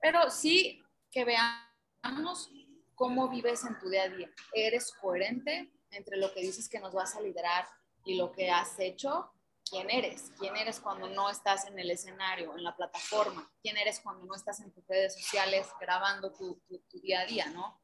pero 0.00 0.30
sí 0.30 0.82
que 1.10 1.24
veamos 1.24 2.50
cómo 2.94 3.28
vives 3.28 3.64
en 3.64 3.78
tu 3.78 3.88
día 3.88 4.04
a 4.04 4.08
día. 4.08 4.30
¿Eres 4.52 4.92
coherente 4.92 5.72
entre 5.90 6.16
lo 6.16 6.32
que 6.32 6.40
dices 6.40 6.68
que 6.68 6.80
nos 6.80 6.92
vas 6.92 7.16
a 7.16 7.20
liderar 7.20 7.66
y 8.04 8.16
lo 8.16 8.30
que 8.32 8.50
has 8.50 8.78
hecho? 8.78 9.32
¿Quién 9.68 9.88
eres? 9.88 10.32
¿Quién 10.38 10.56
eres 10.56 10.80
cuando 10.80 11.08
no 11.08 11.30
estás 11.30 11.66
en 11.66 11.78
el 11.78 11.90
escenario, 11.90 12.56
en 12.56 12.64
la 12.64 12.76
plataforma? 12.76 13.48
¿Quién 13.62 13.76
eres 13.76 14.00
cuando 14.00 14.26
no 14.26 14.34
estás 14.34 14.60
en 14.60 14.72
tus 14.72 14.86
redes 14.86 15.14
sociales 15.14 15.68
grabando 15.80 16.32
tu, 16.32 16.60
día 17.02 17.20
a 17.20 17.26
día, 17.26 17.46
no? 17.50 17.80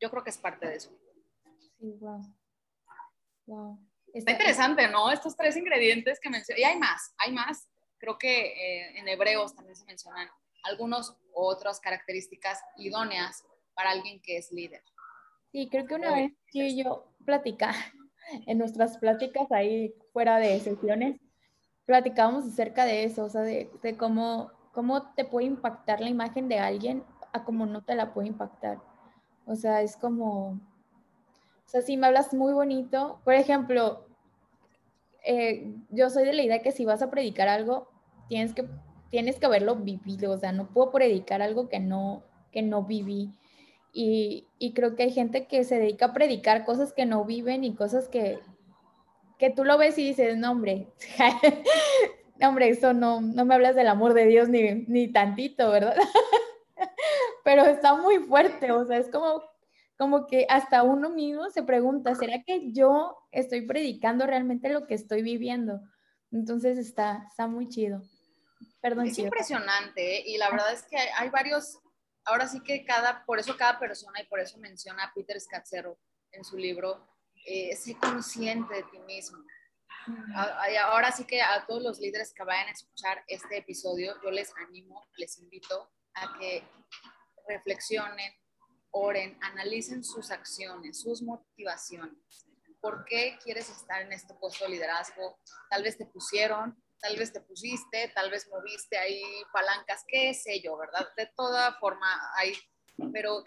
Yo 0.00 0.10
creo 0.10 0.22
que 0.22 0.30
es 0.30 0.38
parte 0.38 0.68
de 0.68 0.76
eso. 0.76 0.90
Sí, 1.78 1.92
wow. 1.98 2.22
Wow. 3.46 3.93
Está 4.14 4.30
interesante, 4.30 4.86
¿no? 4.88 5.10
Estos 5.10 5.36
tres 5.36 5.56
ingredientes 5.56 6.20
que 6.20 6.30
mencioné. 6.30 6.60
Y 6.60 6.64
hay 6.64 6.78
más, 6.78 7.12
hay 7.18 7.32
más. 7.32 7.68
Creo 7.98 8.16
que 8.16 8.46
eh, 8.46 8.98
en 8.98 9.08
hebreos 9.08 9.54
también 9.56 9.74
se 9.74 9.84
mencionan 9.84 10.28
algunos 10.62 11.16
otras 11.34 11.80
características 11.80 12.60
idóneas 12.76 13.44
para 13.74 13.90
alguien 13.90 14.20
que 14.22 14.36
es 14.36 14.52
líder. 14.52 14.82
Sí, 15.50 15.68
creo 15.68 15.86
que 15.86 15.96
una 15.96 16.14
vez 16.14 16.32
que 16.46 16.76
yo 16.76 17.12
platica, 17.24 17.72
en 18.46 18.58
nuestras 18.58 18.98
pláticas 18.98 19.50
ahí 19.50 19.92
fuera 20.12 20.38
de 20.38 20.60
sesiones, 20.60 21.20
platicábamos 21.84 22.46
acerca 22.46 22.84
de 22.84 23.04
eso, 23.04 23.24
o 23.24 23.28
sea, 23.28 23.42
de, 23.42 23.68
de, 23.82 23.96
cómo, 23.96 24.52
cómo 24.72 25.12
te 25.14 25.24
puede 25.24 25.46
impactar 25.46 26.00
la 26.00 26.08
imagen 26.08 26.48
de 26.48 26.60
alguien 26.60 27.04
a 27.32 27.44
cómo 27.44 27.66
no 27.66 27.82
te 27.82 27.96
la 27.96 28.14
puede 28.14 28.28
impactar. 28.28 28.78
O 29.44 29.56
sea, 29.56 29.82
es 29.82 29.96
como, 29.96 30.50
o 30.50 31.68
sea, 31.68 31.82
si 31.82 31.96
me 31.96 32.06
hablas 32.06 32.32
muy 32.32 32.52
bonito, 32.52 33.20
por 33.24 33.34
ejemplo, 33.34 34.03
eh, 35.24 35.74
yo 35.90 36.10
soy 36.10 36.24
de 36.24 36.34
la 36.34 36.42
idea 36.42 36.62
que 36.62 36.72
si 36.72 36.84
vas 36.84 37.02
a 37.02 37.10
predicar 37.10 37.48
algo, 37.48 37.88
tienes 38.28 38.54
que, 38.54 38.66
tienes 39.10 39.38
que 39.38 39.46
haberlo 39.46 39.76
vivido, 39.76 40.32
o 40.32 40.38
sea, 40.38 40.52
no 40.52 40.68
puedo 40.68 40.92
predicar 40.92 41.42
algo 41.42 41.68
que 41.68 41.80
no, 41.80 42.22
que 42.52 42.62
no 42.62 42.84
viví. 42.84 43.32
Y, 43.92 44.48
y, 44.58 44.72
creo 44.74 44.96
que 44.96 45.04
hay 45.04 45.12
gente 45.12 45.46
que 45.46 45.62
se 45.64 45.78
dedica 45.78 46.06
a 46.06 46.12
predicar 46.12 46.64
cosas 46.64 46.92
que 46.92 47.06
no 47.06 47.24
viven 47.24 47.62
y 47.62 47.74
cosas 47.76 48.08
que, 48.08 48.40
que 49.38 49.50
tú 49.50 49.64
lo 49.64 49.78
ves 49.78 49.96
y 49.98 50.04
dices, 50.04 50.36
no, 50.36 50.50
hombre, 50.50 50.88
hombre, 52.42 52.68
eso 52.68 52.92
no, 52.92 53.20
no 53.20 53.44
me 53.44 53.54
hablas 53.54 53.76
del 53.76 53.86
amor 53.88 54.14
de 54.14 54.26
Dios 54.26 54.48
ni, 54.48 54.84
ni 54.88 55.08
tantito, 55.12 55.70
¿verdad? 55.70 55.96
Pero 57.44 57.64
está 57.66 57.94
muy 57.94 58.18
fuerte, 58.18 58.72
o 58.72 58.84
sea, 58.84 58.98
es 58.98 59.08
como, 59.08 59.42
como 59.96 60.26
que 60.26 60.46
hasta 60.48 60.82
uno 60.82 61.10
mismo 61.10 61.50
se 61.50 61.62
pregunta, 61.62 62.14
¿será 62.14 62.42
que 62.42 62.72
yo 62.72 63.16
estoy 63.30 63.66
predicando 63.66 64.26
realmente 64.26 64.68
lo 64.68 64.86
que 64.86 64.94
estoy 64.94 65.22
viviendo? 65.22 65.80
Entonces 66.32 66.78
está, 66.78 67.26
está 67.28 67.46
muy 67.46 67.68
chido. 67.68 68.02
Perdón. 68.80 69.06
Es 69.06 69.18
impresionante 69.18 70.18
¿eh? 70.18 70.24
y 70.26 70.36
la 70.36 70.50
verdad 70.50 70.72
es 70.72 70.82
que 70.82 70.96
hay, 70.96 71.30
varios, 71.30 71.78
ahora 72.24 72.48
sí 72.48 72.60
que 72.60 72.84
cada, 72.84 73.24
por 73.24 73.38
eso 73.38 73.56
cada 73.56 73.78
persona 73.78 74.20
y 74.20 74.26
por 74.26 74.40
eso 74.40 74.58
menciona 74.58 75.04
a 75.04 75.14
Peter 75.14 75.40
Scazzero 75.40 75.98
en 76.32 76.44
su 76.44 76.56
libro, 76.56 77.06
eh, 77.46 77.74
sé 77.76 77.96
consciente 77.96 78.74
de 78.74 78.82
ti 78.84 78.98
mismo. 79.06 79.38
Ahora 80.34 81.12
sí 81.12 81.24
que 81.24 81.40
a 81.40 81.64
todos 81.66 81.82
los 81.82 81.98
líderes 81.98 82.34
que 82.34 82.44
vayan 82.44 82.68
a 82.68 82.72
escuchar 82.72 83.24
este 83.26 83.58
episodio, 83.58 84.14
yo 84.22 84.30
les 84.30 84.52
animo, 84.56 85.06
les 85.16 85.38
invito 85.38 85.90
a 86.14 86.38
que 86.38 86.62
reflexionen, 87.48 88.32
oren, 88.94 89.36
analicen 89.42 90.04
sus 90.04 90.30
acciones, 90.30 91.00
sus 91.00 91.20
motivaciones. 91.20 92.46
¿Por 92.80 93.04
qué 93.04 93.36
quieres 93.42 93.68
estar 93.68 94.02
en 94.02 94.12
este 94.12 94.34
puesto 94.34 94.64
de 94.64 94.70
liderazgo? 94.70 95.40
Tal 95.68 95.82
vez 95.82 95.98
te 95.98 96.06
pusieron, 96.06 96.80
tal 97.00 97.16
vez 97.16 97.32
te 97.32 97.40
pusiste, 97.40 98.12
tal 98.14 98.30
vez 98.30 98.48
moviste 98.48 98.96
ahí 98.96 99.22
palancas, 99.52 100.04
qué 100.06 100.32
sé 100.32 100.60
yo, 100.60 100.76
¿verdad? 100.76 101.08
De 101.16 101.26
toda 101.34 101.74
forma 101.80 102.06
hay, 102.36 102.54
pero 103.12 103.42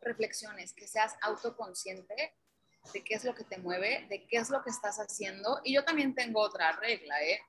reflexiones, 0.00 0.72
que 0.72 0.88
seas 0.88 1.14
autoconsciente 1.20 2.34
de 2.94 3.04
qué 3.04 3.14
es 3.14 3.24
lo 3.24 3.34
que 3.34 3.44
te 3.44 3.58
mueve, 3.58 4.06
de 4.08 4.26
qué 4.26 4.38
es 4.38 4.48
lo 4.48 4.62
que 4.62 4.70
estás 4.70 4.96
haciendo. 4.96 5.60
Y 5.62 5.74
yo 5.74 5.84
también 5.84 6.14
tengo 6.14 6.40
otra 6.40 6.72
regla, 6.72 7.22
¿eh? 7.22 7.40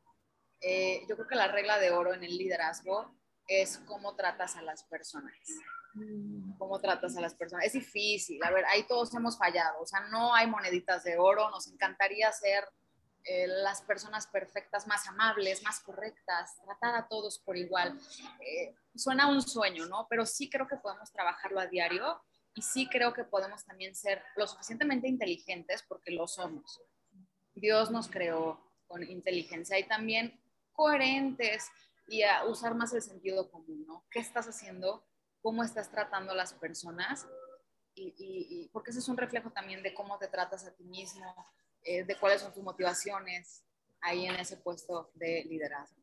eh 0.60 1.06
yo 1.08 1.16
creo 1.16 1.28
que 1.28 1.36
la 1.36 1.48
regla 1.48 1.80
de 1.80 1.92
oro 1.92 2.14
en 2.14 2.26
el 2.26 2.38
liderazgo 2.38 3.16
es 3.48 3.78
cómo 3.86 4.18
tratas 4.18 4.58
a 4.58 4.62
las 4.64 4.84
personas. 4.84 5.34
Mm. 5.94 6.47
Cómo 6.58 6.80
tratas 6.80 7.16
a 7.18 7.22
las 7.22 7.36
personas. 7.36 7.66
Es 7.66 7.74
difícil, 7.74 8.44
a 8.44 8.52
ver, 8.52 8.66
ahí 8.66 8.84
todos 8.88 9.14
hemos 9.14 9.38
fallado, 9.38 9.82
o 9.82 9.86
sea, 9.86 10.02
no 10.10 10.34
hay 10.34 10.48
moneditas 10.48 11.04
de 11.04 11.18
oro, 11.18 11.50
nos 11.50 11.68
encantaría 11.68 12.32
ser 12.32 12.64
eh, 13.30 13.46
las 13.48 13.82
personas 13.82 14.26
perfectas, 14.28 14.88
más 14.88 15.06
amables, 15.08 15.62
más 15.62 15.82
correctas, 15.82 16.56
tratar 16.64 16.96
a 16.96 17.08
todos 17.10 17.40
por 17.40 17.58
igual. 17.58 18.00
Eh, 18.40 18.74
suena 18.96 19.28
un 19.28 19.42
sueño, 19.42 19.86
¿no? 19.86 20.08
Pero 20.10 20.26
sí 20.26 20.50
creo 20.50 20.66
que 20.66 20.78
podemos 20.78 21.12
trabajarlo 21.12 21.60
a 21.60 21.68
diario 21.68 22.22
y 22.54 22.62
sí 22.62 22.88
creo 22.88 23.14
que 23.14 23.26
podemos 23.26 23.66
también 23.66 23.96
ser 23.96 24.24
lo 24.38 24.48
suficientemente 24.48 25.10
inteligentes 25.10 25.84
porque 25.90 26.12
lo 26.12 26.26
somos. 26.26 26.82
Dios 27.54 27.92
nos 27.92 28.08
creó 28.08 28.64
con 28.88 29.04
inteligencia 29.04 29.78
y 29.78 29.84
también 29.84 30.40
coherentes 30.72 31.70
y 32.08 32.24
a 32.24 32.46
usar 32.46 32.76
más 32.76 32.94
el 32.94 33.02
sentido 33.02 33.52
común, 33.52 33.86
¿no? 33.86 34.06
¿Qué 34.10 34.20
estás 34.20 34.48
haciendo? 34.48 35.06
¿Cómo 35.42 35.64
estás 35.64 35.90
tratando 35.90 36.32
a 36.32 36.36
las 36.36 36.54
personas? 36.54 37.28
Y, 37.96 38.70
porque 38.72 38.92
ese 38.92 39.00
es 39.00 39.08
un 39.08 39.18
reflejo 39.18 39.50
también 39.52 39.82
de 39.82 39.94
cómo 39.94 40.20
te 40.20 40.28
tratas 40.28 40.66
a 40.66 40.76
ti 40.76 40.84
mismo, 40.84 41.34
eh, 41.84 42.04
de 42.04 42.16
cuáles 42.16 42.42
son 42.42 42.54
tus 42.54 42.64
motivaciones 42.64 43.64
ahí 44.02 44.28
en 44.28 44.36
ese 44.36 44.58
puesto 44.58 45.10
de 45.16 45.46
liderazgo. 45.46 45.98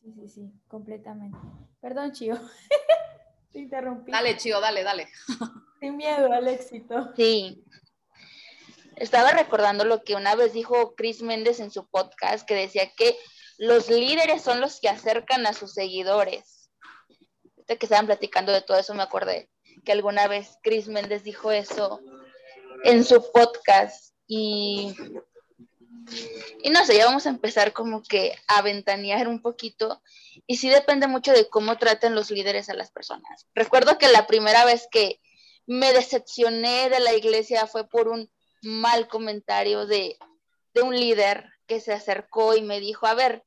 Sí, 0.00 0.12
sí, 0.12 0.28
sí, 0.28 0.52
completamente. 0.68 1.38
Perdón, 1.80 2.12
Chio. 2.12 2.36
Te 3.52 3.60
interrumpí. 3.60 4.12
Dale, 4.12 4.36
Chio, 4.36 4.60
dale, 4.60 4.82
dale. 4.82 5.08
Sin 5.80 5.96
miedo 5.96 6.30
al 6.32 6.48
éxito. 6.48 7.12
Sí. 7.16 7.64
Estaba 8.96 9.30
recordando 9.30 9.84
lo 9.84 10.02
que 10.02 10.16
una 10.16 10.34
vez 10.34 10.52
dijo 10.52 10.94
Chris 10.96 11.22
Méndez 11.22 11.60
en 11.60 11.70
su 11.70 11.88
podcast, 11.88 12.46
que 12.46 12.54
decía 12.54 12.90
que 12.96 13.16
los 13.56 13.88
líderes 13.88 14.42
son 14.42 14.60
los 14.60 14.80
que 14.80 14.88
acercan 14.88 15.46
a 15.46 15.52
sus 15.52 15.72
seguidores. 15.72 16.57
Que 17.68 17.86
estaban 17.86 18.06
platicando 18.06 18.52
de 18.52 18.62
todo 18.62 18.78
eso, 18.78 18.94
me 18.94 19.02
acordé 19.02 19.50
que 19.84 19.92
alguna 19.92 20.26
vez 20.26 20.58
Chris 20.62 20.88
Méndez 20.88 21.22
dijo 21.22 21.52
eso 21.52 22.00
en 22.84 23.04
su 23.04 23.30
podcast. 23.32 24.14
Y, 24.26 24.94
y 26.62 26.70
no 26.70 26.84
sé, 26.84 26.96
ya 26.96 27.06
vamos 27.06 27.26
a 27.26 27.30
empezar 27.30 27.72
como 27.72 28.02
que 28.02 28.34
a 28.46 28.62
ventanear 28.62 29.28
un 29.28 29.40
poquito 29.40 30.02
y 30.46 30.56
sí 30.56 30.68
depende 30.68 31.06
mucho 31.06 31.32
de 31.32 31.48
cómo 31.48 31.78
traten 31.78 32.14
los 32.14 32.30
líderes 32.30 32.68
a 32.68 32.74
las 32.74 32.90
personas. 32.90 33.46
Recuerdo 33.54 33.98
que 33.98 34.08
la 34.08 34.26
primera 34.26 34.64
vez 34.64 34.86
que 34.90 35.20
me 35.66 35.92
decepcioné 35.92 36.88
de 36.88 37.00
la 37.00 37.14
iglesia 37.14 37.66
fue 37.66 37.88
por 37.88 38.08
un 38.08 38.30
mal 38.62 39.08
comentario 39.08 39.86
de, 39.86 40.18
de 40.74 40.82
un 40.82 40.98
líder 40.98 41.50
que 41.66 41.80
se 41.80 41.92
acercó 41.92 42.56
y 42.56 42.62
me 42.62 42.80
dijo, 42.80 43.06
a 43.06 43.14
ver, 43.14 43.44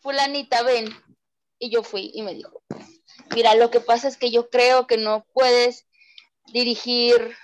fulanita, 0.00 0.62
ven. 0.62 0.88
Y 1.58 1.70
yo 1.70 1.82
fui 1.82 2.10
y 2.14 2.22
me 2.22 2.34
dijo, 2.34 2.62
mira, 3.34 3.54
lo 3.54 3.70
que 3.70 3.80
pasa 3.80 4.08
es 4.08 4.16
que 4.16 4.30
yo 4.30 4.48
creo 4.50 4.86
que 4.86 4.96
no 4.96 5.26
puedes 5.32 5.86
dirigir 6.52 7.36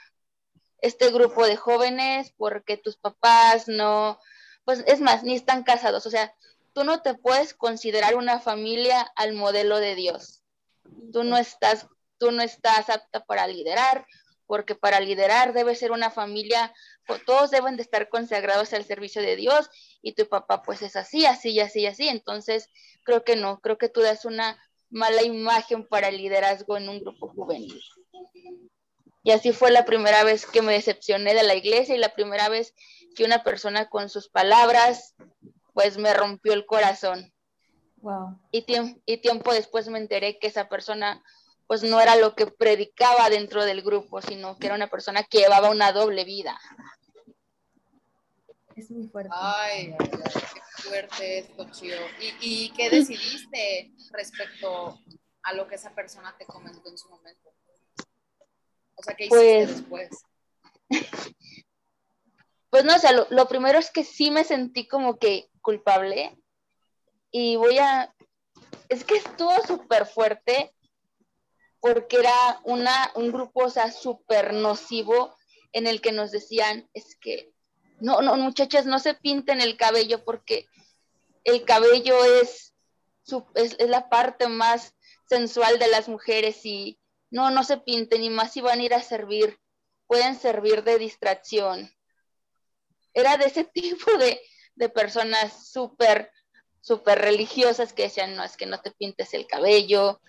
este 0.78 1.10
grupo 1.10 1.46
de 1.46 1.56
jóvenes 1.56 2.32
porque 2.36 2.76
tus 2.76 2.96
papás 2.96 3.68
no, 3.68 4.18
pues 4.64 4.84
es 4.86 5.00
más, 5.00 5.22
ni 5.22 5.34
están 5.34 5.62
casados. 5.62 6.06
O 6.06 6.10
sea, 6.10 6.34
tú 6.72 6.84
no 6.84 7.02
te 7.02 7.14
puedes 7.14 7.54
considerar 7.54 8.16
una 8.16 8.40
familia 8.40 9.00
al 9.16 9.32
modelo 9.32 9.78
de 9.78 9.94
Dios. 9.94 10.42
Tú 11.12 11.24
no 11.24 11.36
estás, 11.36 11.86
tú 12.18 12.32
no 12.32 12.42
estás 12.42 12.90
apta 12.90 13.24
para 13.24 13.46
liderar, 13.46 14.06
porque 14.46 14.74
para 14.74 15.00
liderar 15.00 15.52
debe 15.52 15.74
ser 15.74 15.92
una 15.92 16.10
familia, 16.10 16.74
todos 17.26 17.50
deben 17.50 17.76
de 17.76 17.82
estar 17.82 18.08
consagrados 18.08 18.72
al 18.72 18.84
servicio 18.84 19.22
de 19.22 19.36
Dios 19.36 19.70
y 20.02 20.12
tu 20.12 20.28
papá 20.28 20.62
pues 20.62 20.82
es 20.82 20.96
así, 20.96 21.24
así, 21.26 21.58
así, 21.60 21.86
así. 21.86 22.08
Entonces, 22.08 22.68
creo 23.04 23.24
que 23.24 23.36
no, 23.36 23.60
creo 23.60 23.78
que 23.78 23.88
tú 23.88 24.00
das 24.00 24.24
una 24.24 24.58
mala 24.92 25.22
imagen 25.22 25.86
para 25.86 26.08
el 26.08 26.18
liderazgo 26.18 26.76
en 26.76 26.88
un 26.88 27.00
grupo 27.00 27.28
juvenil. 27.28 27.82
Y 29.24 29.30
así 29.30 29.52
fue 29.52 29.70
la 29.70 29.84
primera 29.84 30.22
vez 30.24 30.46
que 30.46 30.62
me 30.62 30.72
decepcioné 30.72 31.34
de 31.34 31.42
la 31.42 31.54
iglesia 31.54 31.94
y 31.94 31.98
la 31.98 32.14
primera 32.14 32.48
vez 32.48 32.74
que 33.16 33.24
una 33.24 33.42
persona 33.42 33.88
con 33.88 34.08
sus 34.08 34.28
palabras 34.28 35.14
pues 35.72 35.96
me 35.96 36.12
rompió 36.12 36.52
el 36.52 36.66
corazón. 36.66 37.32
Wow. 37.96 38.38
Y, 38.50 38.64
y 39.06 39.16
tiempo 39.18 39.52
después 39.52 39.88
me 39.88 39.98
enteré 39.98 40.38
que 40.38 40.48
esa 40.48 40.68
persona 40.68 41.22
pues 41.66 41.82
no 41.82 42.00
era 42.00 42.16
lo 42.16 42.34
que 42.34 42.46
predicaba 42.46 43.30
dentro 43.30 43.64
del 43.64 43.82
grupo, 43.82 44.20
sino 44.20 44.58
que 44.58 44.66
era 44.66 44.76
una 44.76 44.88
persona 44.88 45.22
que 45.22 45.38
llevaba 45.38 45.70
una 45.70 45.92
doble 45.92 46.24
vida. 46.24 46.60
Es 48.76 48.90
muy 48.90 49.06
fuerte. 49.08 49.30
Ay, 49.34 49.94
qué 49.98 50.82
fuerte 50.82 51.38
esto, 51.38 51.70
Chio. 51.70 51.96
¿Y, 52.20 52.64
¿Y 52.64 52.70
qué 52.70 52.90
decidiste 52.90 53.92
respecto 54.12 54.98
a 55.42 55.52
lo 55.54 55.66
que 55.66 55.74
esa 55.74 55.94
persona 55.94 56.34
te 56.38 56.46
comentó 56.46 56.88
en 56.88 56.98
su 56.98 57.08
momento? 57.08 57.52
O 58.94 59.02
sea, 59.02 59.14
¿qué 59.14 59.24
hiciste 59.26 59.66
pues, 59.66 59.76
después? 59.76 60.10
Pues 62.72 62.86
no, 62.86 62.96
o 62.96 62.98
sea, 62.98 63.12
lo, 63.12 63.48
primero 63.48 63.78
es 63.78 63.90
que 63.90 64.02
sí 64.02 64.30
me 64.30 64.44
sentí 64.44 64.88
como 64.88 65.18
que 65.18 65.50
culpable 65.60 66.42
y 67.30 67.56
voy 67.56 67.76
a, 67.76 68.14
es 68.88 69.04
que 69.04 69.16
estuvo 69.16 69.54
súper 69.66 70.06
fuerte 70.06 70.74
porque 71.80 72.16
era 72.16 72.62
una, 72.64 73.12
un 73.14 73.30
grupo, 73.30 73.64
o 73.64 73.68
sea, 73.68 73.92
súper 73.92 74.54
nocivo 74.54 75.36
en 75.72 75.86
el 75.86 76.00
que 76.00 76.12
nos 76.12 76.30
decían, 76.30 76.88
es 76.94 77.14
que, 77.20 77.52
no, 78.02 78.20
no, 78.20 78.36
muchachas, 78.36 78.84
no 78.84 78.98
se 78.98 79.14
pinten 79.14 79.60
el 79.60 79.76
cabello 79.76 80.24
porque 80.24 80.66
el 81.44 81.64
cabello 81.64 82.24
es, 82.24 82.74
la 83.78 84.08
parte 84.08 84.48
más 84.48 84.94
sensual 85.28 85.78
de 85.78 85.86
las 85.88 86.08
mujeres 86.08 86.66
y 86.66 86.98
no, 87.30 87.50
no 87.50 87.62
se 87.62 87.78
pinten 87.78 88.24
y 88.24 88.30
más 88.30 88.52
si 88.52 88.60
van 88.60 88.80
a 88.80 88.82
ir 88.82 88.92
a 88.92 89.02
servir, 89.02 89.58
pueden 90.08 90.34
servir 90.36 90.82
de 90.82 90.98
distracción. 90.98 91.90
Era 93.14 93.36
de 93.36 93.46
ese 93.46 93.64
tipo 93.72 94.18
de, 94.18 94.40
de 94.74 94.88
personas 94.88 95.70
súper, 95.70 96.30
súper 96.80 97.20
religiosas 97.20 97.92
que 97.92 98.04
decían, 98.04 98.34
no, 98.34 98.42
es 98.42 98.56
que 98.56 98.66
no 98.66 98.80
te 98.80 98.90
pintes 98.90 99.32
el 99.32 99.46
cabello, 99.46 100.20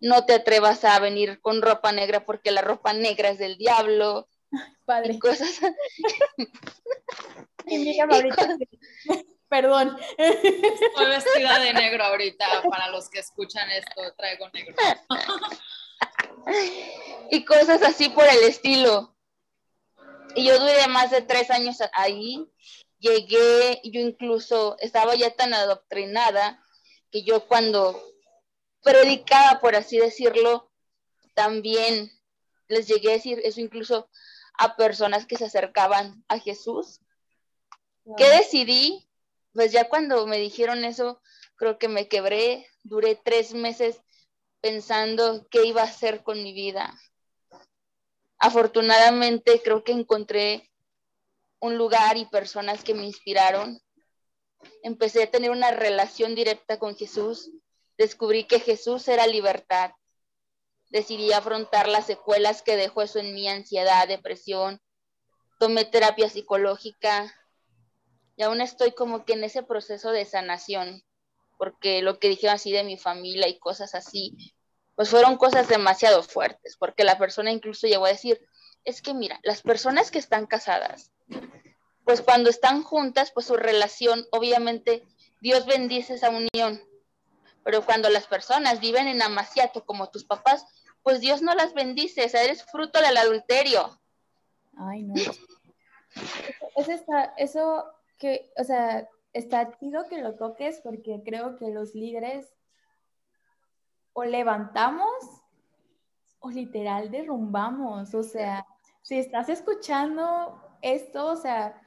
no 0.00 0.24
te 0.24 0.34
atrevas 0.34 0.84
a 0.84 0.98
venir 1.00 1.40
con 1.40 1.62
ropa 1.62 1.90
negra 1.90 2.24
porque 2.24 2.52
la 2.52 2.60
ropa 2.60 2.92
negra 2.92 3.30
es 3.30 3.38
del 3.38 3.58
diablo. 3.58 4.28
Padre. 4.84 5.14
Y 5.14 5.18
cosas. 5.18 5.60
y 7.66 7.78
mira, 7.78 8.04
ahorita. 8.04 8.56
Perdón. 9.48 9.98
Estoy 10.18 11.06
vestida 11.06 11.58
de 11.58 11.72
negro 11.72 12.04
ahorita. 12.04 12.62
Para 12.70 12.90
los 12.90 13.08
que 13.08 13.20
escuchan 13.20 13.70
esto, 13.70 14.14
traigo 14.16 14.48
negro. 14.50 14.74
y 17.30 17.44
cosas 17.44 17.82
así 17.82 18.10
por 18.10 18.24
el 18.24 18.42
estilo. 18.42 19.16
Y 20.34 20.44
yo 20.44 20.58
duré 20.58 20.86
más 20.88 21.10
de 21.10 21.22
tres 21.22 21.50
años 21.50 21.78
ahí. 21.94 22.46
Llegué, 22.98 23.80
yo 23.84 24.00
incluso 24.00 24.76
estaba 24.80 25.14
ya 25.14 25.34
tan 25.34 25.54
adoctrinada 25.54 26.62
que 27.10 27.22
yo 27.22 27.46
cuando 27.46 27.98
predicaba, 28.82 29.60
por 29.60 29.76
así 29.76 29.98
decirlo, 29.98 30.70
también 31.34 32.10
les 32.68 32.86
llegué 32.86 33.10
a 33.10 33.14
decir 33.14 33.40
eso 33.44 33.60
incluso 33.60 34.10
a 34.58 34.76
personas 34.76 35.24
que 35.24 35.36
se 35.36 35.46
acercaban 35.46 36.24
a 36.28 36.38
Jesús. 36.38 37.00
¿Qué 38.16 38.28
decidí? 38.28 39.08
Pues 39.52 39.72
ya 39.72 39.88
cuando 39.88 40.26
me 40.26 40.38
dijeron 40.38 40.84
eso, 40.84 41.20
creo 41.56 41.78
que 41.78 41.88
me 41.88 42.08
quebré, 42.08 42.66
duré 42.82 43.14
tres 43.16 43.54
meses 43.54 44.00
pensando 44.60 45.46
qué 45.50 45.64
iba 45.64 45.82
a 45.82 45.86
hacer 45.86 46.22
con 46.22 46.42
mi 46.42 46.52
vida. 46.52 46.98
Afortunadamente 48.38 49.62
creo 49.62 49.84
que 49.84 49.92
encontré 49.92 50.70
un 51.60 51.76
lugar 51.76 52.16
y 52.16 52.26
personas 52.26 52.84
que 52.84 52.94
me 52.94 53.04
inspiraron. 53.04 53.80
Empecé 54.82 55.24
a 55.24 55.30
tener 55.30 55.50
una 55.50 55.70
relación 55.70 56.34
directa 56.34 56.78
con 56.78 56.96
Jesús. 56.96 57.50
Descubrí 57.96 58.44
que 58.44 58.60
Jesús 58.60 59.06
era 59.08 59.26
libertad. 59.26 59.90
Decidí 60.90 61.32
afrontar 61.32 61.88
las 61.88 62.06
secuelas 62.06 62.62
que 62.62 62.76
dejó 62.76 63.02
eso 63.02 63.18
en 63.18 63.34
mi 63.34 63.48
ansiedad, 63.48 64.08
depresión. 64.08 64.80
Tomé 65.58 65.84
terapia 65.84 66.28
psicológica 66.28 67.34
y 68.36 68.42
aún 68.42 68.60
estoy 68.60 68.92
como 68.92 69.24
que 69.24 69.32
en 69.32 69.44
ese 69.44 69.62
proceso 69.62 70.12
de 70.12 70.24
sanación, 70.24 71.02
porque 71.58 72.02
lo 72.02 72.18
que 72.18 72.28
dijeron 72.28 72.54
así 72.54 72.70
de 72.70 72.84
mi 72.84 72.96
familia 72.96 73.48
y 73.48 73.58
cosas 73.58 73.94
así, 73.94 74.54
pues 74.94 75.10
fueron 75.10 75.36
cosas 75.36 75.68
demasiado 75.68 76.22
fuertes, 76.22 76.76
porque 76.76 77.04
la 77.04 77.18
persona 77.18 77.50
incluso 77.50 77.86
llegó 77.86 78.06
a 78.06 78.10
decir, 78.10 78.40
es 78.84 79.02
que 79.02 79.12
mira, 79.12 79.40
las 79.42 79.62
personas 79.62 80.10
que 80.10 80.18
están 80.18 80.46
casadas, 80.46 81.12
pues 82.04 82.22
cuando 82.22 82.48
están 82.48 82.82
juntas, 82.82 83.32
pues 83.32 83.46
su 83.46 83.56
relación, 83.56 84.26
obviamente, 84.30 85.04
Dios 85.40 85.66
bendice 85.66 86.14
esa 86.14 86.30
unión, 86.30 86.82
pero 87.64 87.84
cuando 87.84 88.08
las 88.08 88.26
personas 88.26 88.80
viven 88.80 89.08
en 89.08 89.22
amaciato 89.22 89.84
como 89.84 90.10
tus 90.10 90.24
papás, 90.24 90.64
pues 91.02 91.20
Dios 91.20 91.42
no 91.42 91.54
las 91.54 91.74
bendice, 91.74 92.24
o 92.24 92.28
sea, 92.28 92.42
eres 92.42 92.64
fruto 92.64 93.00
del 93.00 93.16
adulterio. 93.16 93.98
Ay, 94.76 95.02
no. 95.02 95.14
Eso, 96.76 96.92
está, 96.92 97.34
eso 97.36 97.84
que, 98.18 98.52
o 98.56 98.64
sea, 98.64 99.08
está 99.32 99.76
chido 99.78 100.08
que 100.08 100.20
lo 100.20 100.34
toques 100.34 100.80
porque 100.82 101.22
creo 101.24 101.56
que 101.56 101.70
los 101.70 101.94
líderes 101.94 102.52
o 104.12 104.24
levantamos 104.24 105.12
o 106.40 106.50
literal 106.50 107.10
derrumbamos. 107.10 108.14
O 108.14 108.22
sea, 108.22 108.66
si 109.02 109.18
estás 109.18 109.48
escuchando 109.48 110.60
esto, 110.82 111.26
o 111.26 111.36
sea, 111.36 111.80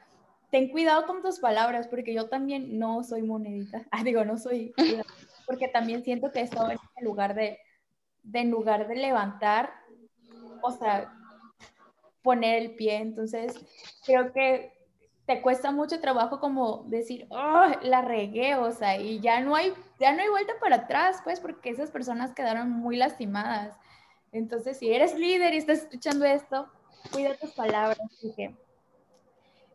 ten 0.50 0.70
cuidado 0.70 1.06
con 1.06 1.22
tus 1.22 1.40
palabras, 1.40 1.88
porque 1.88 2.14
yo 2.14 2.30
también 2.30 2.78
no 2.78 3.04
soy 3.04 3.24
monedita. 3.24 3.86
Ah, 3.92 4.04
digo, 4.04 4.24
no 4.26 4.38
soy, 4.38 4.74
porque 5.52 5.68
también 5.68 6.02
siento 6.02 6.32
que 6.32 6.40
he 6.40 6.44
estado 6.44 6.72
en 6.72 6.78
lugar 7.04 7.36
de, 7.36 7.60
de, 8.24 8.40
en 8.40 8.52
lugar 8.52 8.88
de 8.88 8.96
levantar, 8.96 9.74
o 10.62 10.72
sea, 10.72 11.14
poner 12.22 12.62
el 12.62 12.76
pie. 12.76 13.00
Entonces, 13.00 13.54
creo 14.06 14.32
que 14.32 14.72
te 15.26 15.42
cuesta 15.42 15.72
mucho 15.72 16.00
trabajo 16.00 16.40
como 16.40 16.86
decir, 16.88 17.28
oh, 17.32 17.66
la 17.82 18.02
regué, 18.02 18.56
o 18.56 18.72
sea, 18.72 18.98
y 18.98 19.20
ya 19.20 19.42
no 19.42 19.58
hay, 19.58 19.74
ya 20.00 20.14
no 20.14 20.22
hay 20.22 20.30
vuelta 20.30 20.54
para 20.62 20.78
atrás, 20.78 21.20
pues, 21.26 21.42
porque 21.42 21.70
esas 21.70 21.92
personas 21.92 22.34
quedaron 22.34 22.70
muy 22.70 22.96
lastimadas. 22.96 23.76
Entonces, 24.32 24.78
si 24.78 24.94
eres 24.94 25.20
líder 25.20 25.54
y 25.54 25.58
estás 25.58 25.80
escuchando 25.80 26.24
esto, 26.24 26.72
cuida 27.12 27.36
tus 27.36 27.52
palabras, 27.52 28.00
porque 28.22 28.56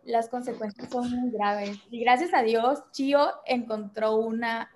las 0.05 0.31
consecuencias 0.31 0.89
son 0.89 1.11
muy 1.11 1.33
graves. 1.33 1.79
Y 1.91 2.01
gracias 2.01 2.33
a 2.33 2.41
Dios, 2.41 2.83
Chio 2.93 3.29
encontró 3.45 4.17
una, 4.17 4.71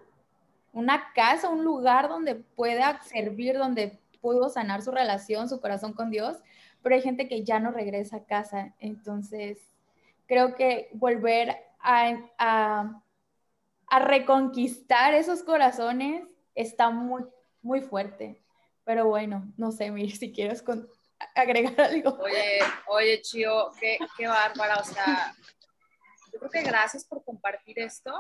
una 0.72 1.12
casa, 1.14 1.48
un 1.48 1.64
lugar 1.64 2.08
donde 2.08 2.34
pueda 2.36 3.02
servir, 3.02 3.56
donde 3.56 3.98
pudo 4.20 4.48
sanar 4.48 4.82
su 4.82 4.90
relación, 4.90 5.48
su 5.48 5.60
corazón 5.60 5.92
con 5.92 6.10
Dios, 6.10 6.36
pero 6.82 6.94
hay 6.94 7.02
gente 7.02 7.28
que 7.28 7.44
ya 7.44 7.58
no 7.58 7.70
regresa 7.70 8.16
a 8.16 8.24
casa. 8.24 8.74
Entonces, 8.78 9.58
creo 10.26 10.54
que 10.54 10.88
volver 10.92 11.56
a, 11.80 13.02
a, 13.88 14.00
reconquistar 14.00 15.14
esos 15.14 15.42
corazones 15.42 16.24
está 16.54 16.90
muy, 16.90 17.24
muy 17.62 17.80
fuerte. 17.80 18.42
Pero 18.84 19.06
bueno, 19.06 19.52
no 19.56 19.72
sé, 19.72 19.90
Mir, 19.90 20.16
si 20.16 20.32
quieres 20.32 20.64
agregar 21.34 21.80
algo. 21.80 22.16
Oye, 22.22 22.60
oye, 22.88 23.22
Chio, 23.22 23.70
qué, 23.78 23.98
qué 24.16 24.26
bárbara. 24.26 24.76
O 24.76 24.84
sea, 24.84 25.34
yo 26.32 26.38
creo 26.38 26.50
que 26.50 26.62
gracias 26.62 27.04
por 27.04 27.24
compartir 27.24 27.78
esto, 27.80 28.12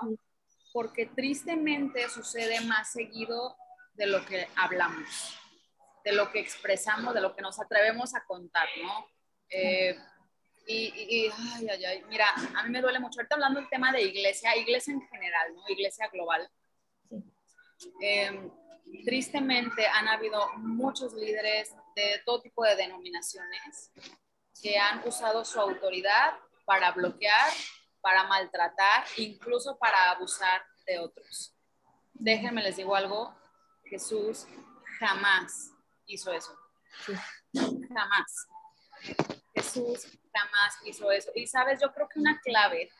porque 0.72 1.06
tristemente 1.06 2.08
sucede 2.08 2.60
más 2.62 2.92
seguido 2.92 3.56
de 3.94 4.06
lo 4.06 4.24
que 4.24 4.48
hablamos, 4.56 5.38
de 6.04 6.12
lo 6.12 6.30
que 6.30 6.40
expresamos, 6.40 7.14
de 7.14 7.20
lo 7.20 7.34
que 7.34 7.42
nos 7.42 7.60
atrevemos 7.60 8.14
a 8.14 8.24
contar, 8.24 8.68
¿no? 8.82 9.06
Eh, 9.50 9.96
y, 10.66 11.28
ay, 11.36 11.68
ay, 11.68 11.84
ay, 11.84 12.04
mira, 12.08 12.26
a 12.54 12.62
mí 12.62 12.70
me 12.70 12.80
duele 12.80 13.00
mucho. 13.00 13.18
Ahorita 13.18 13.34
hablando 13.34 13.60
del 13.60 13.68
tema 13.68 13.92
de 13.92 14.02
iglesia, 14.02 14.56
iglesia 14.56 14.92
en 14.92 15.02
general, 15.08 15.54
¿no? 15.54 15.62
Iglesia 15.68 16.08
global. 16.08 16.48
Em, 18.00 18.50
tristemente 19.04 19.86
han 19.86 20.06
habido 20.08 20.52
muchos 20.58 21.12
líderes 21.14 21.74
de 21.96 22.22
todo 22.24 22.40
tipo 22.40 22.64
de 22.64 22.76
denominaciones 22.76 23.92
que 24.62 24.78
han 24.78 25.06
usado 25.06 25.44
su 25.44 25.58
autoridad 25.58 26.34
para 26.64 26.92
bloquear, 26.92 27.50
para 28.00 28.24
maltratar, 28.24 29.04
incluso 29.16 29.78
para 29.78 30.10
abusar 30.10 30.64
de 30.86 30.98
otros. 30.98 31.54
Déjenme 32.12 32.62
les 32.62 32.76
digo 32.76 32.94
algo, 32.94 33.34
Jesús 33.84 34.46
jamás 34.98 35.72
hizo 36.06 36.32
eso. 36.32 36.56
Jamás. 37.54 38.46
Jesús 39.54 40.06
jamás 40.32 40.78
hizo 40.84 41.10
eso. 41.10 41.30
Y 41.34 41.46
sabes, 41.46 41.80
yo 41.80 41.92
creo 41.92 42.08
que 42.08 42.20
una 42.20 42.40
clave 42.40 42.90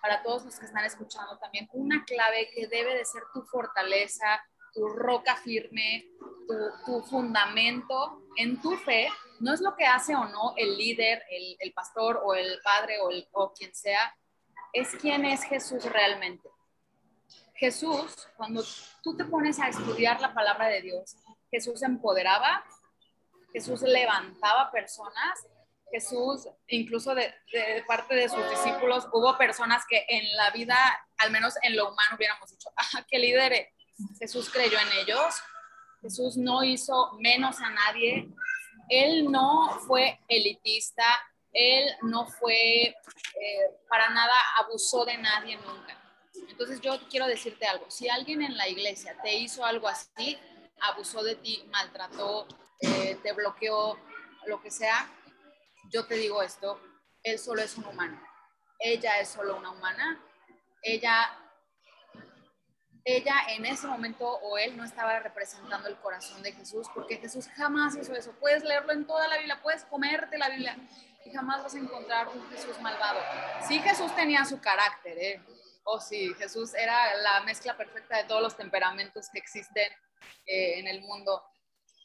para 0.00 0.22
todos 0.22 0.44
los 0.44 0.58
que 0.58 0.66
están 0.66 0.84
escuchando 0.84 1.38
también, 1.38 1.68
una 1.72 2.04
clave 2.04 2.50
que 2.54 2.66
debe 2.66 2.94
de 2.96 3.04
ser 3.04 3.22
tu 3.34 3.42
fortaleza, 3.42 4.42
tu 4.72 4.88
roca 4.88 5.36
firme, 5.36 6.06
tu, 6.86 7.02
fundamento 7.02 8.22
en 8.36 8.60
tu 8.60 8.76
fe, 8.76 9.08
no 9.40 9.52
es 9.52 9.60
lo 9.60 9.76
que 9.76 9.84
hace 9.84 10.14
o 10.14 10.24
no 10.26 10.54
el 10.56 10.76
líder, 10.76 11.22
el, 11.58 11.72
pastor 11.72 12.20
o 12.24 12.34
el 12.34 12.60
padre 12.62 13.00
o, 13.00 13.10
el, 13.10 13.28
o 13.32 13.52
quien 13.52 13.74
sea, 13.74 14.14
es 14.72 14.94
quién 14.96 15.24
es 15.24 15.42
Jesús 15.44 15.84
realmente. 15.84 16.48
Jesús, 17.54 18.28
cuando 18.36 18.62
tú 19.02 19.16
te 19.16 19.24
pones 19.24 19.58
a 19.58 19.68
estudiar 19.68 20.20
la 20.20 20.32
palabra 20.32 20.68
de 20.68 20.80
Dios, 20.80 21.16
Jesús 21.50 21.82
empoderaba, 21.82 22.64
Jesús 23.52 23.82
levantaba 23.82 24.70
personas 24.70 25.46
Jesús, 25.90 26.48
incluso 26.68 27.14
de, 27.14 27.32
parte 27.86 28.14
de 28.14 28.28
sus 28.28 28.48
discípulos, 28.48 29.08
hubo 29.12 29.36
personas 29.36 29.84
que 29.88 30.04
en 30.08 30.24
la 30.36 30.50
vida, 30.50 30.76
al 31.18 31.30
menos 31.30 31.54
en 31.62 31.76
lo 31.76 31.90
humano, 31.90 32.16
hubiéramos 32.16 32.50
dicho, 32.50 32.70
ah, 32.76 33.04
qué 33.08 33.18
líder, 33.18 33.68
Jesús 34.18 34.50
creyó 34.50 34.78
en 34.78 34.98
ellos, 35.02 35.42
Jesús 36.00 36.36
no 36.36 36.62
hizo 36.62 37.12
menos 37.18 37.60
a 37.60 37.70
nadie, 37.70 38.28
él 38.88 39.30
no 39.30 39.80
fue 39.86 40.20
elitista, 40.28 41.04
él 41.52 41.90
no 42.02 42.26
fue, 42.26 42.82
eh, 42.82 42.94
para 43.88 44.10
nada 44.10 44.34
abusó 44.58 45.04
de 45.04 45.16
nadie 45.18 45.56
nunca. 45.56 45.96
Entonces 46.48 46.80
yo 46.80 46.98
quiero 47.08 47.26
decirte 47.26 47.66
algo, 47.66 47.90
si 47.90 48.08
alguien 48.08 48.42
en 48.42 48.56
la 48.56 48.68
iglesia 48.68 49.16
te 49.22 49.34
hizo 49.34 49.64
algo 49.64 49.88
así, 49.88 50.38
abusó 50.80 51.22
de 51.22 51.36
ti, 51.36 51.64
maltrató, 51.70 52.46
eh, 52.80 53.18
te 53.22 53.32
bloqueó, 53.32 53.98
lo 54.46 54.62
que 54.62 54.70
sea, 54.70 55.10
yo 55.90 56.06
te 56.06 56.14
digo 56.14 56.42
esto, 56.42 56.80
él 57.22 57.38
solo 57.38 57.62
es 57.62 57.76
un 57.76 57.84
humano, 57.84 58.20
ella 58.78 59.20
es 59.20 59.28
solo 59.28 59.56
una 59.56 59.70
humana, 59.70 60.18
ella, 60.82 61.38
ella 63.04 63.34
en 63.48 63.66
ese 63.66 63.86
momento 63.86 64.26
o 64.26 64.56
él 64.56 64.76
no 64.76 64.84
estaba 64.84 65.18
representando 65.20 65.88
el 65.88 65.98
corazón 65.98 66.42
de 66.42 66.52
Jesús, 66.52 66.86
porque 66.94 67.18
Jesús 67.18 67.48
jamás 67.48 67.96
hizo 67.96 68.14
eso. 68.14 68.32
Puedes 68.40 68.64
leerlo 68.64 68.92
en 68.92 69.06
toda 69.06 69.28
la 69.28 69.36
Biblia, 69.36 69.60
puedes 69.62 69.84
comerte 69.84 70.38
la 70.38 70.48
Biblia 70.48 70.76
y 71.24 71.32
jamás 71.32 71.62
vas 71.62 71.74
a 71.74 71.78
encontrar 71.78 72.28
un 72.28 72.48
Jesús 72.50 72.80
malvado. 72.80 73.20
Sí 73.66 73.78
Jesús 73.80 74.14
tenía 74.14 74.44
su 74.44 74.60
carácter, 74.60 75.18
¿eh? 75.18 75.44
Oh, 75.84 76.00
sí, 76.00 76.32
Jesús 76.34 76.74
era 76.74 77.16
la 77.16 77.40
mezcla 77.42 77.76
perfecta 77.76 78.18
de 78.18 78.24
todos 78.24 78.42
los 78.42 78.56
temperamentos 78.56 79.28
que 79.32 79.38
existen 79.38 79.90
eh, 80.46 80.78
en 80.78 80.86
el 80.86 81.00
mundo, 81.00 81.42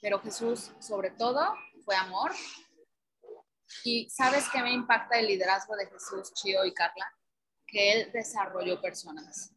pero 0.01 0.19
Jesús 0.21 0.71
sobre 0.79 1.11
todo 1.11 1.53
fue 1.83 1.95
amor, 1.95 2.31
y 3.83 4.09
¿sabes 4.09 4.45
qué 4.49 4.61
me 4.61 4.71
impacta 4.71 5.19
el 5.19 5.27
liderazgo 5.27 5.75
de 5.75 5.87
Jesús, 5.87 6.33
Chio 6.33 6.65
y 6.65 6.73
Carla? 6.73 7.11
Que 7.67 7.93
él 7.93 8.11
desarrolló 8.11 8.81
personas. 8.81 9.51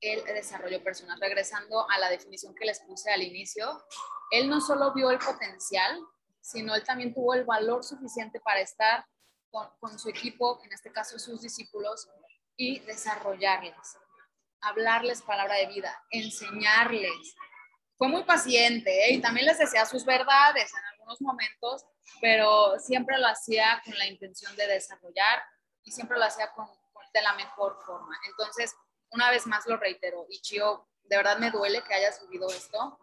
Él 0.00 0.22
desarrolló 0.26 0.82
personas. 0.82 1.18
Regresando 1.20 1.88
a 1.90 1.98
la 1.98 2.08
definición 2.08 2.54
que 2.54 2.66
les 2.66 2.80
puse 2.80 3.12
al 3.12 3.22
inicio, 3.22 3.84
él 4.30 4.48
no 4.48 4.60
solo 4.60 4.92
vio 4.92 5.10
el 5.10 5.18
potencial, 5.18 6.00
sino 6.46 6.76
él 6.76 6.84
también 6.84 7.12
tuvo 7.12 7.34
el 7.34 7.44
valor 7.44 7.82
suficiente 7.82 8.38
para 8.40 8.60
estar 8.60 9.04
con, 9.50 9.98
su 9.98 10.08
equipo, 10.08 10.60
en 10.64 10.72
este 10.72 10.92
caso 10.92 11.18
sus 11.18 11.40
discípulos, 11.40 12.08
y 12.56 12.78
desarrollarles. 12.80 13.74
hablarles 14.60 15.22
palabra 15.22 15.56
de 15.56 15.66
vida, 15.66 16.02
enseñarles. 16.10 17.34
Fue 17.98 18.08
muy 18.08 18.24
paciente 18.24 18.90
¿eh? 19.06 19.14
y 19.14 19.20
también 19.20 19.46
les 19.46 19.58
decía 19.58 19.84
sus 19.86 20.04
verdades 20.04 20.72
en 20.72 20.84
algunos 20.92 21.20
momentos, 21.20 21.84
pero 22.20 22.78
siempre 22.78 23.18
lo 23.18 23.26
hacía 23.26 23.82
con 23.84 23.98
la 23.98 24.06
intención 24.06 24.54
de 24.56 24.66
desarrollar 24.66 25.42
y 25.82 25.90
siempre 25.90 26.18
lo 26.18 26.24
hacía 26.24 26.52
con, 26.52 26.68
de 27.12 27.22
la 27.22 27.34
mejor 27.34 27.78
forma. 27.84 28.18
Entonces, 28.28 28.74
una 29.10 29.30
vez 29.30 29.46
más 29.46 29.66
lo 29.66 29.76
reitero, 29.76 30.26
y 30.28 30.40
Chio, 30.40 30.88
de 31.02 31.16
verdad 31.16 31.38
me 31.38 31.50
duele 31.50 31.82
que 31.82 31.94
haya 31.94 32.12
subido 32.12 32.48
esto. 32.50 32.98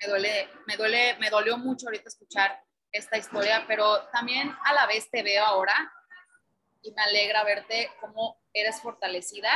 Me 0.00 0.08
duele, 0.08 0.48
me 0.66 0.76
duele, 0.76 1.16
me 1.18 1.30
dolió 1.30 1.58
mucho 1.58 1.86
ahorita 1.86 2.08
escuchar 2.08 2.62
esta 2.92 3.18
historia, 3.18 3.64
pero 3.68 4.08
también 4.08 4.54
a 4.64 4.72
la 4.72 4.86
vez 4.86 5.10
te 5.10 5.22
veo 5.22 5.44
ahora 5.44 5.92
y 6.82 6.92
me 6.92 7.02
alegra 7.02 7.44
verte 7.44 7.90
cómo 8.00 8.40
eres 8.52 8.80
fortalecida 8.80 9.50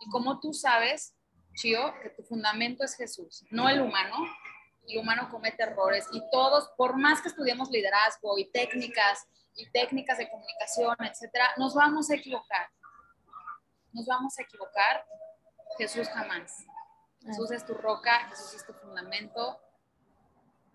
y 0.00 0.08
cómo 0.10 0.40
tú 0.40 0.54
sabes, 0.54 1.14
Chio, 1.54 1.94
que 2.02 2.10
tu 2.10 2.22
fundamento 2.22 2.84
es 2.84 2.96
Jesús, 2.96 3.44
no 3.50 3.68
el 3.68 3.80
humano. 3.80 4.16
El 4.88 4.98
humano 4.98 5.28
comete 5.30 5.62
errores 5.62 6.06
y 6.12 6.22
todos, 6.32 6.70
por 6.76 6.96
más 6.96 7.20
que 7.20 7.28
estudiemos 7.28 7.70
liderazgo 7.70 8.38
y 8.38 8.50
técnicas 8.50 9.28
y 9.54 9.70
técnicas 9.70 10.18
de 10.18 10.28
comunicación, 10.28 10.96
etcétera, 11.00 11.52
nos 11.58 11.74
vamos 11.74 12.10
a 12.10 12.14
equivocar. 12.14 12.70
Nos 13.92 14.06
vamos 14.06 14.38
a 14.38 14.42
equivocar. 14.42 15.04
Jesús 15.78 16.08
jamás. 16.08 16.64
Jesús 17.24 17.50
es 17.50 17.64
tu 17.66 17.74
roca, 17.74 18.28
Jesús 18.30 18.54
es 18.54 18.66
tu 18.66 18.72
fundamento. 18.72 19.60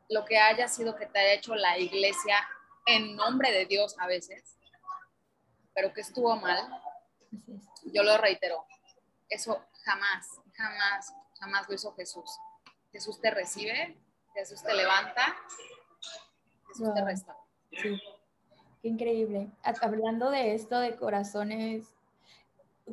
Lo 0.09 0.25
que 0.25 0.37
haya 0.37 0.67
sido 0.67 0.95
que 0.95 1.05
te 1.05 1.19
haya 1.19 1.33
hecho 1.33 1.55
la 1.55 1.77
iglesia 1.77 2.37
en 2.85 3.15
nombre 3.15 3.51
de 3.51 3.65
Dios 3.65 3.95
a 3.99 4.07
veces, 4.07 4.57
pero 5.73 5.93
que 5.93 6.01
estuvo 6.01 6.35
mal, 6.35 6.59
yo 7.85 8.03
lo 8.03 8.17
reitero, 8.17 8.65
eso 9.29 9.65
jamás, 9.83 10.27
jamás, 10.53 11.13
jamás 11.39 11.67
lo 11.67 11.75
hizo 11.75 11.93
Jesús. 11.95 12.29
Jesús 12.91 13.19
te 13.19 13.31
recibe, 13.31 13.97
Jesús 14.33 14.61
te 14.63 14.73
levanta, 14.73 15.35
Jesús 16.67 16.93
te 16.93 17.03
resta. 17.03 17.35
Sí, 17.71 18.01
qué 18.81 18.87
increíble. 18.87 19.49
Hablando 19.81 20.29
de 20.29 20.53
esto, 20.53 20.79
de 20.79 20.95
corazones, 20.95 21.95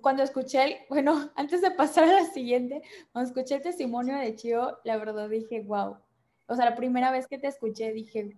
cuando 0.01 0.23
escuché, 0.23 0.87
bueno, 0.89 1.31
antes 1.37 1.61
de 1.61 1.71
pasar 1.71 2.05
a 2.05 2.23
la 2.23 2.25
siguiente, 2.25 2.83
cuando 3.13 3.29
escuché 3.29 3.57
el 3.57 3.63
testimonio 3.63 4.17
de 4.17 4.35
Chio, 4.35 4.79
la 4.85 4.97
verdad 4.97 5.29
dije, 5.29 5.61
wow. 5.61 5.99
O 6.47 6.55
sea, 6.55 6.65
la 6.65 6.77
primera 6.77 7.11
vez 7.11 7.27
que 7.27 7.39
te 7.39 7.47
escuché 7.47 7.93
dije, 7.93 8.37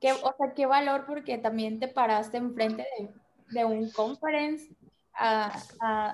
qué, 0.00 0.12
o 0.12 0.34
sea, 0.36 0.52
qué 0.54 0.66
valor 0.66 1.04
porque 1.06 1.38
también 1.38 1.78
te 1.78 1.88
paraste 1.88 2.36
enfrente 2.36 2.86
de 2.98 3.10
de 3.50 3.64
un 3.64 3.90
conference 3.90 4.70
a, 5.14 5.50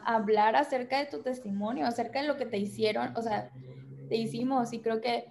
hablar 0.07 0.57
acerca 0.57 0.99
de 0.99 1.07
tu 1.07 1.22
testimonio, 1.22 1.87
acerca 1.87 2.22
de 2.22 2.28
lo 2.28 2.37
que 2.37 2.47
te 2.47 2.57
hicieron, 2.57 3.14
o 3.16 3.22
sea, 3.22 3.51
te 4.09 4.16
hicimos 4.16 4.72
y 4.72 4.80
creo 4.80 5.01
que, 5.01 5.30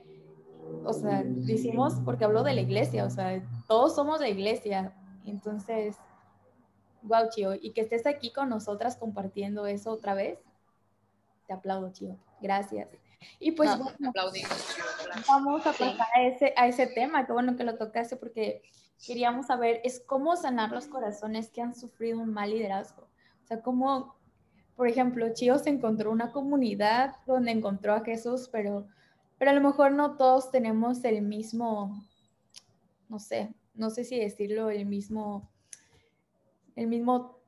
o 0.83 0.93
sea, 0.93 1.23
lo 1.23 1.51
hicimos 1.51 1.95
porque 2.05 2.25
hablo 2.25 2.43
de 2.43 2.53
la 2.53 2.61
iglesia, 2.61 3.03
o 3.05 3.09
sea, 3.09 3.41
todos 3.67 3.95
somos 3.95 4.19
de 4.19 4.29
iglesia, 4.29 4.93
entonces, 5.25 5.97
wow, 7.01 7.29
Chio, 7.29 7.55
y 7.55 7.71
que 7.71 7.81
estés 7.81 8.05
aquí 8.05 8.31
con 8.31 8.49
nosotras 8.49 8.95
compartiendo 8.95 9.65
eso 9.65 9.91
otra 9.91 10.13
vez, 10.13 10.37
te 11.47 11.53
aplaudo, 11.53 11.91
Chio, 11.91 12.17
gracias. 12.41 12.87
Y 13.39 13.51
pues 13.51 13.69
vamos 15.27 15.65
a 15.65 15.71
pasar 15.71 16.07
a 16.15 16.23
ese, 16.23 16.53
a 16.55 16.67
ese 16.67 16.87
tema, 16.87 17.25
qué 17.25 17.33
bueno 17.33 17.55
que 17.55 17.63
lo 17.63 17.77
tocaste 17.77 18.15
porque 18.15 18.61
queríamos 19.05 19.47
saber 19.47 19.81
es 19.83 20.01
cómo 20.05 20.35
sanar 20.35 20.71
los 20.71 20.87
corazones 20.87 21.49
que 21.49 21.61
han 21.61 21.75
sufrido 21.75 22.19
un 22.19 22.33
mal 22.33 22.49
liderazgo. 22.51 23.03
O 23.43 23.47
sea, 23.47 23.61
cómo, 23.61 24.15
por 24.75 24.87
ejemplo, 24.87 25.33
Chío 25.33 25.59
se 25.59 25.69
encontró 25.69 26.11
una 26.11 26.31
comunidad 26.31 27.15
donde 27.25 27.51
encontró 27.51 27.93
a 27.93 28.03
Jesús, 28.03 28.49
pero, 28.51 28.87
pero 29.37 29.51
a 29.51 29.53
lo 29.53 29.61
mejor 29.61 29.91
no 29.91 30.15
todos 30.15 30.51
tenemos 30.51 31.03
el 31.03 31.21
mismo, 31.21 32.01
no 33.09 33.19
sé, 33.19 33.53
no 33.73 33.89
sé 33.89 34.03
si 34.03 34.19
decirlo, 34.19 34.69
el 34.69 34.85
mismo, 34.85 35.49
el 36.75 36.87
mismo, 36.87 37.39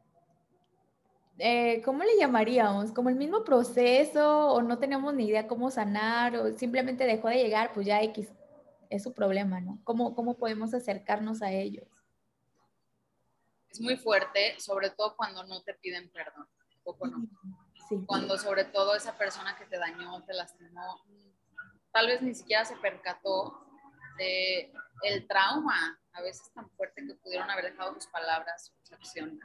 eh, 1.37 1.81
¿cómo 1.83 2.03
le 2.03 2.17
llamaríamos? 2.17 2.91
Como 2.91 3.09
el 3.09 3.15
mismo 3.15 3.43
proceso 3.43 4.53
o 4.53 4.61
no 4.61 4.79
tenemos 4.79 5.13
ni 5.13 5.27
idea 5.27 5.47
cómo 5.47 5.69
sanar 5.69 6.35
o 6.37 6.57
simplemente 6.57 7.05
dejó 7.05 7.27
de 7.27 7.43
llegar, 7.43 7.73
pues 7.73 7.85
ya 7.85 8.01
X 8.01 8.29
es 8.89 9.03
su 9.03 9.13
problema, 9.13 9.59
¿no? 9.59 9.79
¿Cómo, 9.83 10.15
¿Cómo 10.15 10.37
podemos 10.37 10.73
acercarnos 10.73 11.41
a 11.41 11.51
ellos? 11.51 11.87
Es 13.69 13.81
muy 13.81 13.97
fuerte, 13.97 14.59
sobre 14.59 14.89
todo 14.89 15.15
cuando 15.17 15.43
no 15.43 15.61
te 15.61 15.73
piden 15.73 16.09
perdón. 16.09 16.47
Cuando 18.05 18.37
sobre 18.37 18.65
todo 18.65 18.95
esa 18.95 19.17
persona 19.17 19.57
que 19.57 19.65
te 19.65 19.77
dañó, 19.77 20.23
te 20.23 20.33
lastimó, 20.33 21.03
tal 21.91 22.07
vez 22.07 22.21
ni 22.21 22.33
siquiera 22.33 22.63
se 22.63 22.75
percató 22.77 23.65
de 24.17 24.71
el 25.03 25.27
trauma, 25.27 25.99
a 26.13 26.21
veces 26.21 26.51
tan 26.53 26.69
fuerte 26.71 27.05
que 27.05 27.15
pudieron 27.15 27.49
haber 27.49 27.65
dejado 27.65 27.93
sus 27.95 28.07
palabras, 28.07 28.71
sus 28.81 28.93
acciones. 28.93 29.39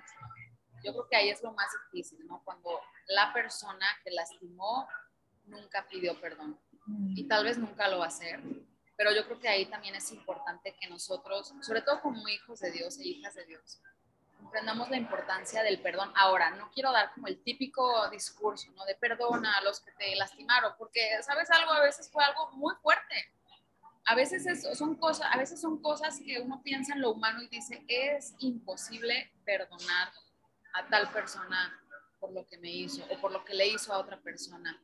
Yo 0.82 0.92
creo 0.92 1.08
que 1.08 1.16
ahí 1.16 1.30
es 1.30 1.42
lo 1.42 1.52
más 1.52 1.68
difícil, 1.90 2.26
¿no? 2.26 2.42
Cuando 2.44 2.80
la 3.08 3.32
persona 3.32 3.86
que 4.04 4.10
lastimó 4.10 4.88
nunca 5.46 5.86
pidió 5.88 6.20
perdón 6.20 6.58
y 7.14 7.24
tal 7.26 7.44
vez 7.44 7.58
nunca 7.58 7.88
lo 7.88 7.98
va 7.98 8.04
a 8.04 8.08
hacer 8.08 8.40
pero 9.00 9.14
yo 9.14 9.24
creo 9.24 9.40
que 9.40 9.48
ahí 9.48 9.64
también 9.64 9.94
es 9.94 10.12
importante 10.12 10.76
que 10.78 10.86
nosotros, 10.86 11.54
sobre 11.62 11.80
todo 11.80 12.02
como 12.02 12.28
hijos 12.28 12.60
de 12.60 12.70
Dios 12.70 12.98
e 12.98 13.08
hijas 13.08 13.34
de 13.34 13.46
Dios, 13.46 13.80
comprendamos 14.36 14.90
la 14.90 14.98
importancia 14.98 15.62
del 15.62 15.80
perdón. 15.80 16.12
Ahora, 16.14 16.50
no 16.50 16.70
quiero 16.70 16.92
dar 16.92 17.10
como 17.14 17.26
el 17.26 17.42
típico 17.42 18.10
discurso, 18.10 18.70
¿no? 18.72 18.84
De 18.84 18.94
perdona 18.96 19.56
a 19.56 19.62
los 19.62 19.80
que 19.80 19.90
te 19.92 20.14
lastimaron, 20.16 20.74
porque, 20.76 21.00
¿sabes 21.22 21.50
algo? 21.50 21.72
A 21.72 21.80
veces 21.80 22.10
fue 22.10 22.22
algo 22.22 22.50
muy 22.50 22.74
fuerte. 22.82 23.32
A 24.04 24.14
veces 24.14 24.44
son 24.76 24.96
cosas, 24.96 25.30
a 25.32 25.38
veces 25.38 25.58
son 25.58 25.80
cosas 25.80 26.20
que 26.22 26.38
uno 26.38 26.60
piensa 26.62 26.92
en 26.92 27.00
lo 27.00 27.12
humano 27.12 27.42
y 27.42 27.48
dice, 27.48 27.82
es 27.88 28.34
imposible 28.40 29.32
perdonar 29.46 30.12
a 30.74 30.88
tal 30.88 31.10
persona 31.12 31.76
por 32.18 32.32
lo 32.32 32.46
que 32.46 32.58
me 32.58 32.70
hizo 32.70 33.04
o 33.10 33.20
por 33.20 33.32
lo 33.32 33.44
que 33.44 33.54
le 33.54 33.68
hizo 33.68 33.92
a 33.92 33.98
otra 33.98 34.20
persona. 34.20 34.82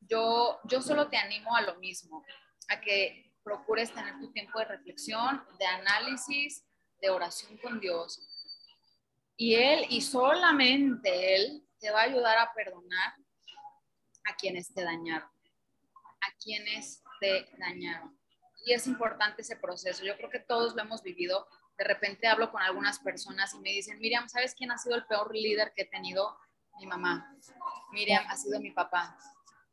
Yo, 0.00 0.60
yo 0.64 0.80
solo 0.82 1.08
te 1.08 1.16
animo 1.16 1.54
a 1.54 1.62
lo 1.62 1.76
mismo, 1.76 2.24
a 2.68 2.80
que 2.80 3.32
procures 3.42 3.92
tener 3.92 4.18
tu 4.18 4.30
tiempo 4.32 4.58
de 4.58 4.66
reflexión, 4.66 5.42
de 5.58 5.66
análisis, 5.66 6.64
de 7.00 7.10
oración 7.10 7.56
con 7.58 7.80
Dios. 7.80 8.20
Y 9.36 9.54
Él, 9.54 9.86
y 9.88 10.00
solamente 10.02 11.36
Él, 11.36 11.64
te 11.78 11.90
va 11.90 12.00
a 12.00 12.04
ayudar 12.04 12.38
a 12.38 12.52
perdonar 12.52 13.14
a 14.24 14.34
quienes 14.36 14.74
te 14.74 14.82
dañaron, 14.82 15.28
a 16.20 16.36
quienes 16.42 17.02
te 17.20 17.48
dañaron. 17.56 18.18
Y 18.64 18.72
es 18.72 18.86
importante 18.86 19.42
ese 19.42 19.56
proceso. 19.56 20.04
Yo 20.04 20.16
creo 20.16 20.28
que 20.28 20.40
todos 20.40 20.74
lo 20.74 20.82
hemos 20.82 21.02
vivido. 21.02 21.48
De 21.78 21.84
repente 21.84 22.26
hablo 22.26 22.50
con 22.50 22.60
algunas 22.60 22.98
personas 22.98 23.54
y 23.54 23.60
me 23.60 23.70
dicen, 23.70 23.98
Miriam, 24.00 24.28
¿sabes 24.28 24.54
quién 24.54 24.72
ha 24.72 24.78
sido 24.78 24.96
el 24.96 25.06
peor 25.06 25.34
líder 25.34 25.72
que 25.74 25.82
he 25.82 25.86
tenido? 25.86 26.36
Mi 26.78 26.86
mamá. 26.86 27.34
Miriam 27.92 28.24
ha 28.28 28.36
sido 28.36 28.60
mi 28.60 28.72
papá. 28.72 29.16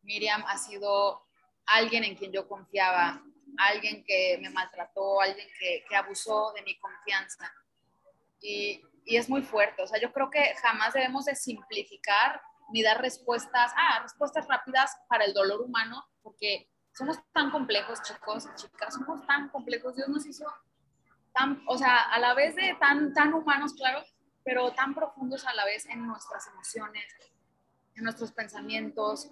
Miriam 0.04 0.44
ha 0.48 0.58
sido 0.58 1.26
alguien 1.66 2.04
en 2.04 2.16
quien 2.16 2.32
yo 2.32 2.48
confiaba 2.48 3.22
alguien 3.58 4.04
que 4.06 4.38
me 4.42 4.50
maltrató, 4.50 5.22
alguien 5.22 5.48
que, 5.60 5.84
que 5.88 5.96
abusó 5.96 6.54
de 6.54 6.62
mi 6.64 6.78
confianza. 6.80 7.52
Y, 8.42 8.82
y, 9.06 9.18
es 9.18 9.30
muy 9.30 9.42
fuerte. 9.42 9.82
O 9.82 9.88
sea, 9.88 10.00
yo 10.00 10.12
creo 10.12 10.30
que 10.30 10.56
jamás 10.62 10.94
debemos 10.94 11.26
de 11.26 11.36
simplificar 11.36 12.42
ni 12.72 12.84
dar 12.84 13.02
respuestas, 13.02 13.72
ah, 13.76 14.00
respuestas 14.02 14.48
rápidas 14.48 14.96
para 15.08 15.26
el 15.26 15.34
dolor 15.34 15.62
humano, 15.62 16.04
porque 16.22 16.70
somos 16.94 17.18
tan 17.34 17.52
complejos, 17.52 18.02
chicos 18.04 18.46
y 18.46 18.56
chicas, 18.56 18.94
somos 18.94 19.26
tan 19.26 19.50
complejos. 19.50 19.96
Dios 19.96 20.08
nos 20.10 20.26
hizo 20.26 20.46
tan, 21.36 21.62
o 21.68 21.78
sea, 21.78 22.02
a 22.02 22.20
la 22.20 22.34
vez 22.34 22.56
de 22.56 22.76
tan, 22.80 23.14
tan 23.14 23.34
humanos, 23.34 23.74
claro, 23.74 24.04
pero 24.44 24.72
tan 24.72 24.96
profundos 24.96 25.46
a 25.46 25.54
la 25.54 25.66
vez 25.66 25.86
en 25.88 26.08
nuestras 26.08 26.48
emociones, 26.48 27.06
en 27.96 28.04
nuestros 28.04 28.32
pensamientos, 28.32 29.32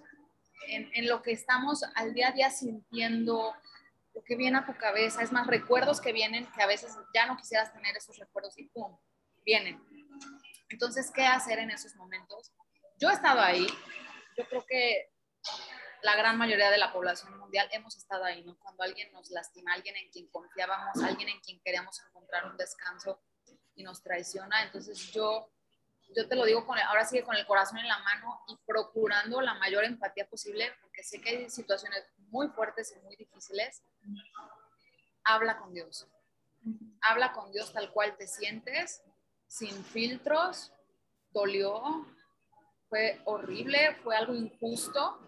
en, 0.68 0.90
en, 0.94 1.08
lo 1.08 1.22
que 1.22 1.32
estamos 1.32 1.82
al 1.94 2.14
día 2.14 2.28
a 2.28 2.32
día 2.32 2.50
sintiendo, 2.50 3.54
lo 4.14 4.22
que 4.22 4.36
viene 4.36 4.58
a 4.58 4.66
tu 4.66 4.76
cabeza, 4.76 5.22
es 5.22 5.32
más 5.32 5.46
recuerdos 5.46 6.00
que 6.00 6.12
vienen 6.12 6.46
que 6.52 6.62
a 6.62 6.66
veces 6.66 6.96
ya 7.14 7.26
no 7.26 7.36
quisieras 7.36 7.72
tener 7.72 7.96
esos 7.96 8.18
recuerdos 8.18 8.56
y 8.58 8.64
pum, 8.68 8.96
vienen. 9.44 9.82
Entonces, 10.68 11.10
¿qué 11.10 11.24
hacer 11.24 11.58
en 11.58 11.70
esos 11.70 11.94
momentos? 11.96 12.52
Yo 12.98 13.10
he 13.10 13.12
estado 13.12 13.40
ahí, 13.40 13.66
yo 14.36 14.46
creo 14.48 14.64
que 14.66 15.13
la 16.04 16.16
gran 16.16 16.36
mayoría 16.36 16.70
de 16.70 16.76
la 16.76 16.92
población 16.92 17.38
mundial 17.38 17.66
hemos 17.72 17.96
estado 17.96 18.24
ahí, 18.24 18.44
¿no? 18.44 18.58
Cuando 18.58 18.82
alguien 18.82 19.10
nos 19.10 19.30
lastima, 19.30 19.72
alguien 19.72 19.96
en 19.96 20.10
quien 20.10 20.28
confiábamos, 20.28 21.02
alguien 21.02 21.30
en 21.30 21.40
quien 21.40 21.58
queríamos 21.60 21.98
encontrar 22.06 22.44
un 22.44 22.58
descanso 22.58 23.22
y 23.74 23.82
nos 23.82 24.02
traiciona. 24.02 24.64
Entonces 24.64 24.98
yo, 25.12 25.50
yo 26.14 26.28
te 26.28 26.36
lo 26.36 26.44
digo 26.44 26.66
con, 26.66 26.78
ahora 26.78 27.06
sigue 27.06 27.24
con 27.24 27.34
el 27.36 27.46
corazón 27.46 27.78
en 27.78 27.88
la 27.88 27.98
mano 28.00 28.42
y 28.48 28.56
procurando 28.66 29.40
la 29.40 29.54
mayor 29.54 29.82
empatía 29.84 30.28
posible, 30.28 30.74
porque 30.82 31.02
sé 31.02 31.22
que 31.22 31.30
hay 31.30 31.48
situaciones 31.48 32.04
muy 32.18 32.48
fuertes 32.48 32.94
y 32.94 33.00
muy 33.00 33.16
difíciles 33.16 33.82
habla 35.24 35.56
con 35.56 35.72
Dios. 35.72 36.06
Habla 37.00 37.32
con 37.32 37.50
Dios 37.50 37.72
tal 37.72 37.90
cual 37.92 38.14
te 38.18 38.26
sientes, 38.26 39.02
sin 39.46 39.82
filtros, 39.86 40.70
dolió, 41.30 42.06
fue 42.90 43.22
horrible, 43.24 43.96
fue 44.02 44.14
algo 44.14 44.34
injusto 44.34 45.18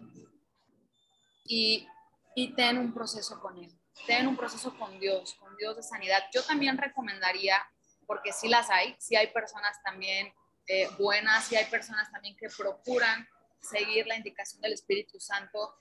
y, 1.47 1.87
y 2.35 2.53
ten 2.53 2.77
un 2.77 2.93
proceso 2.93 3.39
con 3.39 3.57
él, 3.57 3.71
ten 4.05 4.27
un 4.27 4.35
proceso 4.35 4.77
con 4.77 4.99
Dios, 4.99 5.35
con 5.35 5.55
Dios 5.57 5.75
de 5.75 5.83
sanidad. 5.83 6.23
Yo 6.33 6.43
también 6.43 6.77
recomendaría, 6.77 7.61
porque 8.05 8.31
sí 8.33 8.47
las 8.47 8.69
hay, 8.69 8.95
sí 8.99 9.15
hay 9.15 9.27
personas 9.27 9.81
también 9.83 10.33
eh, 10.67 10.89
buenas, 10.99 11.45
sí 11.45 11.55
hay 11.55 11.65
personas 11.65 12.11
también 12.11 12.35
que 12.35 12.49
procuran 12.49 13.27
seguir 13.61 14.05
la 14.05 14.17
indicación 14.17 14.61
del 14.61 14.73
Espíritu 14.73 15.19
Santo, 15.19 15.75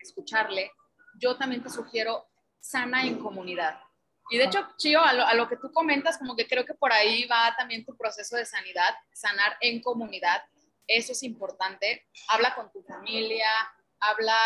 escucharle. 0.00 0.72
Yo 1.18 1.36
también 1.36 1.62
te 1.62 1.70
sugiero 1.70 2.26
sana 2.60 3.04
en 3.04 3.18
comunidad. 3.18 3.80
Y 4.30 4.38
de 4.38 4.44
hecho, 4.44 4.66
Chío, 4.76 5.00
a 5.00 5.12
lo, 5.12 5.24
a 5.24 5.34
lo, 5.34 5.48
que 5.48 5.56
tú 5.56 5.70
comentas, 5.72 6.18
como 6.18 6.34
que 6.34 6.48
creo 6.48 6.64
que 6.64 6.74
por 6.74 6.92
ahí 6.92 7.26
va 7.26 7.54
también 7.56 7.84
tu 7.84 7.96
proceso 7.96 8.36
de 8.36 8.44
sanidad, 8.44 8.94
sanar 9.12 9.56
en 9.60 9.80
comunidad. 9.80 10.42
Eso 10.86 11.12
es 11.12 11.22
importante. 11.22 12.08
Habla 12.28 12.54
con 12.54 12.72
tu 12.72 12.82
familia, 12.82 13.48
habla, 14.00 14.36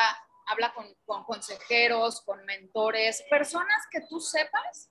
habla 0.46 0.72
con, 0.74 0.86
con 1.04 1.24
consejeros, 1.24 2.20
con 2.22 2.44
mentores, 2.44 3.22
personas 3.28 3.86
que 3.90 4.00
tú 4.02 4.20
sepas 4.20 4.90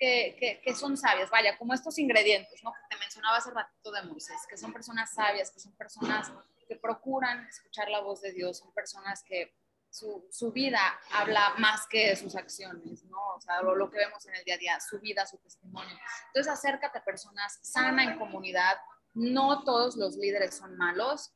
que, 0.00 0.60
que, 0.64 0.74
son 0.74 0.96
sabias. 0.96 1.28
Vaya, 1.30 1.58
como 1.58 1.74
estos 1.74 1.98
ingredientes, 1.98 2.62
¿no? 2.64 2.72
Que 2.72 2.94
te 2.94 2.98
mencionaba 2.98 3.36
hace 3.36 3.50
ratito 3.50 3.92
de 3.92 4.02
Moisés, 4.04 4.46
que 4.48 4.56
son 4.56 4.72
personas 4.72 5.12
sabias, 5.12 5.50
que 5.50 5.60
son 5.60 5.76
personas 5.76 6.32
que 6.66 6.76
procuran 6.76 7.46
escuchar 7.46 7.90
la 7.90 8.00
voz 8.00 8.22
de 8.22 8.32
Dios, 8.32 8.58
son 8.58 8.72
personas 8.72 9.22
que 9.22 9.54
su, 9.90 10.26
su, 10.30 10.52
vida 10.52 10.80
habla 11.12 11.54
más 11.58 11.86
que 11.88 12.14
sus 12.16 12.34
acciones, 12.36 13.04
¿no? 13.04 13.18
O 13.36 13.40
sea, 13.40 13.60
lo, 13.60 13.74
lo, 13.74 13.90
que 13.90 13.98
vemos 13.98 14.24
en 14.26 14.36
el 14.36 14.44
día 14.44 14.54
a 14.54 14.58
día, 14.58 14.80
su 14.80 15.00
vida, 15.00 15.26
su 15.26 15.36
testimonio. 15.38 15.96
Entonces, 16.28 16.52
acércate 16.52 16.98
a 16.98 17.04
personas 17.04 17.58
sana 17.62 18.04
en 18.04 18.18
comunidad. 18.18 18.78
No 19.14 19.64
todos 19.64 19.96
los 19.96 20.16
líderes 20.16 20.56
son 20.56 20.76
malos, 20.76 21.32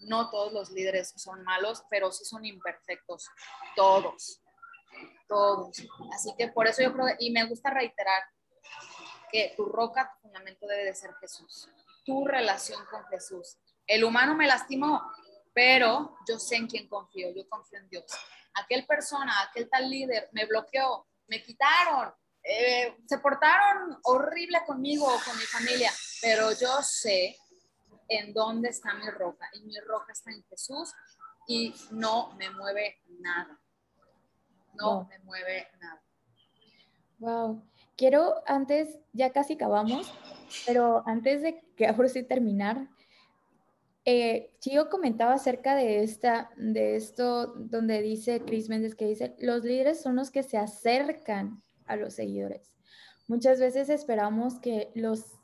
no 0.00 0.30
todos 0.30 0.52
los 0.52 0.70
líderes 0.70 1.12
son 1.16 1.42
malos, 1.44 1.84
pero 1.90 2.12
sí 2.12 2.24
son 2.24 2.44
imperfectos, 2.44 3.28
todos, 3.74 4.40
todos. 5.28 5.76
Así 6.14 6.34
que 6.36 6.48
por 6.48 6.66
eso 6.66 6.82
yo 6.82 6.92
creo, 6.92 7.06
y 7.18 7.30
me 7.30 7.44
gusta 7.44 7.70
reiterar 7.70 8.22
que 9.30 9.54
tu 9.56 9.66
roca, 9.66 10.12
tu 10.14 10.22
fundamento 10.22 10.66
debe 10.66 10.84
de 10.84 10.94
ser 10.94 11.14
Jesús, 11.20 11.68
tu 12.04 12.26
relación 12.26 12.84
con 12.90 13.04
Jesús. 13.06 13.56
El 13.86 14.04
humano 14.04 14.34
me 14.34 14.46
lastimó, 14.46 15.02
pero 15.52 16.16
yo 16.28 16.38
sé 16.38 16.56
en 16.56 16.66
quién 16.66 16.88
confío, 16.88 17.30
yo 17.34 17.48
confío 17.48 17.78
en 17.78 17.88
Dios. 17.88 18.04
Aquel 18.54 18.86
persona, 18.86 19.42
aquel 19.42 19.68
tal 19.68 19.88
líder 19.90 20.28
me 20.32 20.46
bloqueó, 20.46 21.06
me 21.28 21.42
quitaron, 21.42 22.12
eh, 22.42 22.96
se 23.06 23.18
portaron 23.18 23.98
horrible 24.04 24.64
conmigo 24.64 25.06
o 25.06 25.20
con 25.24 25.36
mi 25.36 25.44
familia, 25.44 25.92
pero 26.22 26.52
yo 26.52 26.80
sé 26.82 27.36
en 28.08 28.32
dónde 28.32 28.68
está 28.68 28.94
mi 28.94 29.08
roca 29.10 29.48
y 29.52 29.62
mi 29.62 29.78
roca 29.80 30.12
está 30.12 30.30
en 30.30 30.42
Jesús 30.44 30.92
y 31.46 31.74
no 31.90 32.34
me 32.36 32.50
mueve 32.50 32.96
nada. 33.20 33.60
No 34.74 34.94
wow. 34.94 35.06
me 35.08 35.18
mueve 35.20 35.68
nada. 35.80 36.02
Wow. 37.18 37.62
Quiero 37.96 38.42
antes, 38.46 38.98
ya 39.12 39.32
casi 39.32 39.54
acabamos, 39.54 40.12
pero 40.66 41.02
antes 41.06 41.42
de 41.42 41.62
que 41.76 41.86
ahora 41.86 42.08
sí 42.08 42.22
terminar, 42.22 42.88
eh, 44.04 44.52
Chio 44.60 44.88
comentaba 44.88 45.34
acerca 45.34 45.74
de, 45.74 46.04
esta, 46.04 46.50
de 46.56 46.94
esto 46.94 47.54
donde 47.56 48.02
dice 48.02 48.40
Chris 48.40 48.68
Méndez 48.68 48.94
que 48.94 49.06
dice, 49.06 49.34
los 49.38 49.64
líderes 49.64 50.00
son 50.00 50.14
los 50.14 50.30
que 50.30 50.44
se 50.44 50.58
acercan 50.58 51.62
a 51.86 51.96
los 51.96 52.14
seguidores. 52.14 52.72
Muchas 53.26 53.58
veces 53.58 53.88
esperamos 53.88 54.60
que 54.60 54.92
los 54.94 55.35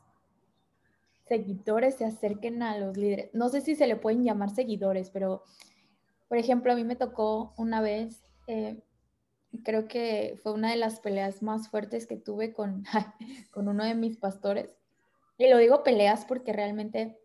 seguidores 1.27 1.95
se 1.95 2.05
acerquen 2.05 2.63
a 2.63 2.77
los 2.77 2.97
líderes. 2.97 3.29
No 3.33 3.49
sé 3.49 3.61
si 3.61 3.75
se 3.75 3.87
le 3.87 3.95
pueden 3.95 4.23
llamar 4.23 4.49
seguidores, 4.49 5.09
pero 5.09 5.43
por 6.27 6.37
ejemplo, 6.37 6.73
a 6.73 6.75
mí 6.75 6.83
me 6.83 6.95
tocó 6.95 7.53
una 7.57 7.81
vez, 7.81 8.25
eh, 8.47 8.81
creo 9.63 9.87
que 9.87 10.39
fue 10.41 10.53
una 10.53 10.71
de 10.71 10.77
las 10.77 10.99
peleas 10.99 11.43
más 11.43 11.69
fuertes 11.69 12.07
que 12.07 12.17
tuve 12.17 12.53
con, 12.53 12.83
con 13.51 13.67
uno 13.67 13.83
de 13.83 13.95
mis 13.95 14.17
pastores. 14.17 14.75
Y 15.37 15.47
lo 15.47 15.57
digo 15.57 15.83
peleas 15.83 16.25
porque 16.25 16.53
realmente 16.53 17.19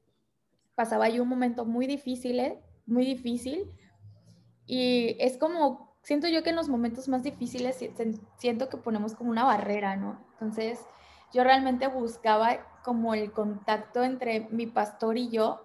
pasaba 0.75 1.09
yo 1.09 1.23
un 1.23 1.29
momento 1.29 1.65
muy 1.65 1.87
difícil, 1.87 2.39
¿eh? 2.41 2.59
muy 2.87 3.05
difícil. 3.05 3.71
Y 4.67 5.17
es 5.21 5.39
como, 5.39 5.97
siento 6.03 6.29
yo 6.29 6.43
que 6.43 6.51
en 6.51 6.57
los 6.57 6.69
momentos 6.69 7.09
más 7.09 7.23
difíciles 7.23 7.83
siento 8.39 8.69
que 8.69 8.77
ponemos 8.77 9.15
como 9.15 9.31
una 9.31 9.45
barrera, 9.45 9.97
¿no? 9.97 10.25
Entonces, 10.33 10.81
yo 11.33 11.45
realmente 11.45 11.87
buscaba 11.89 12.67
como 12.89 13.13
el 13.13 13.33
contacto 13.33 14.03
entre 14.03 14.49
mi 14.49 14.67
pastor 14.67 15.19
y 15.19 15.29
yo. 15.29 15.63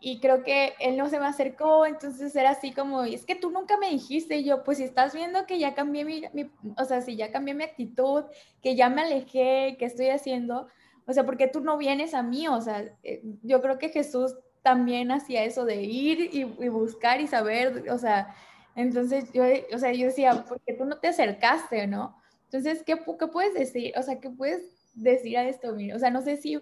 Y 0.00 0.18
creo 0.18 0.42
que 0.42 0.74
él 0.80 0.96
no 0.96 1.08
se 1.08 1.20
me 1.20 1.26
acercó, 1.26 1.86
entonces 1.86 2.34
era 2.34 2.50
así 2.50 2.72
como, 2.72 3.04
es 3.04 3.24
que 3.24 3.36
tú 3.36 3.52
nunca 3.52 3.76
me 3.76 3.90
dijiste, 3.90 4.38
y 4.38 4.44
yo, 4.44 4.64
pues 4.64 4.78
si 4.78 4.84
estás 4.84 5.14
viendo 5.14 5.46
que 5.46 5.60
ya 5.60 5.76
cambié 5.76 6.04
mi, 6.04 6.24
mi, 6.32 6.50
o 6.76 6.84
sea, 6.84 7.00
si 7.00 7.14
ya 7.14 7.30
cambié 7.30 7.54
mi 7.54 7.62
actitud, 7.62 8.24
que 8.60 8.74
ya 8.74 8.90
me 8.90 9.02
alejé, 9.02 9.76
que 9.78 9.84
estoy 9.84 10.08
haciendo, 10.08 10.66
o 11.06 11.12
sea, 11.12 11.24
porque 11.24 11.46
tú 11.46 11.60
no 11.60 11.78
vienes 11.78 12.12
a 12.12 12.24
mí, 12.24 12.48
o 12.48 12.60
sea, 12.60 12.92
eh, 13.04 13.22
yo 13.44 13.62
creo 13.62 13.78
que 13.78 13.90
Jesús 13.90 14.34
también 14.62 15.12
hacía 15.12 15.44
eso 15.44 15.64
de 15.64 15.80
ir 15.82 16.34
y, 16.34 16.40
y, 16.40 16.68
buscar 16.68 17.20
y 17.20 17.28
saber, 17.28 17.88
o 17.88 17.98
sea, 17.98 18.34
entonces 18.74 19.32
yo, 19.32 19.44
o 19.72 19.78
sea, 19.78 19.92
yo 19.92 20.06
decía, 20.06 20.44
¿por 20.44 20.60
qué 20.62 20.74
tú 20.74 20.84
no 20.86 20.98
te 20.98 21.06
acercaste, 21.06 21.86
no? 21.86 22.16
Entonces, 22.46 22.82
¿qué, 22.84 22.96
qué 22.96 23.26
puedes 23.28 23.54
decir? 23.54 23.92
O 23.96 24.02
sea, 24.02 24.18
¿qué 24.18 24.28
puedes 24.30 24.77
decir 24.92 25.38
a 25.38 25.48
esto? 25.48 25.74
O 25.94 25.98
sea, 25.98 26.10
no 26.10 26.22
sé 26.22 26.36
si 26.36 26.60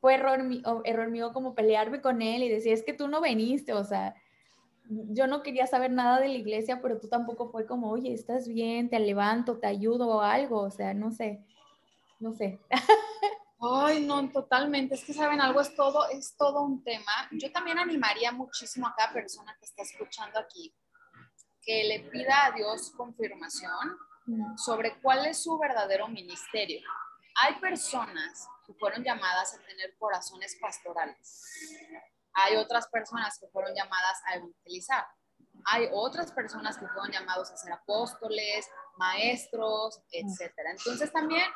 fue 0.00 0.14
error, 0.14 0.42
mío, 0.42 0.82
error 0.84 1.10
mío 1.10 1.32
como 1.32 1.54
pelearme 1.54 2.00
con 2.00 2.22
él 2.22 2.42
y 2.42 2.48
decir, 2.48 2.72
es 2.72 2.84
que 2.84 2.92
tú 2.92 3.08
no 3.08 3.20
veniste, 3.20 3.72
o 3.72 3.84
sea, 3.84 4.14
yo 4.88 5.26
no 5.26 5.42
quería 5.42 5.66
saber 5.66 5.90
nada 5.90 6.20
de 6.20 6.28
la 6.28 6.34
iglesia, 6.34 6.80
pero 6.80 7.00
tú 7.00 7.08
tampoco 7.08 7.50
fue 7.50 7.66
como, 7.66 7.90
oye, 7.90 8.12
estás 8.12 8.46
bien, 8.46 8.88
te 8.88 9.00
levanto, 9.00 9.58
te 9.58 9.66
ayudo 9.66 10.08
o 10.08 10.20
algo, 10.20 10.60
o 10.60 10.70
sea, 10.70 10.94
no 10.94 11.10
sé, 11.10 11.44
no 12.20 12.32
sé. 12.32 12.60
Ay, 13.58 14.04
no, 14.04 14.30
totalmente. 14.30 14.94
Es 14.94 15.04
que 15.04 15.14
saben 15.14 15.40
algo, 15.40 15.60
es 15.60 15.74
todo, 15.74 16.08
es 16.10 16.36
todo 16.36 16.62
un 16.62 16.84
tema. 16.84 17.28
Yo 17.32 17.50
también 17.50 17.78
animaría 17.78 18.30
muchísimo 18.30 18.86
a 18.86 18.94
cada 18.94 19.12
persona 19.12 19.56
que 19.58 19.64
está 19.64 19.82
escuchando 19.82 20.38
aquí 20.38 20.74
que 21.62 21.84
le 21.84 22.00
pida 22.10 22.46
a 22.46 22.52
Dios 22.52 22.92
confirmación 22.96 23.98
sobre 24.56 25.00
cuál 25.00 25.26
es 25.26 25.42
su 25.42 25.58
verdadero 25.58 26.06
ministerio. 26.06 26.80
Hay 27.38 27.54
personas 27.60 28.48
que 28.66 28.74
fueron 28.74 29.04
llamadas 29.04 29.54
a 29.54 29.66
tener 29.66 29.96
corazones 29.98 30.56
pastorales. 30.60 31.48
Hay 32.32 32.56
otras 32.56 32.88
personas 32.88 33.38
que 33.38 33.48
fueron 33.48 33.74
llamadas 33.74 34.20
a 34.26 34.36
evangelizar. 34.36 35.06
Hay 35.66 35.88
otras 35.92 36.32
personas 36.32 36.76
que 36.76 36.86
fueron 36.88 37.10
llamados 37.10 37.50
a 37.50 37.56
ser 37.56 37.72
apóstoles, 37.72 38.68
maestros, 38.96 40.00
etcétera. 40.10 40.70
Entonces 40.70 41.12
también 41.12 41.46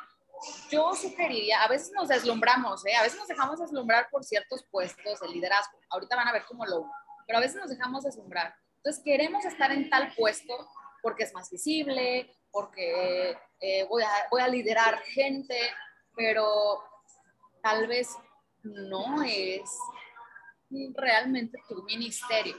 yo 0.69 0.93
sugeriría, 0.95 1.63
a 1.63 1.67
veces 1.67 1.91
nos 1.93 2.07
deslumbramos, 2.07 2.85
¿eh? 2.85 2.95
a 2.95 3.03
veces 3.03 3.19
nos 3.19 3.27
dejamos 3.27 3.59
deslumbrar 3.59 4.09
por 4.09 4.23
ciertos 4.23 4.65
puestos 4.71 5.19
de 5.19 5.27
liderazgo. 5.29 5.77
Ahorita 5.89 6.15
van 6.15 6.27
a 6.27 6.33
ver 6.33 6.45
cómo 6.47 6.65
lo 6.65 6.89
pero 7.27 7.37
a 7.37 7.41
veces 7.41 7.61
nos 7.61 7.69
dejamos 7.69 8.03
deslumbrar. 8.03 8.53
Entonces 8.77 9.01
queremos 9.05 9.45
estar 9.45 9.71
en 9.71 9.89
tal 9.89 10.13
puesto 10.15 10.53
porque 11.01 11.23
es 11.23 11.33
más 11.33 11.49
visible, 11.49 12.29
porque 12.51 13.37
eh, 13.59 13.85
voy, 13.89 14.03
a, 14.03 14.09
voy 14.29 14.41
a 14.41 14.47
liderar 14.47 14.99
gente, 15.03 15.57
pero 16.15 16.83
tal 17.61 17.87
vez 17.87 18.09
no 18.63 19.23
es 19.23 19.69
realmente 20.93 21.57
tu 21.67 21.83
ministerio. 21.83 22.57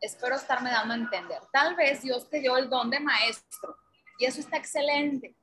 Espero 0.00 0.36
estarme 0.36 0.70
dando 0.70 0.94
a 0.94 0.96
entender. 0.96 1.42
Tal 1.52 1.74
vez 1.74 2.02
Dios 2.02 2.28
te 2.28 2.40
dio 2.40 2.56
el 2.56 2.70
don 2.70 2.90
de 2.90 3.00
maestro 3.00 3.76
y 4.18 4.24
eso 4.24 4.40
está 4.40 4.56
excelente 4.56 5.36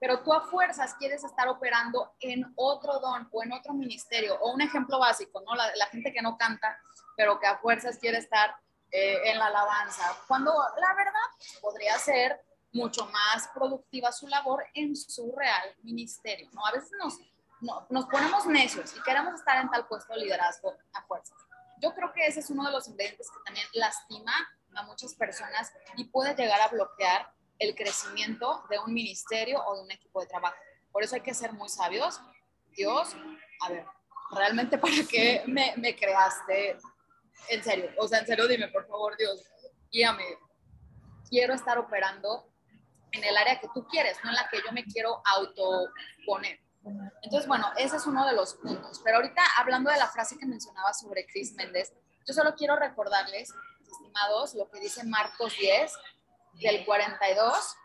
pero 0.00 0.22
tú 0.22 0.32
a 0.32 0.40
fuerzas 0.40 0.94
quieres 0.94 1.22
estar 1.22 1.46
operando 1.48 2.14
en 2.20 2.50
otro 2.56 2.98
don 3.00 3.28
o 3.30 3.42
en 3.42 3.52
otro 3.52 3.74
ministerio, 3.74 4.34
o 4.40 4.52
un 4.52 4.62
ejemplo 4.62 4.98
básico, 4.98 5.42
¿no? 5.42 5.54
La, 5.54 5.76
la 5.76 5.86
gente 5.86 6.10
que 6.10 6.22
no 6.22 6.38
canta, 6.38 6.80
pero 7.16 7.38
que 7.38 7.46
a 7.46 7.58
fuerzas 7.58 7.98
quiere 7.98 8.16
estar 8.16 8.56
eh, 8.90 9.30
en 9.30 9.38
la 9.38 9.46
alabanza, 9.46 10.16
cuando 10.26 10.52
la 10.52 10.94
verdad 10.94 11.60
podría 11.60 11.98
ser 11.98 12.40
mucho 12.72 13.06
más 13.06 13.48
productiva 13.54 14.12
su 14.12 14.28
labor 14.28 14.64
en 14.74 14.94
su 14.94 15.34
real 15.36 15.74
ministerio, 15.82 16.48
¿no? 16.52 16.64
A 16.66 16.72
veces 16.72 16.90
nos, 16.98 17.18
no, 17.60 17.86
nos 17.90 18.06
ponemos 18.06 18.46
necios 18.46 18.94
y 18.96 19.02
queremos 19.02 19.34
estar 19.34 19.60
en 19.62 19.70
tal 19.70 19.86
puesto 19.86 20.12
de 20.14 20.20
liderazgo 20.20 20.76
a 20.92 21.02
fuerzas. 21.02 21.36
Yo 21.82 21.94
creo 21.94 22.12
que 22.12 22.26
ese 22.26 22.40
es 22.40 22.50
uno 22.50 22.64
de 22.64 22.72
los 22.72 22.86
ingredientes 22.88 23.30
que 23.30 23.42
también 23.44 23.66
lastima 23.72 24.32
a 24.74 24.82
muchas 24.84 25.14
personas 25.14 25.72
y 25.96 26.04
puede 26.04 26.34
llegar 26.34 26.60
a 26.60 26.68
bloquear 26.68 27.32
el 27.58 27.74
crecimiento 27.74 28.64
de 28.70 28.78
un 28.78 28.92
ministerio 28.92 29.62
o 29.66 29.76
de 29.76 29.82
un 29.82 29.90
equipo 29.90 30.20
de 30.20 30.26
trabajo. 30.26 30.56
Por 30.92 31.02
eso 31.02 31.14
hay 31.14 31.22
que 31.22 31.34
ser 31.34 31.52
muy 31.52 31.68
sabios. 31.68 32.20
Dios, 32.68 33.14
a 33.62 33.70
ver, 33.70 33.84
realmente 34.30 34.78
para 34.78 34.94
qué 35.08 35.42
me, 35.46 35.74
me 35.76 35.96
creaste 35.96 36.78
en 37.48 37.64
serio, 37.64 37.90
o 37.98 38.06
sea, 38.06 38.20
en 38.20 38.26
serio 38.26 38.46
dime, 38.46 38.68
por 38.68 38.86
favor, 38.86 39.16
Dios, 39.16 39.42
guíame. 39.90 40.24
Quiero 41.28 41.54
estar 41.54 41.78
operando 41.78 42.49
en 43.12 43.24
el 43.24 43.36
área 43.36 43.60
que 43.60 43.68
tú 43.74 43.86
quieres, 43.86 44.18
no 44.24 44.30
en 44.30 44.36
la 44.36 44.48
que 44.48 44.58
yo 44.64 44.72
me 44.72 44.84
quiero 44.84 45.22
autoponer. 45.24 46.60
Entonces, 47.22 47.46
bueno, 47.46 47.66
ese 47.76 47.96
es 47.96 48.06
uno 48.06 48.26
de 48.26 48.32
los 48.32 48.54
puntos. 48.54 49.00
Pero 49.04 49.16
ahorita, 49.16 49.42
hablando 49.58 49.90
de 49.90 49.98
la 49.98 50.08
frase 50.08 50.38
que 50.38 50.46
mencionaba 50.46 50.94
sobre 50.94 51.26
Chris 51.26 51.54
Méndez, 51.54 51.92
yo 52.26 52.34
solo 52.34 52.54
quiero 52.54 52.76
recordarles, 52.76 53.52
estimados, 53.90 54.54
lo 54.54 54.70
que 54.70 54.80
dice 54.80 55.04
Marcos 55.04 55.56
10, 55.58 55.92
del 56.54 56.84
42 56.84 57.76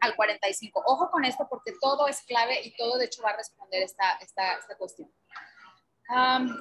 al 0.00 0.16
45. 0.16 0.82
Ojo 0.86 1.10
con 1.10 1.24
esto 1.24 1.46
porque 1.48 1.72
todo 1.80 2.08
es 2.08 2.22
clave 2.22 2.60
y 2.64 2.74
todo 2.76 2.98
de 2.98 3.06
hecho 3.06 3.22
va 3.22 3.30
a 3.30 3.36
responder 3.36 3.82
esta, 3.82 4.12
esta, 4.20 4.54
esta 4.54 4.76
cuestión. 4.76 5.10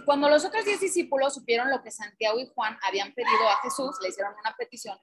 cuando 0.06 0.30
los 0.30 0.46
otros 0.46 0.66
diez 0.66 0.80
discípulos 0.80 1.34
supieron 1.34 1.72
lo 1.72 1.82
que 1.82 1.92
Santiago 1.92 2.40
y 2.40 2.48
Juan 2.54 2.78
habían 2.84 3.14
pedido 3.14 3.50
a 3.50 3.58
Jesús, 3.62 3.98
le 4.02 4.10
hicieron 4.10 4.34
una 4.40 4.56
petición, 4.56 5.00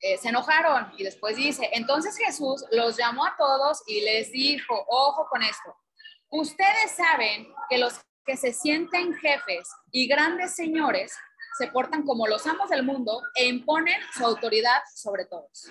eh, 0.00 0.16
se 0.18 0.28
enojaron 0.28 0.92
y 0.96 1.04
después 1.04 1.36
dice, 1.36 1.68
entonces 1.72 2.16
Jesús 2.16 2.64
los 2.70 2.96
llamó 2.96 3.24
a 3.24 3.36
todos 3.36 3.82
y 3.86 4.00
les 4.02 4.30
dijo, 4.32 4.84
ojo 4.88 5.26
con 5.28 5.42
esto, 5.42 5.76
ustedes 6.30 6.92
saben 6.92 7.52
que 7.68 7.78
los 7.78 8.00
que 8.24 8.36
se 8.36 8.52
sienten 8.52 9.14
jefes 9.14 9.68
y 9.90 10.06
grandes 10.06 10.54
señores 10.54 11.16
se 11.58 11.68
portan 11.68 12.04
como 12.04 12.26
los 12.26 12.46
amos 12.46 12.68
del 12.70 12.84
mundo 12.84 13.22
e 13.34 13.46
imponen 13.46 14.00
su 14.14 14.24
autoridad 14.24 14.82
sobre 14.94 15.24
todos 15.26 15.68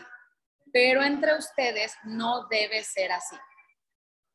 pero 0.71 1.01
entre 1.01 1.35
ustedes 1.35 1.95
no 2.03 2.47
debe 2.49 2.83
ser 2.83 3.11
así. 3.11 3.35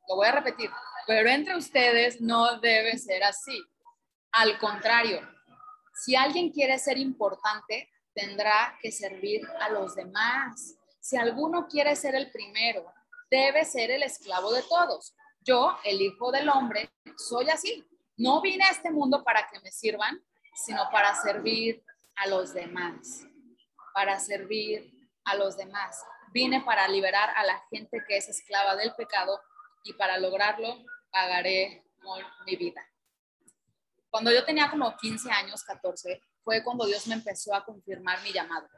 Lo 0.09 0.17
voy 0.17 0.27
a 0.27 0.33
repetir, 0.33 0.71
pero 1.07 1.29
entre 1.29 1.57
ustedes 1.57 2.21
no 2.21 2.59
debe 2.59 2.99
ser 2.99 3.23
así. 3.23 3.63
Al 4.33 4.59
contrario, 4.59 5.21
si 5.95 6.17
alguien 6.17 6.51
quiere 6.51 6.81
ser 6.81 6.99
importante, 6.99 7.92
tendrá 8.15 8.79
que 8.81 8.93
servir 8.93 9.47
a 9.61 9.69
los 9.71 9.95
demás. 9.95 10.77
Si 11.01 11.17
alguno 11.17 11.67
quiere 11.67 11.97
ser 11.97 12.15
el 12.15 12.31
primero, 12.31 12.93
debe 13.31 13.65
ser 13.65 13.91
el 13.91 14.03
esclavo 14.03 14.53
de 14.53 14.63
todos. 14.63 15.15
Yo, 15.41 15.77
el 15.85 16.01
Hijo 16.01 16.31
del 16.31 16.49
Hombre, 16.49 16.91
soy 17.17 17.51
así. 17.51 17.87
No 18.17 18.41
vine 18.41 18.65
a 18.65 18.71
este 18.71 18.91
mundo 18.91 19.25
para 19.25 19.49
que 19.49 19.59
me 19.61 19.73
sirvan, 19.73 20.23
sino 20.55 20.89
para 20.91 21.15
servir 21.15 21.83
a 22.17 22.29
los 22.29 22.55
demás. 22.55 23.27
Para 23.95 24.21
servir 24.21 24.93
a 25.25 25.35
los 25.35 25.57
demás. 25.57 26.03
Vine 26.33 26.63
para 26.63 26.89
liberar 26.89 27.31
a 27.37 27.45
la 27.45 27.63
gente 27.71 28.03
que 28.07 28.17
es 28.17 28.29
esclava 28.29 28.77
del 28.77 28.95
pecado 28.95 29.41
y 29.85 29.93
para 29.95 30.19
lograrlo 30.19 30.85
pagaré 31.11 31.85
mi 32.47 32.57
vida. 32.57 32.85
Cuando 34.11 34.31
yo 34.31 34.45
tenía 34.45 34.71
como 34.71 34.97
15 34.97 35.31
años, 35.31 35.63
14, 35.65 36.21
fue 36.45 36.63
cuando 36.63 36.87
Dios 36.87 37.07
me 37.07 37.15
empezó 37.15 37.55
a 37.55 37.65
confirmar 37.65 38.23
mi 38.23 38.33
llamado. 38.33 38.69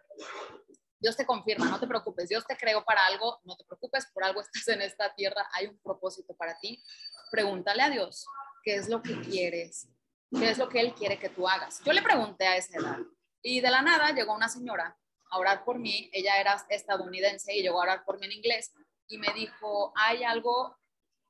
Dios 0.99 1.17
te 1.17 1.27
confirma, 1.27 1.67
no 1.67 1.79
te 1.79 1.87
preocupes, 1.87 2.29
Dios 2.29 2.47
te 2.47 2.57
creó 2.57 2.83
para 2.85 3.05
algo, 3.05 3.39
no 3.45 3.57
te 3.57 3.65
preocupes, 3.65 4.07
por 4.13 4.25
algo 4.25 4.41
estás 4.41 4.69
en 4.69 4.83
esta 4.83 5.15
tierra, 5.15 5.47
hay 5.53 5.67
un 5.67 5.79
propósito 5.81 6.35
para 6.35 6.59
ti. 6.59 6.83
Pregúntale 7.31 7.83
a 7.83 7.91
Dios 7.91 8.27
qué 8.63 8.77
es 8.77 8.89
lo 8.89 9.03
que 9.03 9.21
quieres, 9.21 9.89
qué 10.31 10.51
es 10.51 10.59
lo 10.59 10.69
que 10.69 10.81
Él 10.81 10.95
quiere 10.95 11.19
que 11.19 11.29
tú 11.29 11.47
hagas. 11.49 11.83
Yo 11.85 11.93
le 11.93 12.03
pregunté 12.03 12.47
a 12.47 12.57
esa 12.57 12.79
edad 12.79 12.99
y 13.43 13.61
de 13.61 13.71
la 13.71 13.83
nada 13.83 14.13
llegó 14.13 14.35
una 14.35 14.49
señora 14.49 14.97
a 15.31 15.39
orar 15.39 15.65
por 15.65 15.79
mí. 15.79 16.09
Ella 16.13 16.41
era 16.41 16.65
estadounidense 16.71 17.55
y 17.55 17.63
llegó 17.63 17.81
a 17.81 17.85
orar 17.85 18.05
por 18.05 18.19
mí 18.19 18.27
en 18.27 18.33
inglés 18.33 18.73
y 19.09 19.19
me 19.19 19.33
dijo, 19.35 19.93
hay 19.97 20.25
algo, 20.25 20.79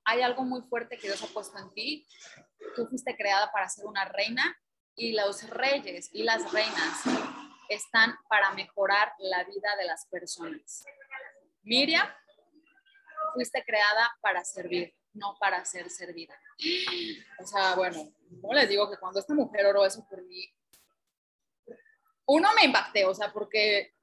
hay 0.05 0.23
algo 0.23 0.45
muy 0.45 0.63
fuerte 0.63 0.99
que 0.99 1.09
Dios 1.09 1.23
ha 1.23 1.27
puesto 1.27 1.59
en 1.59 1.73
ti. 1.73 2.07
Tú 2.77 2.87
fuiste 2.87 3.17
creada 3.17 3.51
para 3.51 3.69
ser 3.69 3.87
una 3.87 4.05
reina 4.05 4.57
y 4.97 5.13
los 5.13 5.49
reyes 5.51 6.11
y 6.13 6.23
las 6.23 6.53
reinas 6.53 7.03
están 7.69 8.17
para 8.29 8.53
mejorar 8.53 9.13
la 9.19 9.45
vida 9.45 9.77
de 9.77 9.87
las 9.87 10.07
personas. 10.07 10.85
Miriam, 11.63 12.07
fuiste 13.33 13.65
creada 13.65 14.17
para 14.21 14.45
servir, 14.45 14.95
no 15.15 15.37
para 15.39 15.65
ser 15.65 15.91
servida. 15.91 16.39
O 17.41 17.47
sea, 17.47 17.75
bueno, 17.75 18.13
¿cómo 18.41 18.55
les 18.55 18.69
digo 18.69 18.91
que 18.91 18.99
cuando 18.99 19.21
esta 19.21 19.35
mujer 19.35 19.67
oró 19.67 19.85
eso 19.85 20.07
por 20.09 20.23
mí, 20.23 20.47
uno 22.27 22.49
me 22.55 22.65
impacté, 22.65 23.05
o 23.05 23.15
sea, 23.15 23.33
porque 23.33 23.95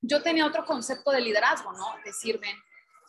yo 0.00 0.22
tenía 0.22 0.46
otro 0.46 0.64
concepto 0.64 1.10
de 1.10 1.20
liderazgo, 1.20 1.72
¿no? 1.72 1.96
Te 2.02 2.12
sirven, 2.12 2.56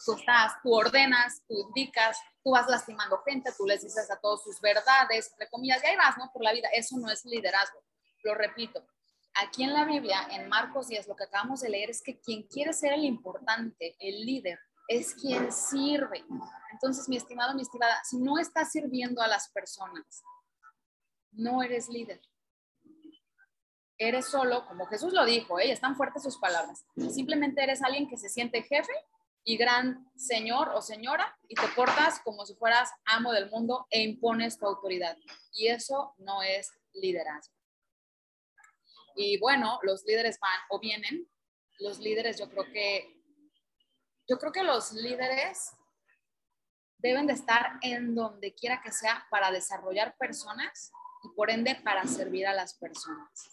tú 0.06 0.14
estás, 0.14 0.54
tú 0.62 0.74
ordenas, 0.74 1.44
tú 1.48 1.56
indicas, 1.68 2.20
tú 2.48 2.52
vas 2.52 2.66
lastimando 2.70 3.22
gente, 3.26 3.52
tú 3.58 3.66
les 3.66 3.82
dices 3.82 4.10
a 4.10 4.16
todos 4.16 4.42
sus 4.42 4.62
verdades, 4.62 5.30
entre 5.32 5.50
comillas, 5.50 5.84
y 5.84 5.88
ahí 5.88 5.98
vas, 5.98 6.18
¿no? 6.18 6.32
Por 6.32 6.42
la 6.42 6.54
vida. 6.54 6.70
Eso 6.74 6.98
no 6.98 7.12
es 7.12 7.26
liderazgo. 7.26 7.84
Lo 8.24 8.36
repito. 8.36 8.88
Aquí 9.34 9.66
en 9.66 9.74
la 9.74 9.84
Biblia, 9.84 10.26
en 10.32 10.48
Marcos 10.48 10.88
10, 10.88 11.10
lo 11.10 11.16
que 11.18 11.26
acabamos 11.26 11.60
de 11.60 11.68
leer 11.68 11.90
es 11.90 12.02
que 12.02 12.22
quien 12.22 12.44
quiere 12.44 12.72
ser 12.72 12.94
el 12.94 13.04
importante, 13.04 13.98
el 14.00 14.26
líder, 14.26 14.58
es 14.88 15.14
quien 15.14 15.52
sirve. 15.52 16.24
Entonces, 16.72 17.10
mi 17.10 17.18
estimado, 17.18 17.54
mi 17.54 17.64
estimada, 17.64 18.02
si 18.06 18.18
no 18.18 18.40
estás 18.40 18.72
sirviendo 18.72 19.22
a 19.22 19.28
las 19.28 19.50
personas, 19.50 20.24
no 21.34 21.62
eres 21.62 21.90
líder 21.90 22.22
eres 24.00 24.28
solo, 24.28 24.64
como 24.68 24.86
Jesús 24.86 25.12
lo 25.12 25.26
dijo, 25.26 25.60
¿eh? 25.60 25.72
están 25.72 25.96
fuertes 25.96 26.22
sus 26.22 26.38
palabras. 26.38 26.86
Simplemente 27.10 27.64
eres 27.64 27.82
alguien 27.82 28.08
que 28.08 28.16
se 28.16 28.30
siente 28.30 28.62
jefe 28.62 28.94
y 29.48 29.56
gran 29.56 30.12
señor 30.18 30.68
o 30.76 30.82
señora 30.82 31.40
y 31.48 31.56
te 31.56 31.70
portas 31.70 32.20
como 32.20 32.46
si 32.46 32.54
fueras 32.56 32.92
amo 33.06 33.32
del 33.32 33.50
mundo 33.50 33.88
e 33.90 34.02
impones 34.02 34.60
tu 34.60 34.66
autoridad. 34.66 35.16
Y 35.54 35.70
eso 35.70 36.14
no 36.18 36.44
es 36.44 36.70
liderazgo. 36.94 37.56
Y 39.16 39.40
bueno, 39.40 39.80
los 39.84 40.04
líderes 40.04 40.38
van 40.42 40.60
o 40.70 40.80
vienen. 40.82 41.32
Los 41.80 41.98
líderes, 42.00 42.38
yo 42.38 42.50
creo 42.50 42.66
que, 42.66 43.24
yo 44.28 44.38
creo 44.38 44.52
que 44.52 44.64
los 44.64 44.92
líderes 44.92 45.72
deben 46.98 47.26
de 47.26 47.34
estar 47.34 47.80
en 47.84 48.16
donde 48.16 48.54
quiera 48.54 48.82
que 48.82 48.92
sea 48.92 49.28
para 49.32 49.50
desarrollar 49.50 50.18
personas 50.18 50.92
y 51.24 51.34
por 51.38 51.50
ende 51.50 51.76
para 51.86 52.06
servir 52.06 52.48
a 52.48 52.54
las 52.54 52.74
personas. 52.74 53.50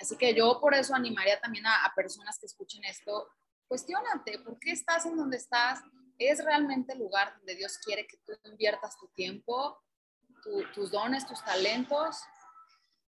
Así 0.00 0.16
que 0.16 0.32
yo 0.32 0.58
por 0.58 0.74
eso 0.74 0.94
animaría 0.94 1.38
también 1.38 1.66
a, 1.66 1.92
personas 1.94 2.38
que 2.38 2.46
escuchen 2.46 2.82
esto, 2.84 3.28
cuestionate, 3.68 4.38
¿por 4.40 4.58
qué 4.58 4.72
estás 4.72 5.06
en 5.06 5.16
donde 5.16 5.36
estás? 5.36 5.80
¿Es 6.18 6.44
realmente 6.44 6.92
el 6.92 7.00
lugar 7.00 7.36
donde 7.36 7.54
Dios 7.54 7.78
quiere 7.78 8.06
que 8.06 8.16
tú 8.18 8.32
inviertas 8.44 8.98
tu 8.98 9.08
tiempo, 9.08 9.82
tus 10.74 10.90
dones, 10.90 11.26
tus 11.26 11.44
talentos? 11.44 12.16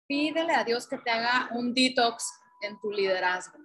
Pídele 0.07 0.53
a 0.53 0.63
Dios 0.63 0.87
que 0.87 0.97
te 0.97 1.09
haga 1.09 1.49
un 1.51 1.73
detox 1.73 2.31
en 2.61 2.79
tu 2.79 2.91
liderazgo. 2.91 3.57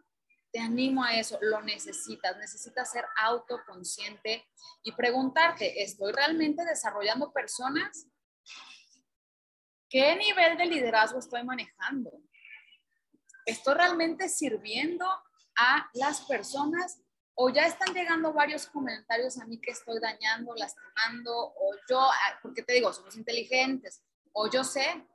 Te 0.51 0.61
animo 0.61 1.05
a 1.05 1.15
eso, 1.15 1.39
lo 1.43 1.61
necesitas, 1.63 2.37
necesitas 2.39 2.91
ser 2.91 3.05
autoconsciente 3.17 4.49
y 4.83 4.93
preguntarte, 4.93 5.83
¿estoy 5.83 6.13
realmente 6.13 6.65
desarrollando 6.65 7.33
personas? 7.33 8.07
¿Qué 9.91 10.17
nivel 10.17 10.57
de 10.57 10.67
liderazgo 10.67 11.19
estoy 11.19 11.45
manejando? 11.45 12.11
¿Estoy 13.45 13.75
realmente 13.75 14.29
sirviendo 14.29 15.07
a 15.59 15.91
las 15.95 16.23
personas 16.23 17.03
o 17.35 17.51
ya 17.51 17.67
están 17.67 17.95
llegando 17.95 18.33
varios 18.33 18.67
comentarios 18.67 19.39
a 19.39 19.45
mí 19.47 19.61
que 19.61 19.71
estoy 19.71 20.01
dañando, 20.01 20.55
lastimando, 20.57 21.33
o 21.33 21.75
yo, 21.89 22.01
ah, 22.01 22.39
porque 22.43 22.63
te 22.63 22.73
digo, 22.73 22.93
somos 22.93 23.17
inteligentes, 23.17 24.03
o 24.33 24.51
yo 24.51 24.65
sé 24.65 25.07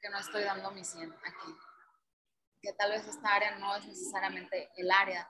que 0.00 0.10
no 0.10 0.18
estoy 0.18 0.44
dando 0.44 0.70
mi 0.72 0.84
100 0.84 1.10
aquí, 1.10 1.54
que 2.60 2.74
tal 2.74 2.90
vez 2.90 3.06
esta 3.06 3.34
área 3.34 3.56
no 3.56 3.74
es 3.76 3.86
necesariamente 3.86 4.70
el 4.76 4.90
área 4.90 5.26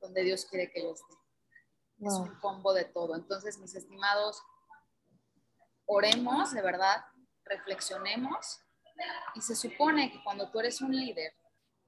donde 0.00 0.24
Dios 0.24 0.44
quiere 0.46 0.72
que 0.72 0.82
yo 0.82 0.92
esté. 0.92 1.14
Es 2.00 2.14
un 2.14 2.34
combo 2.40 2.72
de 2.72 2.84
todo. 2.84 3.14
Entonces, 3.14 3.58
mis 3.58 3.74
estimados, 3.74 4.42
oremos, 5.86 6.52
de 6.52 6.62
verdad, 6.62 7.04
reflexionemos 7.44 8.60
y 9.34 9.40
se 9.40 9.54
supone 9.54 10.10
que 10.10 10.22
cuando 10.24 10.50
tú 10.50 10.58
eres 10.60 10.80
un 10.80 10.94
líder 10.94 11.32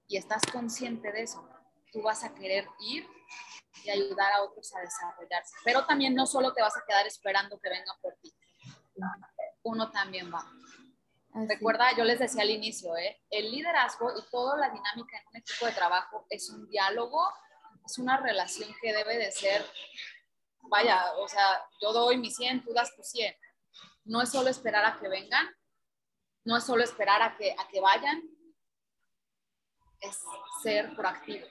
y 0.06 0.16
estás 0.16 0.42
consciente 0.52 1.10
de 1.10 1.22
eso, 1.22 1.48
tú 1.92 2.02
vas 2.02 2.24
a 2.24 2.34
querer 2.34 2.66
ir 2.80 3.06
y 3.84 3.90
ayudar 3.90 4.32
a 4.32 4.42
otros 4.42 4.74
a 4.74 4.80
desarrollarse. 4.80 5.54
Pero 5.64 5.86
también 5.86 6.14
no 6.14 6.26
solo 6.26 6.52
te 6.52 6.62
vas 6.62 6.76
a 6.76 6.84
quedar 6.86 7.06
esperando 7.06 7.58
que 7.58 7.70
vengan 7.70 7.96
por 8.00 8.14
ti. 8.22 8.32
Uno 9.62 9.90
también 9.90 10.32
va. 10.32 10.44
Recuerda, 11.32 11.96
yo 11.96 12.04
les 12.04 12.18
decía 12.18 12.42
al 12.42 12.50
inicio, 12.50 12.96
¿eh? 12.96 13.20
el 13.30 13.52
liderazgo 13.52 14.10
y 14.18 14.22
toda 14.30 14.56
la 14.56 14.68
dinámica 14.68 15.16
en 15.16 15.28
un 15.28 15.36
equipo 15.36 15.66
de 15.66 15.72
trabajo 15.72 16.26
es 16.28 16.50
un 16.50 16.68
diálogo, 16.68 17.32
es 17.86 17.98
una 17.98 18.16
relación 18.16 18.74
que 18.82 18.92
debe 18.92 19.16
de 19.16 19.30
ser, 19.30 19.64
vaya, 20.62 21.12
o 21.18 21.28
sea, 21.28 21.64
yo 21.80 21.92
doy 21.92 22.18
mi 22.18 22.32
100, 22.32 22.64
tú 22.64 22.72
das 22.72 22.94
tu 22.96 23.04
100. 23.04 23.32
No 24.06 24.22
es 24.22 24.30
solo 24.30 24.50
esperar 24.50 24.84
a 24.84 24.98
que 24.98 25.08
vengan, 25.08 25.48
no 26.44 26.56
es 26.56 26.64
solo 26.64 26.82
esperar 26.82 27.22
a 27.22 27.36
que, 27.36 27.54
a 27.56 27.68
que 27.68 27.80
vayan, 27.80 28.22
es 30.00 30.18
ser 30.64 30.96
proactivo, 30.96 31.46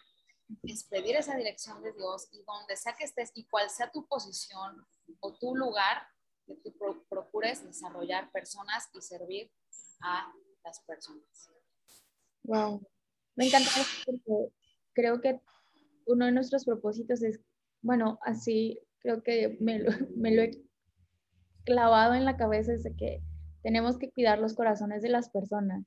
es 0.64 0.84
pedir 0.84 1.16
esa 1.16 1.36
dirección 1.36 1.82
de 1.82 1.94
Dios 1.94 2.28
y 2.32 2.44
donde 2.44 2.76
sea 2.76 2.96
que 2.96 3.04
estés 3.04 3.32
y 3.36 3.46
cual 3.46 3.70
sea 3.70 3.92
tu 3.92 4.08
posición 4.08 4.86
o 5.20 5.34
tu 5.38 5.56
lugar, 5.56 6.08
que 6.46 6.56
tú 6.56 6.74
procures 7.08 7.64
desarrollar 7.64 8.32
personas 8.32 8.90
y 8.94 9.02
servir 9.02 9.52
a 10.02 10.34
las 10.64 10.80
personas. 10.82 11.50
Wow, 12.44 12.82
me 13.36 13.48
encanta 13.48 13.70
porque 14.06 14.50
creo 14.94 15.22
que 15.22 15.40
uno 16.08 16.26
de 16.26 16.32
nuestros 16.32 16.66
propósitos 16.66 17.22
es, 17.22 17.40
bueno, 17.82 18.20
así 18.24 18.80
creo 19.00 19.22
que 19.22 19.58
me 19.60 19.80
lo, 19.80 19.92
me 20.16 20.34
lo 20.34 20.42
he 20.42 20.52
clavado 21.66 22.16
en 22.16 22.26
la 22.26 22.38
cabeza 22.38 22.74
es 22.74 22.84
de 22.84 22.96
que 22.96 23.22
tenemos 23.62 24.00
que 24.00 24.10
cuidar 24.10 24.40
los 24.40 24.56
corazones 24.56 25.02
de 25.02 25.10
las 25.10 25.30
personas. 25.30 25.86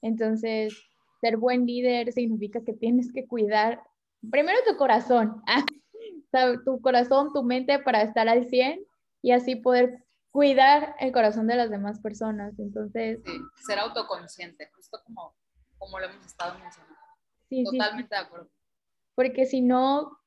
Entonces, 0.00 0.74
ser 1.20 1.36
buen 1.36 1.66
líder 1.66 2.12
significa 2.12 2.64
que 2.64 2.72
tienes 2.72 3.12
que 3.12 3.26
cuidar 3.26 3.82
primero 4.30 4.58
tu 4.66 4.76
corazón, 4.76 5.42
tu 6.64 6.80
corazón, 6.80 7.32
tu 7.32 7.42
mente 7.42 7.78
para 7.78 8.02
estar 8.02 8.28
al 8.28 8.46
100 8.46 8.80
y 9.22 9.32
así 9.32 9.56
poder 9.56 10.04
cuidar 10.30 10.94
el 11.00 11.12
corazón 11.12 11.46
de 11.46 11.56
las 11.56 11.70
demás 11.70 12.00
personas. 12.00 12.58
Entonces, 12.58 13.20
sí, 13.24 13.32
ser 13.66 13.78
autoconsciente, 13.78 14.70
justo 14.74 15.00
como, 15.04 15.34
como 15.78 15.98
lo 15.98 16.06
hemos 16.06 16.24
estado 16.24 16.58
mencionando. 16.58 16.96
Sí, 17.48 17.64
Totalmente 17.64 18.14
de 18.14 18.20
acuerdo. 18.20 18.50
Porque 19.14 19.46
si 19.46 19.62
no, 19.62 20.18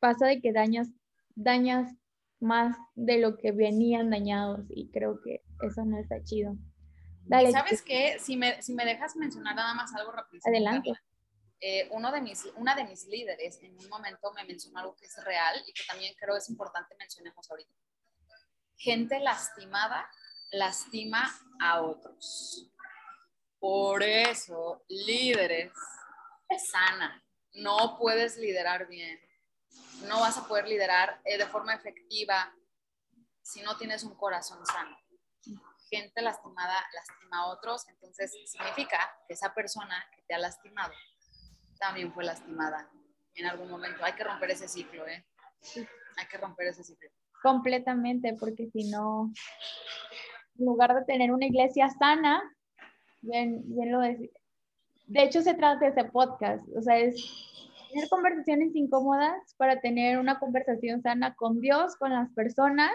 pasa 0.00 0.26
de 0.26 0.40
que 0.40 0.52
dañas, 0.52 0.88
dañas 1.34 1.94
más 2.40 2.76
de 2.94 3.18
lo 3.18 3.36
que 3.36 3.52
venían 3.52 4.10
dañados 4.10 4.64
y 4.70 4.90
creo 4.90 5.20
que 5.20 5.42
eso 5.62 5.84
no 5.84 5.98
está 5.98 6.22
chido. 6.24 6.56
Dale, 7.26 7.52
¿Sabes 7.52 7.82
qué? 7.82 8.16
Si 8.18 8.36
me, 8.36 8.60
si 8.62 8.74
me 8.74 8.84
dejas 8.84 9.14
mencionar 9.14 9.54
nada 9.54 9.74
más 9.74 9.94
algo 9.94 10.10
rápido. 10.10 10.40
Adelante. 10.46 10.92
Eh, 11.60 11.88
uno 11.90 12.10
de 12.10 12.20
mis, 12.20 12.46
una 12.56 12.74
de 12.74 12.84
mis 12.84 13.06
líderes 13.06 13.58
en 13.62 13.76
un 13.78 13.88
momento 13.88 14.32
me 14.32 14.44
mencionó 14.44 14.78
algo 14.78 14.96
que 14.96 15.06
es 15.06 15.24
real 15.24 15.62
y 15.66 15.72
que 15.72 15.84
también 15.84 16.14
creo 16.18 16.36
es 16.36 16.48
importante 16.48 16.94
mencionemos 16.98 17.50
ahorita. 17.50 17.74
Gente 18.76 19.20
lastimada 19.20 20.10
lastima 20.52 21.30
a 21.60 21.82
otros. 21.82 22.70
Por 23.58 24.02
eso, 24.02 24.84
líderes, 24.88 25.72
sana. 26.70 27.22
No 27.52 27.98
puedes 27.98 28.36
liderar 28.36 28.88
bien 28.88 29.20
no 30.02 30.20
vas 30.20 30.38
a 30.38 30.46
poder 30.46 30.66
liderar 30.66 31.20
eh, 31.24 31.38
de 31.38 31.46
forma 31.46 31.74
efectiva 31.74 32.52
si 33.42 33.62
no 33.62 33.76
tienes 33.76 34.04
un 34.04 34.14
corazón 34.16 34.64
sano. 34.66 34.96
Gente 35.88 36.22
lastimada 36.22 36.86
lastima 36.94 37.38
a 37.38 37.46
otros, 37.46 37.88
entonces 37.88 38.32
significa 38.46 39.12
que 39.26 39.34
esa 39.34 39.52
persona 39.54 40.04
que 40.14 40.22
te 40.22 40.34
ha 40.34 40.38
lastimado 40.38 40.92
también 41.80 42.12
fue 42.12 42.24
lastimada 42.24 42.88
en 43.34 43.46
algún 43.46 43.70
momento. 43.70 44.04
Hay 44.04 44.12
que 44.12 44.24
romper 44.24 44.50
ese 44.50 44.68
ciclo, 44.68 45.06
¿eh? 45.08 45.24
Hay 46.16 46.26
que 46.30 46.38
romper 46.38 46.68
ese 46.68 46.84
ciclo. 46.84 47.08
Completamente, 47.42 48.36
porque 48.38 48.68
si 48.70 48.90
no, 48.90 49.32
en 50.58 50.66
lugar 50.66 50.94
de 50.94 51.04
tener 51.04 51.32
una 51.32 51.46
iglesia 51.46 51.88
sana, 51.88 52.42
bien, 53.22 53.62
bien 53.64 53.90
lo 53.90 54.00
de, 54.00 54.30
de 55.06 55.22
hecho 55.22 55.40
se 55.42 55.54
trata 55.54 55.86
de 55.86 55.90
ese 55.90 56.04
podcast, 56.04 56.62
o 56.76 56.82
sea, 56.82 56.98
es 56.98 57.16
tener 57.90 58.08
conversaciones 58.08 58.76
incómodas 58.76 59.54
para 59.56 59.80
tener 59.80 60.18
una 60.18 60.38
conversación 60.38 61.02
sana 61.02 61.34
con 61.34 61.60
Dios, 61.60 61.96
con 61.96 62.10
las 62.10 62.30
personas 62.32 62.92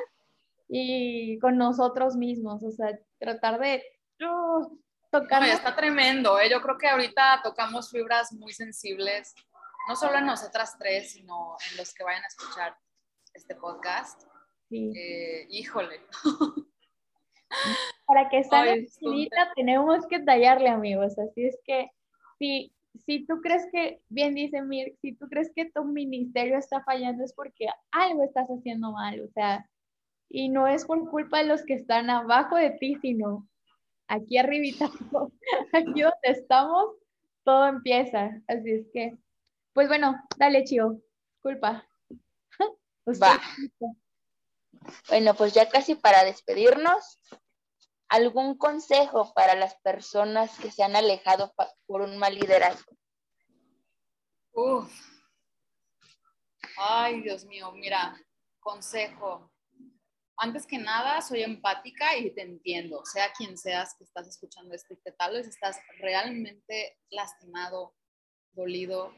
y 0.70 1.38
con 1.40 1.58
nosotros 1.58 2.16
mismos. 2.16 2.64
O 2.64 2.72
sea, 2.72 2.98
tratar 3.20 3.60
de 3.60 3.84
uh, 4.22 4.78
está 5.18 5.76
tremendo. 5.76 6.40
¿eh? 6.40 6.50
Yo 6.50 6.62
creo 6.62 6.78
que 6.78 6.88
ahorita 6.88 7.42
tocamos 7.44 7.90
fibras 7.92 8.34
muy 8.34 8.54
sensibles, 8.54 9.34
no 9.88 9.96
solo 9.96 10.18
en 10.18 10.26
nosotras 10.26 10.78
tres, 10.78 11.12
sino 11.12 11.58
en 11.72 11.78
los 11.78 11.94
que 11.94 12.04
vayan 12.04 12.24
a 12.24 12.28
escuchar 12.28 12.78
este 13.34 13.56
podcast. 13.56 14.24
Sí. 14.70 14.92
Eh, 14.96 15.48
híjole. 15.50 16.02
Para 18.06 18.30
que 18.30 18.44
salga 18.44 18.76
tenemos 19.56 20.06
que 20.08 20.20
tallarle, 20.20 20.70
amigos. 20.70 21.18
Así 21.18 21.46
es 21.46 21.58
que 21.64 21.90
sí, 22.40 22.74
si 23.06 23.26
tú 23.26 23.42
crees 23.42 23.68
que, 23.72 24.02
bien 24.10 24.34
dice 24.36 24.62
Mir, 24.62 24.96
si 25.02 25.14
tú 25.14 25.28
crees 25.28 25.52
que 25.56 25.70
tu 25.72 25.84
ministerio 25.86 26.58
está 26.58 26.84
fallando 26.84 27.24
es 27.24 27.34
porque 27.34 27.68
algo 27.92 28.24
estás 28.24 28.48
haciendo 28.48 28.92
mal, 28.92 29.22
o 29.22 29.30
sea, 29.30 29.70
y 30.30 30.50
no 30.50 30.68
es 30.68 30.86
por 30.86 31.10
culpa 31.10 31.40
de 31.40 31.46
los 31.46 31.64
que 31.64 31.74
están 31.74 32.10
abajo 32.10 32.56
de 32.56 32.72
ti, 32.72 32.96
sino 33.02 33.48
aquí 34.08 34.38
arribita, 34.38 34.86
aquí 35.74 36.02
donde 36.02 36.16
estamos, 36.24 36.96
todo 37.44 37.68
empieza. 37.68 38.42
Así 38.48 38.72
es 38.72 38.88
que, 38.94 39.18
pues 39.74 39.88
bueno, 39.88 40.16
dale, 40.38 40.64
Chio, 40.64 41.02
culpa. 41.42 41.88
Va. 43.22 43.40
Bueno, 45.10 45.34
pues 45.34 45.54
ya 45.54 45.70
casi 45.70 45.96
para 45.96 46.24
despedirnos, 46.24 47.20
¿Algún 48.08 48.58
consejo 48.58 49.34
para 49.34 49.56
las 49.56 49.76
personas 49.82 50.58
que 50.60 50.70
se 50.70 50.84
han 50.84 50.96
alejado 50.96 51.54
por 51.88 52.02
un 52.02 52.18
mal 52.18 52.36
liderazgo? 52.36 52.96
Uf. 54.54 54.92
Ay, 56.78 57.22
Dios 57.22 57.46
mío, 57.46 57.72
mira, 57.72 58.16
consejo. 58.60 59.52
Antes 60.38 60.68
que 60.68 60.78
nada, 60.78 61.22
soy 61.22 61.44
empática 61.44 62.18
y 62.18 62.34
te 62.34 62.42
entiendo, 62.42 63.06
sea 63.06 63.32
quien 63.34 63.58
seas 63.58 63.96
que 63.98 64.04
estás 64.04 64.28
escuchando 64.28 64.74
esto 64.74 64.94
y 64.94 64.98
que 64.98 65.12
tal 65.12 65.36
estás 65.38 65.80
realmente 66.00 66.98
lastimado, 67.10 67.96
dolido, 68.52 69.14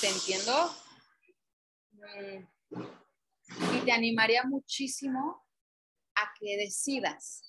te 0.00 0.08
entiendo. 0.08 0.74
Mm. 1.92 2.44
Y 3.74 3.80
te 3.84 3.92
animaría 3.92 4.42
muchísimo 4.44 5.46
a 6.16 6.32
que 6.38 6.56
decidas 6.56 7.48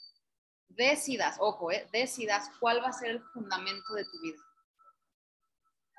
decidas, 0.69 1.37
ojo, 1.39 1.71
eh, 1.71 1.87
decidas 1.91 2.49
cuál 2.59 2.81
va 2.81 2.89
a 2.89 2.93
ser 2.93 3.09
el 3.09 3.23
fundamento 3.33 3.93
de 3.93 4.05
tu 4.05 4.21
vida. 4.21 4.41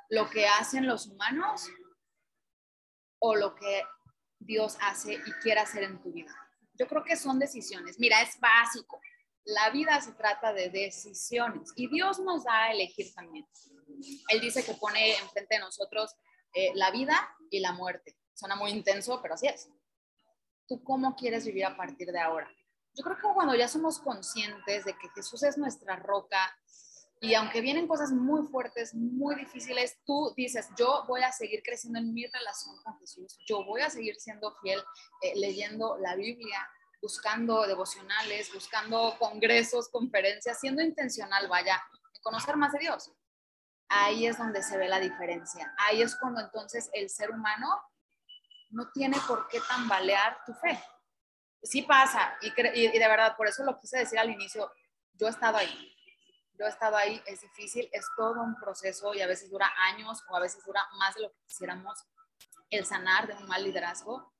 Lo 0.08 0.28
que 0.30 0.46
hacen 0.46 0.86
los 0.86 1.06
humanos 1.06 1.68
o 3.20 3.34
lo 3.34 3.54
que 3.54 3.82
Dios 4.38 4.76
hace 4.80 5.14
y 5.14 5.32
quiere 5.42 5.60
hacer 5.60 5.84
en 5.84 6.00
tu 6.00 6.12
vida. 6.12 6.34
Yo 6.80 6.88
creo 6.88 7.04
que 7.04 7.14
son 7.14 7.38
decisiones. 7.38 7.98
Mira, 7.98 8.22
es 8.22 8.40
básico. 8.40 8.98
La 9.44 9.68
vida 9.68 10.00
se 10.00 10.12
trata 10.12 10.54
de 10.54 10.70
decisiones 10.70 11.72
y 11.76 11.88
Dios 11.88 12.18
nos 12.20 12.44
da 12.44 12.64
a 12.64 12.72
elegir 12.72 13.12
también. 13.14 13.46
Él 14.28 14.40
dice 14.40 14.64
que 14.64 14.72
pone 14.72 15.18
enfrente 15.18 15.56
de 15.56 15.60
nosotros 15.60 16.14
eh, 16.54 16.72
la 16.74 16.90
vida 16.90 17.36
y 17.50 17.60
la 17.60 17.72
muerte. 17.72 18.16
Suena 18.32 18.56
muy 18.56 18.70
intenso, 18.70 19.20
pero 19.20 19.34
así 19.34 19.46
es. 19.46 19.68
¿Tú 20.66 20.82
cómo 20.82 21.14
quieres 21.16 21.44
vivir 21.44 21.66
a 21.66 21.76
partir 21.76 22.10
de 22.10 22.18
ahora? 22.18 22.50
yo 22.94 23.04
creo 23.04 23.16
que 23.16 23.34
cuando 23.34 23.54
ya 23.54 23.68
somos 23.68 23.98
conscientes 23.98 24.84
de 24.84 24.92
que 24.94 25.08
Jesús 25.14 25.42
es 25.42 25.56
nuestra 25.56 25.96
roca 25.96 26.38
y 27.20 27.34
aunque 27.34 27.60
vienen 27.60 27.86
cosas 27.86 28.10
muy 28.12 28.46
fuertes, 28.48 28.94
muy 28.94 29.34
difíciles, 29.36 29.98
tú 30.04 30.32
dices, 30.36 30.68
yo 30.78 31.04
voy 31.06 31.22
a 31.22 31.32
seguir 31.32 31.62
creciendo 31.62 31.98
en 31.98 32.12
mi 32.12 32.26
relación 32.26 32.76
con 32.82 32.98
Jesús, 32.98 33.38
yo 33.46 33.64
voy 33.64 33.82
a 33.82 33.90
seguir 33.90 34.16
siendo 34.16 34.54
fiel 34.62 34.82
eh, 35.22 35.32
leyendo 35.36 35.98
la 35.98 36.16
Biblia, 36.16 36.68
buscando 37.02 37.66
devocionales, 37.66 38.52
buscando 38.52 39.16
congresos, 39.18 39.88
conferencias, 39.88 40.58
siendo 40.60 40.82
intencional, 40.82 41.48
vaya, 41.48 41.82
conocer 42.22 42.56
más 42.56 42.72
de 42.72 42.80
Dios. 42.80 43.12
Ahí 43.88 44.26
es 44.26 44.38
donde 44.38 44.62
se 44.62 44.78
ve 44.78 44.88
la 44.88 45.00
diferencia. 45.00 45.74
Ahí 45.78 46.02
es 46.02 46.16
cuando 46.16 46.40
entonces 46.40 46.90
el 46.92 47.10
ser 47.10 47.30
humano 47.30 47.80
no 48.70 48.90
tiene 48.92 49.16
por 49.26 49.48
qué 49.48 49.60
tambalear 49.68 50.38
tu 50.46 50.54
fe 50.54 50.80
sí 51.62 51.82
pasa, 51.82 52.36
y, 52.40 52.50
de 52.88 53.08
verdad, 53.08 53.36
por 53.36 53.46
eso 53.46 53.64
lo 53.64 53.78
quise 53.78 53.98
decir 53.98 54.18
al 54.18 54.30
inicio, 54.30 54.70
yo 55.14 55.26
he 55.26 55.30
estado 55.30 55.58
ahí, 55.58 55.94
yo 56.60 56.66
he 56.66 56.68
estado 56.68 56.96
ahí, 56.96 57.22
es 57.26 57.40
difícil, 57.40 57.88
es 57.90 58.06
todo 58.14 58.42
un 58.42 58.54
proceso 58.56 59.14
y 59.14 59.22
a 59.22 59.26
veces 59.26 59.50
dura 59.50 59.72
años 59.78 60.22
o 60.28 60.36
a 60.36 60.40
veces 60.40 60.62
dura 60.62 60.86
más 60.98 61.14
de 61.14 61.22
lo 61.22 61.30
que 61.30 61.40
quisiéramos 61.46 62.04
el 62.68 62.84
sanar 62.84 63.26
de 63.26 63.34
un 63.34 63.48
mal 63.48 63.64
liderazgo. 63.64 64.30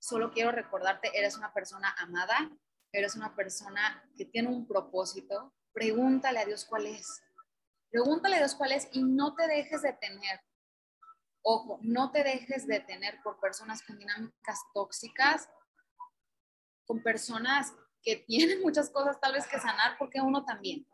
Solo 0.00 0.32
quiero 0.32 0.50
recordarte, 0.50 1.16
eres 1.16 1.36
una 1.36 1.52
persona 1.54 1.94
amada, 1.98 2.50
eres 2.90 3.14
una 3.14 3.36
persona 3.36 4.04
que 4.16 4.24
tiene 4.24 4.48
un 4.48 4.66
propósito, 4.66 5.54
pregúntale 5.72 6.40
a 6.40 6.46
Dios 6.46 6.64
cuál 6.64 6.86
es. 6.86 7.22
Pregúntale 7.90 8.36
a 8.36 8.38
Dios 8.40 8.56
cuál 8.56 8.72
es 8.72 8.88
y 8.90 9.04
no 9.04 9.36
te 9.36 9.46
dejes 9.46 9.82
detener. 9.82 10.40
Ojo, 11.42 11.78
no 11.82 12.10
te 12.10 12.24
dejes 12.24 12.66
detener 12.66 13.22
por 13.22 13.38
personas 13.38 13.82
con 13.84 13.96
dinámicas 13.96 14.58
tóxicas 14.74 15.48
con 16.88 17.02
personas 17.02 17.72
que 18.02 18.16
tienen 18.16 18.60
muchas 18.62 18.90
cosas 18.90 19.20
tal 19.20 19.34
vez 19.34 19.46
que 19.46 19.60
sanar, 19.60 19.96
porque 19.96 20.20
uno 20.20 20.44
también. 20.44 20.84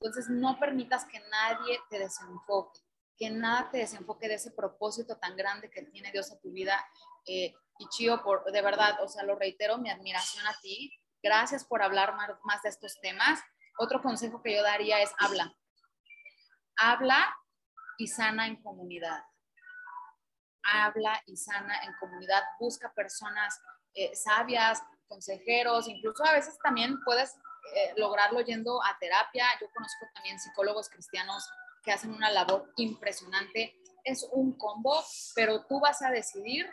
Entonces, 0.00 0.30
no 0.30 0.58
permitas 0.58 1.04
que 1.04 1.20
nadie 1.30 1.78
te 1.90 1.98
desenfoque, 1.98 2.80
que 3.18 3.28
nada 3.28 3.70
te 3.70 3.78
desenfoque 3.78 4.28
de 4.28 4.34
ese 4.34 4.50
propósito 4.50 5.18
tan 5.18 5.36
grande 5.36 5.70
que 5.70 5.82
tiene 5.82 6.10
Dios 6.10 6.32
a 6.32 6.40
tu 6.40 6.50
vida. 6.52 6.82
Eh, 7.26 7.54
y 7.78 7.88
Chío, 7.88 8.22
por, 8.22 8.50
de 8.50 8.62
verdad, 8.62 9.02
o 9.02 9.08
sea, 9.08 9.24
lo 9.24 9.36
reitero, 9.36 9.76
mi 9.76 9.90
admiración 9.90 10.46
a 10.46 10.58
ti. 10.62 10.90
Gracias 11.22 11.66
por 11.66 11.82
hablar 11.82 12.16
más, 12.16 12.30
más 12.44 12.62
de 12.62 12.70
estos 12.70 12.98
temas. 13.02 13.40
Otro 13.78 14.00
consejo 14.00 14.42
que 14.42 14.56
yo 14.56 14.62
daría 14.62 15.02
es 15.02 15.12
habla. 15.18 15.54
Habla 16.78 17.36
y 17.98 18.06
sana 18.06 18.46
en 18.46 18.62
comunidad. 18.62 19.22
Habla 20.62 21.22
y 21.26 21.36
sana 21.36 21.78
en 21.84 21.92
comunidad. 22.00 22.42
Busca 22.58 22.90
personas 22.94 23.60
eh, 23.92 24.14
sabias, 24.14 24.82
consejeros, 25.08 25.88
incluso 25.88 26.24
a 26.24 26.32
veces 26.32 26.56
también 26.62 26.98
puedes 27.04 27.34
eh, 27.74 27.92
lograrlo 27.96 28.40
yendo 28.40 28.82
a 28.82 28.98
terapia. 28.98 29.46
Yo 29.60 29.68
conozco 29.72 30.06
también 30.14 30.38
psicólogos 30.38 30.88
cristianos 30.88 31.48
que 31.82 31.92
hacen 31.92 32.12
una 32.12 32.30
labor 32.30 32.72
impresionante. 32.76 33.76
Es 34.04 34.28
un 34.32 34.56
combo, 34.56 35.02
pero 35.34 35.66
tú 35.66 35.80
vas 35.80 36.02
a 36.02 36.10
decidir 36.10 36.70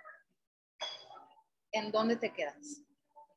en 1.71 1.91
dónde 1.91 2.15
te 2.15 2.33
quedas. 2.33 2.83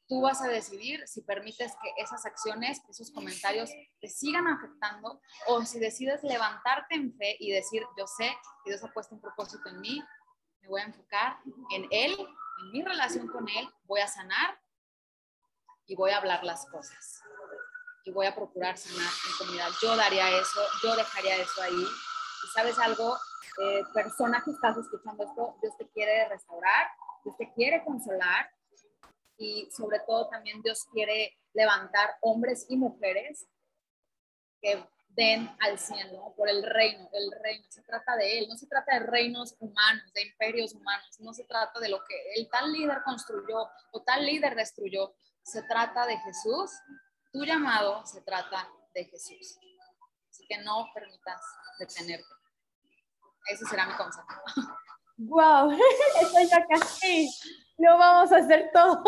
tú 0.09 0.21
vas 0.21 0.43
a 0.43 0.49
decidir 0.49 1.07
si 1.07 1.23
permites 1.23 1.73
que 1.81 2.03
esas 2.03 2.27
acciones, 2.27 2.81
esos 2.89 3.13
comentarios 3.13 3.71
te 4.01 4.09
sigan 4.09 4.49
afectando 4.49 5.21
o 5.47 5.65
si 5.65 5.79
decides 5.79 6.25
levantarte 6.25 6.97
en 6.97 7.17
fe 7.17 7.37
y 7.39 7.53
decir, 7.53 7.85
yo 7.97 8.09
sé 8.09 8.29
que 8.65 8.71
Dios 8.71 8.83
ha 8.83 8.93
puesto 8.93 9.15
un 9.15 9.21
propósito 9.21 9.69
en 9.69 9.81
mí, 9.81 10.03
me 10.63 10.69
voy 10.69 10.81
a 10.81 10.87
enfocar 10.87 11.39
en 11.71 11.87
Él, 11.93 12.17
en 12.19 12.73
mi 12.73 12.83
relación 12.83 13.29
con 13.29 13.49
Él, 13.49 13.69
voy 13.85 14.01
a 14.01 14.09
sanar 14.09 14.61
y 15.91 15.97
voy 15.97 16.13
a 16.13 16.19
hablar 16.19 16.45
las 16.45 16.67
cosas. 16.67 17.21
Y 18.05 18.13
voy 18.13 18.27
a 18.27 18.35
procurar 18.35 18.79
sanar 18.79 19.11
en 19.27 19.39
comunidad. 19.39 19.71
Yo 19.83 19.97
daría 19.97 20.29
eso, 20.41 20.61
yo 20.85 20.95
dejaría 20.95 21.37
eso 21.37 21.61
ahí. 21.61 21.83
Y 21.83 22.47
sabes 22.55 22.79
algo, 22.79 23.19
eh, 23.61 23.83
persona 23.93 24.41
que 24.45 24.53
estás 24.53 24.77
escuchando 24.77 25.25
esto, 25.25 25.59
Dios 25.61 25.77
te 25.77 25.89
quiere 25.89 26.29
restaurar, 26.29 26.87
Dios 27.25 27.37
te 27.37 27.53
quiere 27.55 27.83
consolar 27.85 28.49
y 29.37 29.69
sobre 29.73 29.99
todo 30.07 30.29
también 30.29 30.63
Dios 30.63 30.87
quiere 30.93 31.37
levantar 31.55 32.15
hombres 32.21 32.67
y 32.69 32.77
mujeres 32.77 33.49
que 34.63 34.87
den 35.09 35.51
al 35.59 35.77
cielo 35.77 36.33
por 36.37 36.49
el 36.49 36.63
reino, 36.63 37.09
el 37.13 37.33
reino, 37.43 37.65
se 37.69 37.83
trata 37.83 38.17
de 38.17 38.39
él, 38.39 38.47
no 38.49 38.57
se 38.57 38.69
trata 38.69 38.95
de 38.95 39.07
reinos 39.07 39.57
humanos, 39.59 40.13
de 40.15 40.23
imperios 40.23 40.73
humanos, 40.73 41.19
no 41.19 41.35
se 41.35 41.45
trata 41.45 41.81
de 41.81 41.89
lo 41.89 41.99
que 42.05 42.15
el 42.37 42.49
tal 42.49 42.73
líder 42.73 43.03
construyó 43.05 43.69
o 43.91 44.03
tal 44.03 44.25
líder 44.25 44.55
destruyó, 44.55 45.15
se 45.51 45.63
trata 45.63 46.07
de 46.07 46.17
Jesús, 46.19 46.71
tu 47.33 47.45
llamado 47.45 48.07
se 48.07 48.21
trata 48.23 48.69
de 48.95 49.05
Jesús. 49.05 49.59
Así 50.31 50.47
que 50.47 50.59
no 50.59 50.89
permitas 50.95 51.43
detenerte. 51.79 52.35
Ese 53.47 53.65
será 53.67 53.87
mi 53.87 53.95
consejo. 53.95 54.27
Wow, 55.17 55.73
estoy 56.23 56.45
acá, 56.45 56.87
sí, 56.87 57.29
lo 57.79 57.99
vamos 57.99 58.33
a 58.33 58.37
hacer 58.37 58.71
todo. 58.73 59.03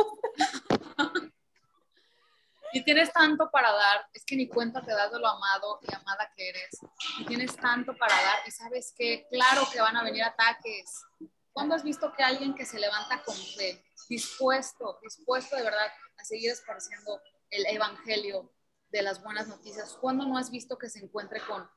Y 2.75 2.83
tienes 2.85 3.13
tanto 3.13 3.51
para 3.51 3.71
dar, 3.71 4.07
es 4.15 4.25
que 4.25 4.35
ni 4.35 4.49
cuenta 4.49 4.81
te 4.81 4.93
das 4.93 5.13
de 5.13 5.19
lo 5.19 5.29
amado 5.29 5.79
y 5.83 5.95
amada 5.95 6.33
que 6.35 6.49
eres. 6.49 6.81
Y 7.19 7.27
tienes 7.27 7.55
tanto 7.55 7.95
para 7.97 8.15
dar 8.15 8.39
y 8.47 8.51
sabes 8.51 8.95
que, 8.97 9.27
claro 9.31 9.63
que 9.71 9.81
van 9.81 9.97
a 9.97 10.03
venir 10.03 10.25
ataques. 10.25 11.05
¿Cuándo 11.53 11.75
has 11.75 11.85
visto 11.85 12.13
que 12.15 12.23
alguien 12.23 12.55
que 12.55 12.65
se 12.65 12.81
levanta 12.81 13.23
con 13.23 13.37
fe, 13.37 13.85
dispuesto, 14.09 14.99
dispuesto 15.03 15.57
de 15.57 15.63
verdad 15.63 15.89
a 16.19 16.25
seguir 16.25 16.51
esparciendo 16.51 17.21
el 17.51 17.67
evangelio 17.67 18.53
de 18.91 19.03
las 19.03 19.23
buenas 19.23 19.49
noticias, 19.49 19.97
¿cuándo 20.01 20.27
no 20.27 20.37
has 20.37 20.51
visto 20.51 20.79
que 20.79 20.89
se 20.89 21.01
encuentre 21.01 21.41
con, 21.47 21.69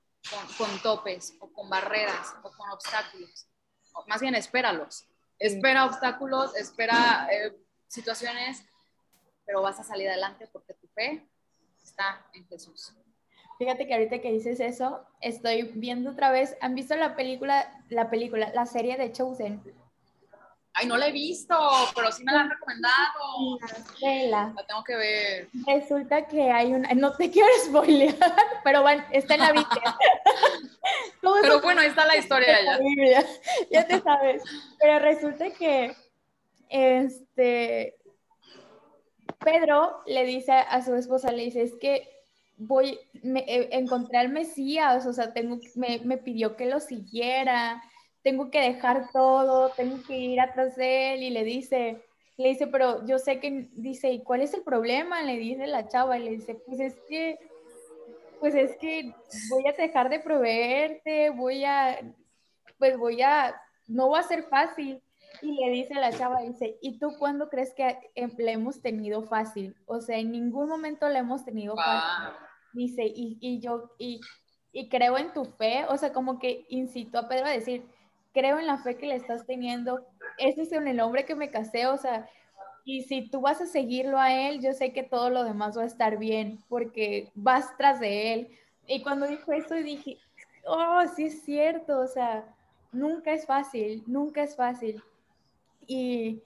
con, 0.58 0.82
topes 0.82 1.34
o 1.40 1.52
con 1.52 1.70
barreras 1.70 2.34
o 2.44 2.52
con 2.52 2.70
obstáculos? 2.70 3.48
más 4.08 4.20
bien, 4.20 4.36
espéralos. 4.36 5.06
Espera 5.40 5.86
obstáculos, 5.86 6.56
espera 6.56 7.30
eh, 7.32 7.56
situaciones 7.88 8.66
pero 9.46 9.62
vas 9.62 9.80
a 9.80 9.84
salir 9.84 10.10
adelante 10.10 10.48
porque 10.52 10.74
tu 10.74 10.88
fe 10.88 11.26
está 11.84 12.26
en 12.34 12.46
Jesús. 12.48 12.94
Fíjate 13.58 13.88
que 13.88 13.94
ahorita 13.94 14.20
que 14.20 14.32
dices 14.32 14.60
eso, 14.60 15.06
estoy 15.22 15.72
viendo 15.76 16.12
otra 16.12 16.32
vez, 16.32 16.58
¿han 16.60 16.76
visto 16.76 16.96
la 16.96 17.16
película, 17.16 17.84
la 17.90 18.10
película, 18.10 18.52
la 18.54 18.66
serie 18.66 18.98
de 18.98 19.12
Chosen? 19.12 19.64
Ay, 20.78 20.88
no 20.88 20.98
la 20.98 21.08
he 21.08 21.12
visto, 21.14 21.58
pero 21.96 22.12
sí 22.12 22.24
me 22.26 22.34
la 22.34 22.42
han 22.42 22.50
recomendado. 22.50 23.60
La, 24.02 24.52
la 24.54 24.66
tengo 24.68 24.84
que 24.84 24.96
ver. 24.98 25.50
Resulta 25.66 26.28
que 26.28 26.52
hay 26.52 26.74
una, 26.74 26.94
no 26.94 27.14
te 27.14 27.32
quiero 27.32 27.48
spoilear, 27.66 28.16
pero 28.64 28.82
bueno, 28.82 29.04
está 29.12 29.36
en 29.36 29.40
la 29.40 29.52
Biblia. 29.54 29.96
pero 31.42 31.62
bueno, 31.62 31.80
ahí 31.80 31.88
está 31.88 32.06
la 32.06 32.18
historia 32.18 32.58
ya. 32.62 33.26
Ya 33.72 33.88
te 33.88 34.02
sabes. 34.02 34.44
Pero 34.80 35.00
resulta 35.00 35.50
que 35.52 35.96
este 36.68 37.96
Pedro 39.40 40.02
le 40.08 40.26
dice 40.26 40.52
a 40.52 40.82
su 40.82 40.94
esposa, 40.96 41.32
le 41.32 41.44
dice, 41.44 41.62
es 41.62 41.76
que 41.80 42.10
voy, 42.58 43.00
me, 43.24 43.42
eh, 43.48 43.70
encontré 43.72 44.18
al 44.18 44.30
Mesías, 44.30 45.06
o 45.06 45.14
sea, 45.14 45.34
tengo, 45.34 45.60
me, 45.76 46.00
me 46.04 46.18
pidió 46.18 46.58
que 46.58 46.66
lo 46.66 46.80
siguiera, 46.80 47.82
tengo 48.26 48.50
que 48.50 48.60
dejar 48.60 49.12
todo, 49.12 49.70
tengo 49.70 50.02
que 50.02 50.18
ir 50.18 50.42
atrás 50.42 50.76
de 50.76 51.14
él, 51.14 51.22
y 51.22 51.30
le 51.30 51.44
dice, 51.44 52.04
le 52.38 52.50
dice, 52.50 52.66
pero 52.66 53.06
yo 53.06 53.20
sé 53.20 53.40
que, 53.40 53.70
dice, 53.74 54.10
¿y 54.10 54.24
cuál 54.24 54.42
es 54.42 54.52
el 54.56 54.64
problema? 54.64 55.22
Le 55.22 55.38
dice 55.38 55.68
la 55.68 55.88
chava, 55.88 56.18
y 56.18 56.24
le 56.24 56.32
dice, 56.32 56.56
pues 56.56 56.80
es 56.80 56.96
que, 57.08 57.38
pues 58.40 58.56
es 58.56 58.76
que 58.78 59.14
voy 59.52 59.68
a 59.68 59.74
dejar 59.74 60.10
de 60.10 60.20
proveerte, 60.20 61.30
voy 61.30 61.66
a, 61.66 62.00
pues 62.80 62.98
voy 62.98 63.22
a, 63.22 63.56
no 63.88 64.10
va 64.10 64.22
a 64.22 64.24
ser 64.24 64.46
fácil. 64.46 65.04
Y 65.44 65.64
le 65.64 65.70
dice 65.70 65.94
la 65.94 66.12
chava, 66.12 66.42
dice, 66.42 66.80
¿y 66.82 66.98
tú 66.98 67.16
cuándo 67.20 67.48
crees 67.48 67.76
que 67.76 67.96
em, 68.16 68.32
le 68.40 68.54
hemos 68.54 68.82
tenido 68.82 69.22
fácil? 69.22 69.76
O 69.86 70.02
sea, 70.02 70.18
en 70.18 70.32
ningún 70.32 70.68
momento 70.68 71.08
le 71.10 71.20
hemos 71.20 71.46
tenido 71.46 71.76
fácil. 71.76 72.34
Dice, 72.74 73.06
y, 73.06 73.38
y 73.40 73.60
yo, 73.60 73.92
y, 74.00 74.20
y, 74.72 74.90
creo 74.90 75.16
en 75.20 75.32
tu 75.32 75.46
fe, 75.46 75.86
o 75.90 75.96
sea, 75.98 76.12
como 76.12 76.40
que 76.40 76.66
incitó 76.70 77.20
a 77.20 77.30
Pedro 77.30 77.46
a 77.46 77.52
decir, 77.52 77.86
creo 78.36 78.60
en 78.60 78.68
la 78.68 78.78
fe 78.78 78.98
que 78.98 79.08
le 79.08 79.16
estás 79.16 79.46
teniendo, 79.46 80.06
ese 80.38 80.64
es 80.64 80.72
el 80.74 81.00
hombre 81.00 81.26
que 81.26 81.36
me 81.36 81.50
casé, 81.50 81.88
o 81.88 81.98
sea, 81.98 82.30
y 82.84 83.04
si 83.04 83.28
tú 83.30 83.40
vas 83.42 83.62
a 83.62 83.66
seguirlo 83.66 84.20
a 84.20 84.32
él, 84.32 84.62
yo 84.62 84.74
sé 84.74 84.92
que 84.92 85.04
todo 85.04 85.30
lo 85.30 85.46
demás 85.46 85.78
va 85.78 85.84
a 85.84 85.88
estar 85.88 86.18
bien, 86.18 86.60
porque 86.68 87.32
vas 87.34 87.76
tras 87.78 88.00
de 88.00 88.34
él. 88.34 88.50
Y 88.88 89.02
cuando 89.02 89.26
dijo 89.26 89.54
eso, 89.54 89.74
dije, 89.76 90.20
oh, 90.68 91.02
sí 91.16 91.26
es 91.26 91.42
cierto, 91.44 92.00
o 92.00 92.08
sea, 92.08 92.46
nunca 92.92 93.32
es 93.32 93.46
fácil, 93.46 94.04
nunca 94.06 94.44
es 94.44 94.56
fácil. 94.56 95.02
Y, 95.88 96.42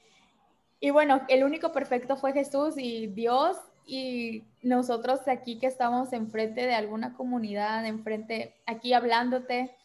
y 0.80 0.92
bueno, 0.92 1.22
el 1.28 1.44
único 1.44 1.72
perfecto 1.72 2.16
fue 2.16 2.32
Jesús 2.34 2.76
y 2.78 3.08
Dios 3.08 3.58
y 3.86 4.44
nosotros 4.62 5.28
aquí 5.28 5.58
que 5.58 5.66
estamos 5.66 6.14
enfrente 6.14 6.68
de 6.68 6.76
alguna 6.76 7.16
comunidad, 7.16 7.84
enfrente, 7.88 8.54
aquí 8.68 8.94
hablándote, 8.94 9.76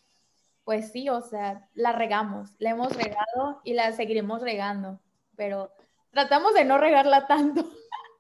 pues 0.65 0.93
sí, 0.93 1.09
o 1.09 1.21
sea, 1.21 1.69
la 1.75 1.93
regamos, 1.93 2.51
la 2.59 2.71
hemos 2.71 2.95
regado 2.97 3.61
y 3.65 3.75
la 3.75 3.93
seguiremos 3.93 4.41
regando, 4.41 5.01
pero 5.37 5.71
tratamos 6.11 6.55
de 6.55 6.65
no 6.65 6.79
regarla 6.79 7.27
tanto. 7.27 7.71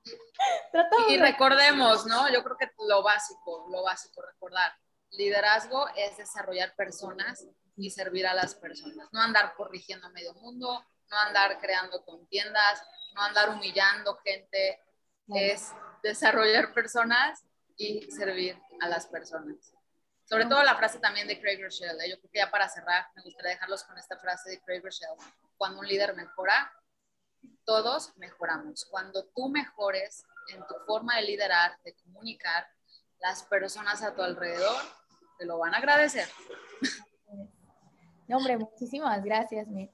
y 1.08 1.16
recordemos, 1.16 2.06
¿no? 2.06 2.30
Yo 2.30 2.44
creo 2.44 2.56
que 2.56 2.70
lo 2.86 3.02
básico, 3.02 3.66
lo 3.70 3.82
básico, 3.82 4.22
recordar, 4.22 4.72
liderazgo 5.10 5.88
es 5.96 6.16
desarrollar 6.16 6.74
personas 6.76 7.46
y 7.76 7.90
servir 7.90 8.26
a 8.26 8.34
las 8.34 8.54
personas, 8.54 9.08
no 9.12 9.20
andar 9.20 9.54
corrigiendo 9.56 10.06
a 10.06 10.10
medio 10.10 10.34
mundo, 10.34 10.84
no 11.10 11.18
andar 11.18 11.58
creando 11.60 12.04
contiendas, 12.04 12.82
no 13.14 13.22
andar 13.22 13.50
humillando 13.50 14.16
gente, 14.16 14.80
es 15.28 15.72
desarrollar 16.02 16.72
personas 16.74 17.44
y 17.76 18.02
servir 18.10 18.60
a 18.80 18.88
las 18.88 19.06
personas. 19.06 19.73
Sobre 20.24 20.46
todo 20.46 20.62
la 20.62 20.74
frase 20.74 20.98
también 20.98 21.28
de 21.28 21.40
Craig 21.40 21.62
Rochelle. 21.62 22.02
¿eh? 22.04 22.10
Yo 22.10 22.18
creo 22.18 22.30
que 22.30 22.38
ya 22.38 22.50
para 22.50 22.68
cerrar, 22.68 23.06
me 23.14 23.22
gustaría 23.22 23.52
dejarlos 23.52 23.84
con 23.84 23.98
esta 23.98 24.18
frase 24.18 24.50
de 24.50 24.60
Craig 24.62 24.80
Rochelle. 24.82 25.12
Cuando 25.56 25.80
un 25.80 25.86
líder 25.86 26.14
mejora, 26.14 26.72
todos 27.64 28.16
mejoramos. 28.16 28.86
Cuando 28.86 29.24
tú 29.34 29.48
mejores 29.48 30.24
en 30.54 30.66
tu 30.66 30.74
forma 30.86 31.16
de 31.16 31.22
liderar, 31.22 31.78
de 31.84 31.94
comunicar, 31.94 32.66
las 33.20 33.42
personas 33.42 34.02
a 34.02 34.14
tu 34.14 34.22
alrededor 34.22 34.76
te 35.38 35.46
lo 35.46 35.58
van 35.58 35.74
a 35.74 35.78
agradecer. 35.78 36.28
No, 38.26 38.38
hombre, 38.38 38.56
muchísimas 38.56 39.22
gracias, 39.22 39.68
Mitch. 39.68 39.92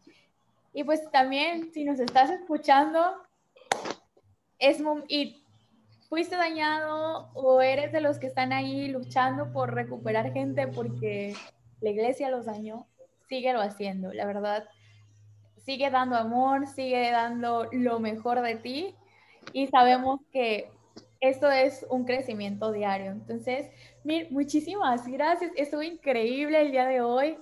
Y 0.72 0.84
pues 0.84 1.10
también, 1.10 1.72
si 1.72 1.82
nos 1.82 1.98
estás 1.98 2.30
escuchando, 2.30 3.20
es 4.56 4.78
y 5.08 5.44
fuiste 6.10 6.36
dañado 6.36 7.30
o 7.34 7.62
eres 7.62 7.92
de 7.92 8.00
los 8.00 8.18
que 8.18 8.26
están 8.26 8.52
ahí 8.52 8.88
luchando 8.88 9.52
por 9.52 9.72
recuperar 9.72 10.32
gente 10.32 10.66
porque 10.66 11.36
la 11.80 11.90
iglesia 11.90 12.30
los 12.30 12.46
dañó, 12.46 12.88
síguelo 13.28 13.62
haciendo, 13.62 14.12
la 14.12 14.26
verdad. 14.26 14.68
Sigue 15.64 15.88
dando 15.88 16.16
amor, 16.16 16.66
sigue 16.66 17.12
dando 17.12 17.68
lo 17.70 18.00
mejor 18.00 18.42
de 18.42 18.56
ti 18.56 18.96
y 19.52 19.68
sabemos 19.68 20.20
que 20.32 20.68
esto 21.20 21.48
es 21.48 21.86
un 21.88 22.04
crecimiento 22.04 22.72
diario. 22.72 23.12
Entonces, 23.12 23.70
Mir, 24.02 24.32
muchísimas 24.32 25.06
gracias. 25.06 25.52
Estuvo 25.54 25.82
increíble 25.82 26.60
el 26.60 26.72
día 26.72 26.86
de 26.86 27.02
hoy. 27.02 27.38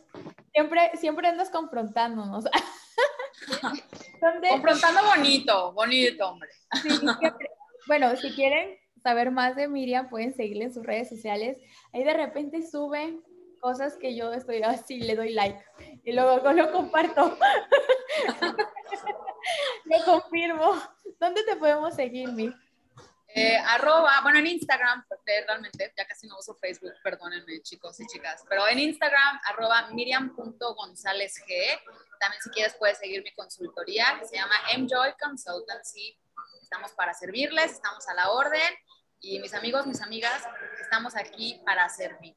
Siempre, 0.53 0.91
siempre 0.97 1.29
andas 1.29 1.49
confrontándonos. 1.49 2.45
Confrontando 4.51 5.01
bonito, 5.05 5.73
bonito, 5.73 6.29
hombre. 6.29 6.51
Bueno, 7.89 8.15
si 8.17 8.31
quieren 8.33 8.79
saber 9.03 9.33
más 9.33 9.57
de 9.57 9.67
Miriam, 9.67 10.09
pueden 10.09 10.35
seguirle 10.35 10.67
en 10.67 10.75
sus 10.75 10.87
redes 10.87 11.09
sociales. 11.09 11.59
Ahí 11.93 12.05
de 12.05 12.15
repente 12.15 12.63
sube 12.63 13.19
cosas 13.61 13.97
que 13.97 14.15
yo 14.15 14.33
estoy 14.33 14.63
así, 14.63 15.01
le 15.01 15.17
doy 15.17 15.33
like 15.33 15.61
y 16.05 16.13
luego 16.13 16.53
lo 16.53 16.71
comparto. 16.71 17.37
lo 19.85 20.05
confirmo. 20.05 20.81
¿Dónde 21.19 21.43
te 21.45 21.57
podemos 21.57 21.95
seguir, 21.95 22.31
Mi? 22.31 22.53
Eh, 23.35 23.57
arroba, 23.57 24.21
bueno, 24.23 24.39
en 24.39 24.47
Instagram, 24.47 25.05
realmente, 25.25 25.93
ya 25.97 26.07
casi 26.07 26.27
no 26.27 26.39
uso 26.39 26.55
Facebook, 26.55 26.95
perdónenme 27.05 27.61
chicos 27.61 28.01
y 28.01 28.07
chicas, 28.07 28.43
pero 28.49 28.67
en 28.67 28.79
Instagram, 28.79 29.39
arroba 29.45 29.91
miriam.gonzálezg. 29.91 31.45
También 32.19 32.43
si 32.43 32.51
quieres 32.51 32.75
puedes 32.79 32.99
seguir 32.99 33.23
mi 33.23 33.33
consultoría 33.35 34.17
que 34.19 34.27
se 34.27 34.37
llama 34.37 34.55
Enjoy 34.73 35.13
Consultancy. 35.21 36.19
Estamos 36.71 36.93
para 36.93 37.15
servirles, 37.15 37.73
estamos 37.73 38.07
a 38.09 38.15
la 38.15 38.31
orden 38.31 38.61
y 39.21 39.39
mis 39.41 39.55
amigos, 39.55 39.87
mis 39.87 40.03
amigas, 40.03 40.47
estamos 40.79 41.17
aquí 41.17 41.63
para 41.65 41.89
servir, 41.89 42.37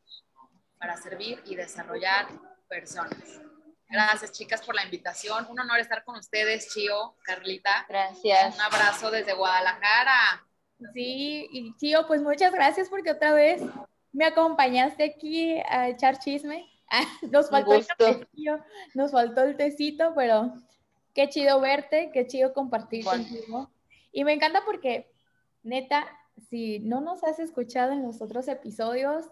para 0.80 0.96
servir 0.96 1.44
y 1.46 1.56
desarrollar 1.56 2.30
personas. 2.70 3.42
Gracias, 3.90 4.32
chicas, 4.32 4.62
por 4.66 4.74
la 4.74 4.86
invitación. 4.86 5.48
Un 5.50 5.60
honor 5.60 5.82
estar 5.82 6.06
con 6.06 6.16
ustedes, 6.16 6.70
Chio, 6.74 7.18
Carlita. 7.26 7.86
Gracias. 7.90 8.56
Un 8.56 8.62
abrazo 8.62 9.12
desde 9.12 9.34
Guadalajara. 9.34 10.48
Sí, 10.94 11.50
y 11.52 11.76
Chio, 11.76 12.08
pues 12.08 12.22
muchas 12.22 12.54
gracias 12.54 12.88
porque 12.88 13.12
otra 13.12 13.34
vez 13.34 13.62
me 14.14 14.24
acompañaste 14.24 15.04
aquí 15.04 15.60
a 15.68 15.90
echar 15.90 16.20
chisme. 16.20 16.72
Nos 17.30 17.50
faltó 17.50 17.74
el 17.74 17.86
tecito, 17.86 18.64
nos 18.94 19.12
faltó 19.12 19.44
el 19.44 19.58
tecito, 19.58 20.14
pero 20.16 20.54
qué 21.14 21.28
chido 21.28 21.60
verte, 21.60 22.12
qué 22.14 22.28
chido 22.28 22.54
compartir 22.54 23.04
contigo. 23.04 23.70
Y 24.12 24.24
me 24.24 24.34
encanta 24.34 24.64
porque, 24.66 25.12
neta, 25.64 26.08
si 26.50 26.80
no 26.80 27.02
nos 27.02 27.24
has 27.24 27.40
escuchado 27.40 27.92
en 27.94 28.04
los 28.04 28.22
otros 28.22 28.48
episodios, 28.48 29.30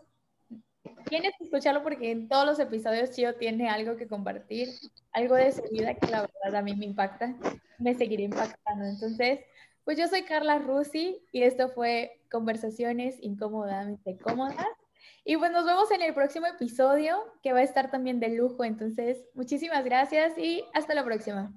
tienes 1.07 1.33
que 1.37 1.45
escucharlo 1.45 1.83
porque 1.83 2.11
en 2.11 2.27
todos 2.27 2.45
los 2.45 2.59
episodios 2.59 3.11
Chio 3.11 3.35
tiene 3.35 3.69
algo 3.69 3.97
que 3.97 4.07
compartir, 4.07 4.69
algo 5.11 5.35
de 5.35 5.51
su 5.51 5.63
vida 5.71 5.95
que 5.95 6.07
la 6.07 6.21
verdad 6.21 6.59
a 6.59 6.61
mí 6.61 6.75
me 6.75 6.85
impacta, 6.85 7.35
me 7.77 7.93
seguiré 7.95 8.23
impactando. 8.23 8.85
Entonces, 8.85 9.39
pues 9.83 9.97
yo 9.97 10.07
soy 10.07 10.23
Carla 10.23 10.59
Rusi 10.59 11.21
y 11.31 11.43
esto 11.43 11.69
fue 11.69 12.21
Conversaciones 12.31 13.17
Incómodamente 13.21 14.17
Cómodas. 14.17 14.67
Y 15.25 15.37
pues 15.37 15.51
nos 15.51 15.65
vemos 15.65 15.91
en 15.91 16.01
el 16.01 16.13
próximo 16.13 16.47
episodio 16.47 17.17
que 17.43 17.53
va 17.53 17.59
a 17.59 17.63
estar 17.63 17.91
también 17.91 18.19
de 18.19 18.29
lujo. 18.29 18.63
Entonces, 18.63 19.23
muchísimas 19.33 19.83
gracias 19.83 20.37
y 20.37 20.63
hasta 20.73 20.93
la 20.93 21.03
próxima. 21.03 21.53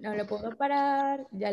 No 0.00 0.14
lo 0.14 0.26
puedo 0.26 0.56
parar. 0.56 1.26
Ya 1.30 1.48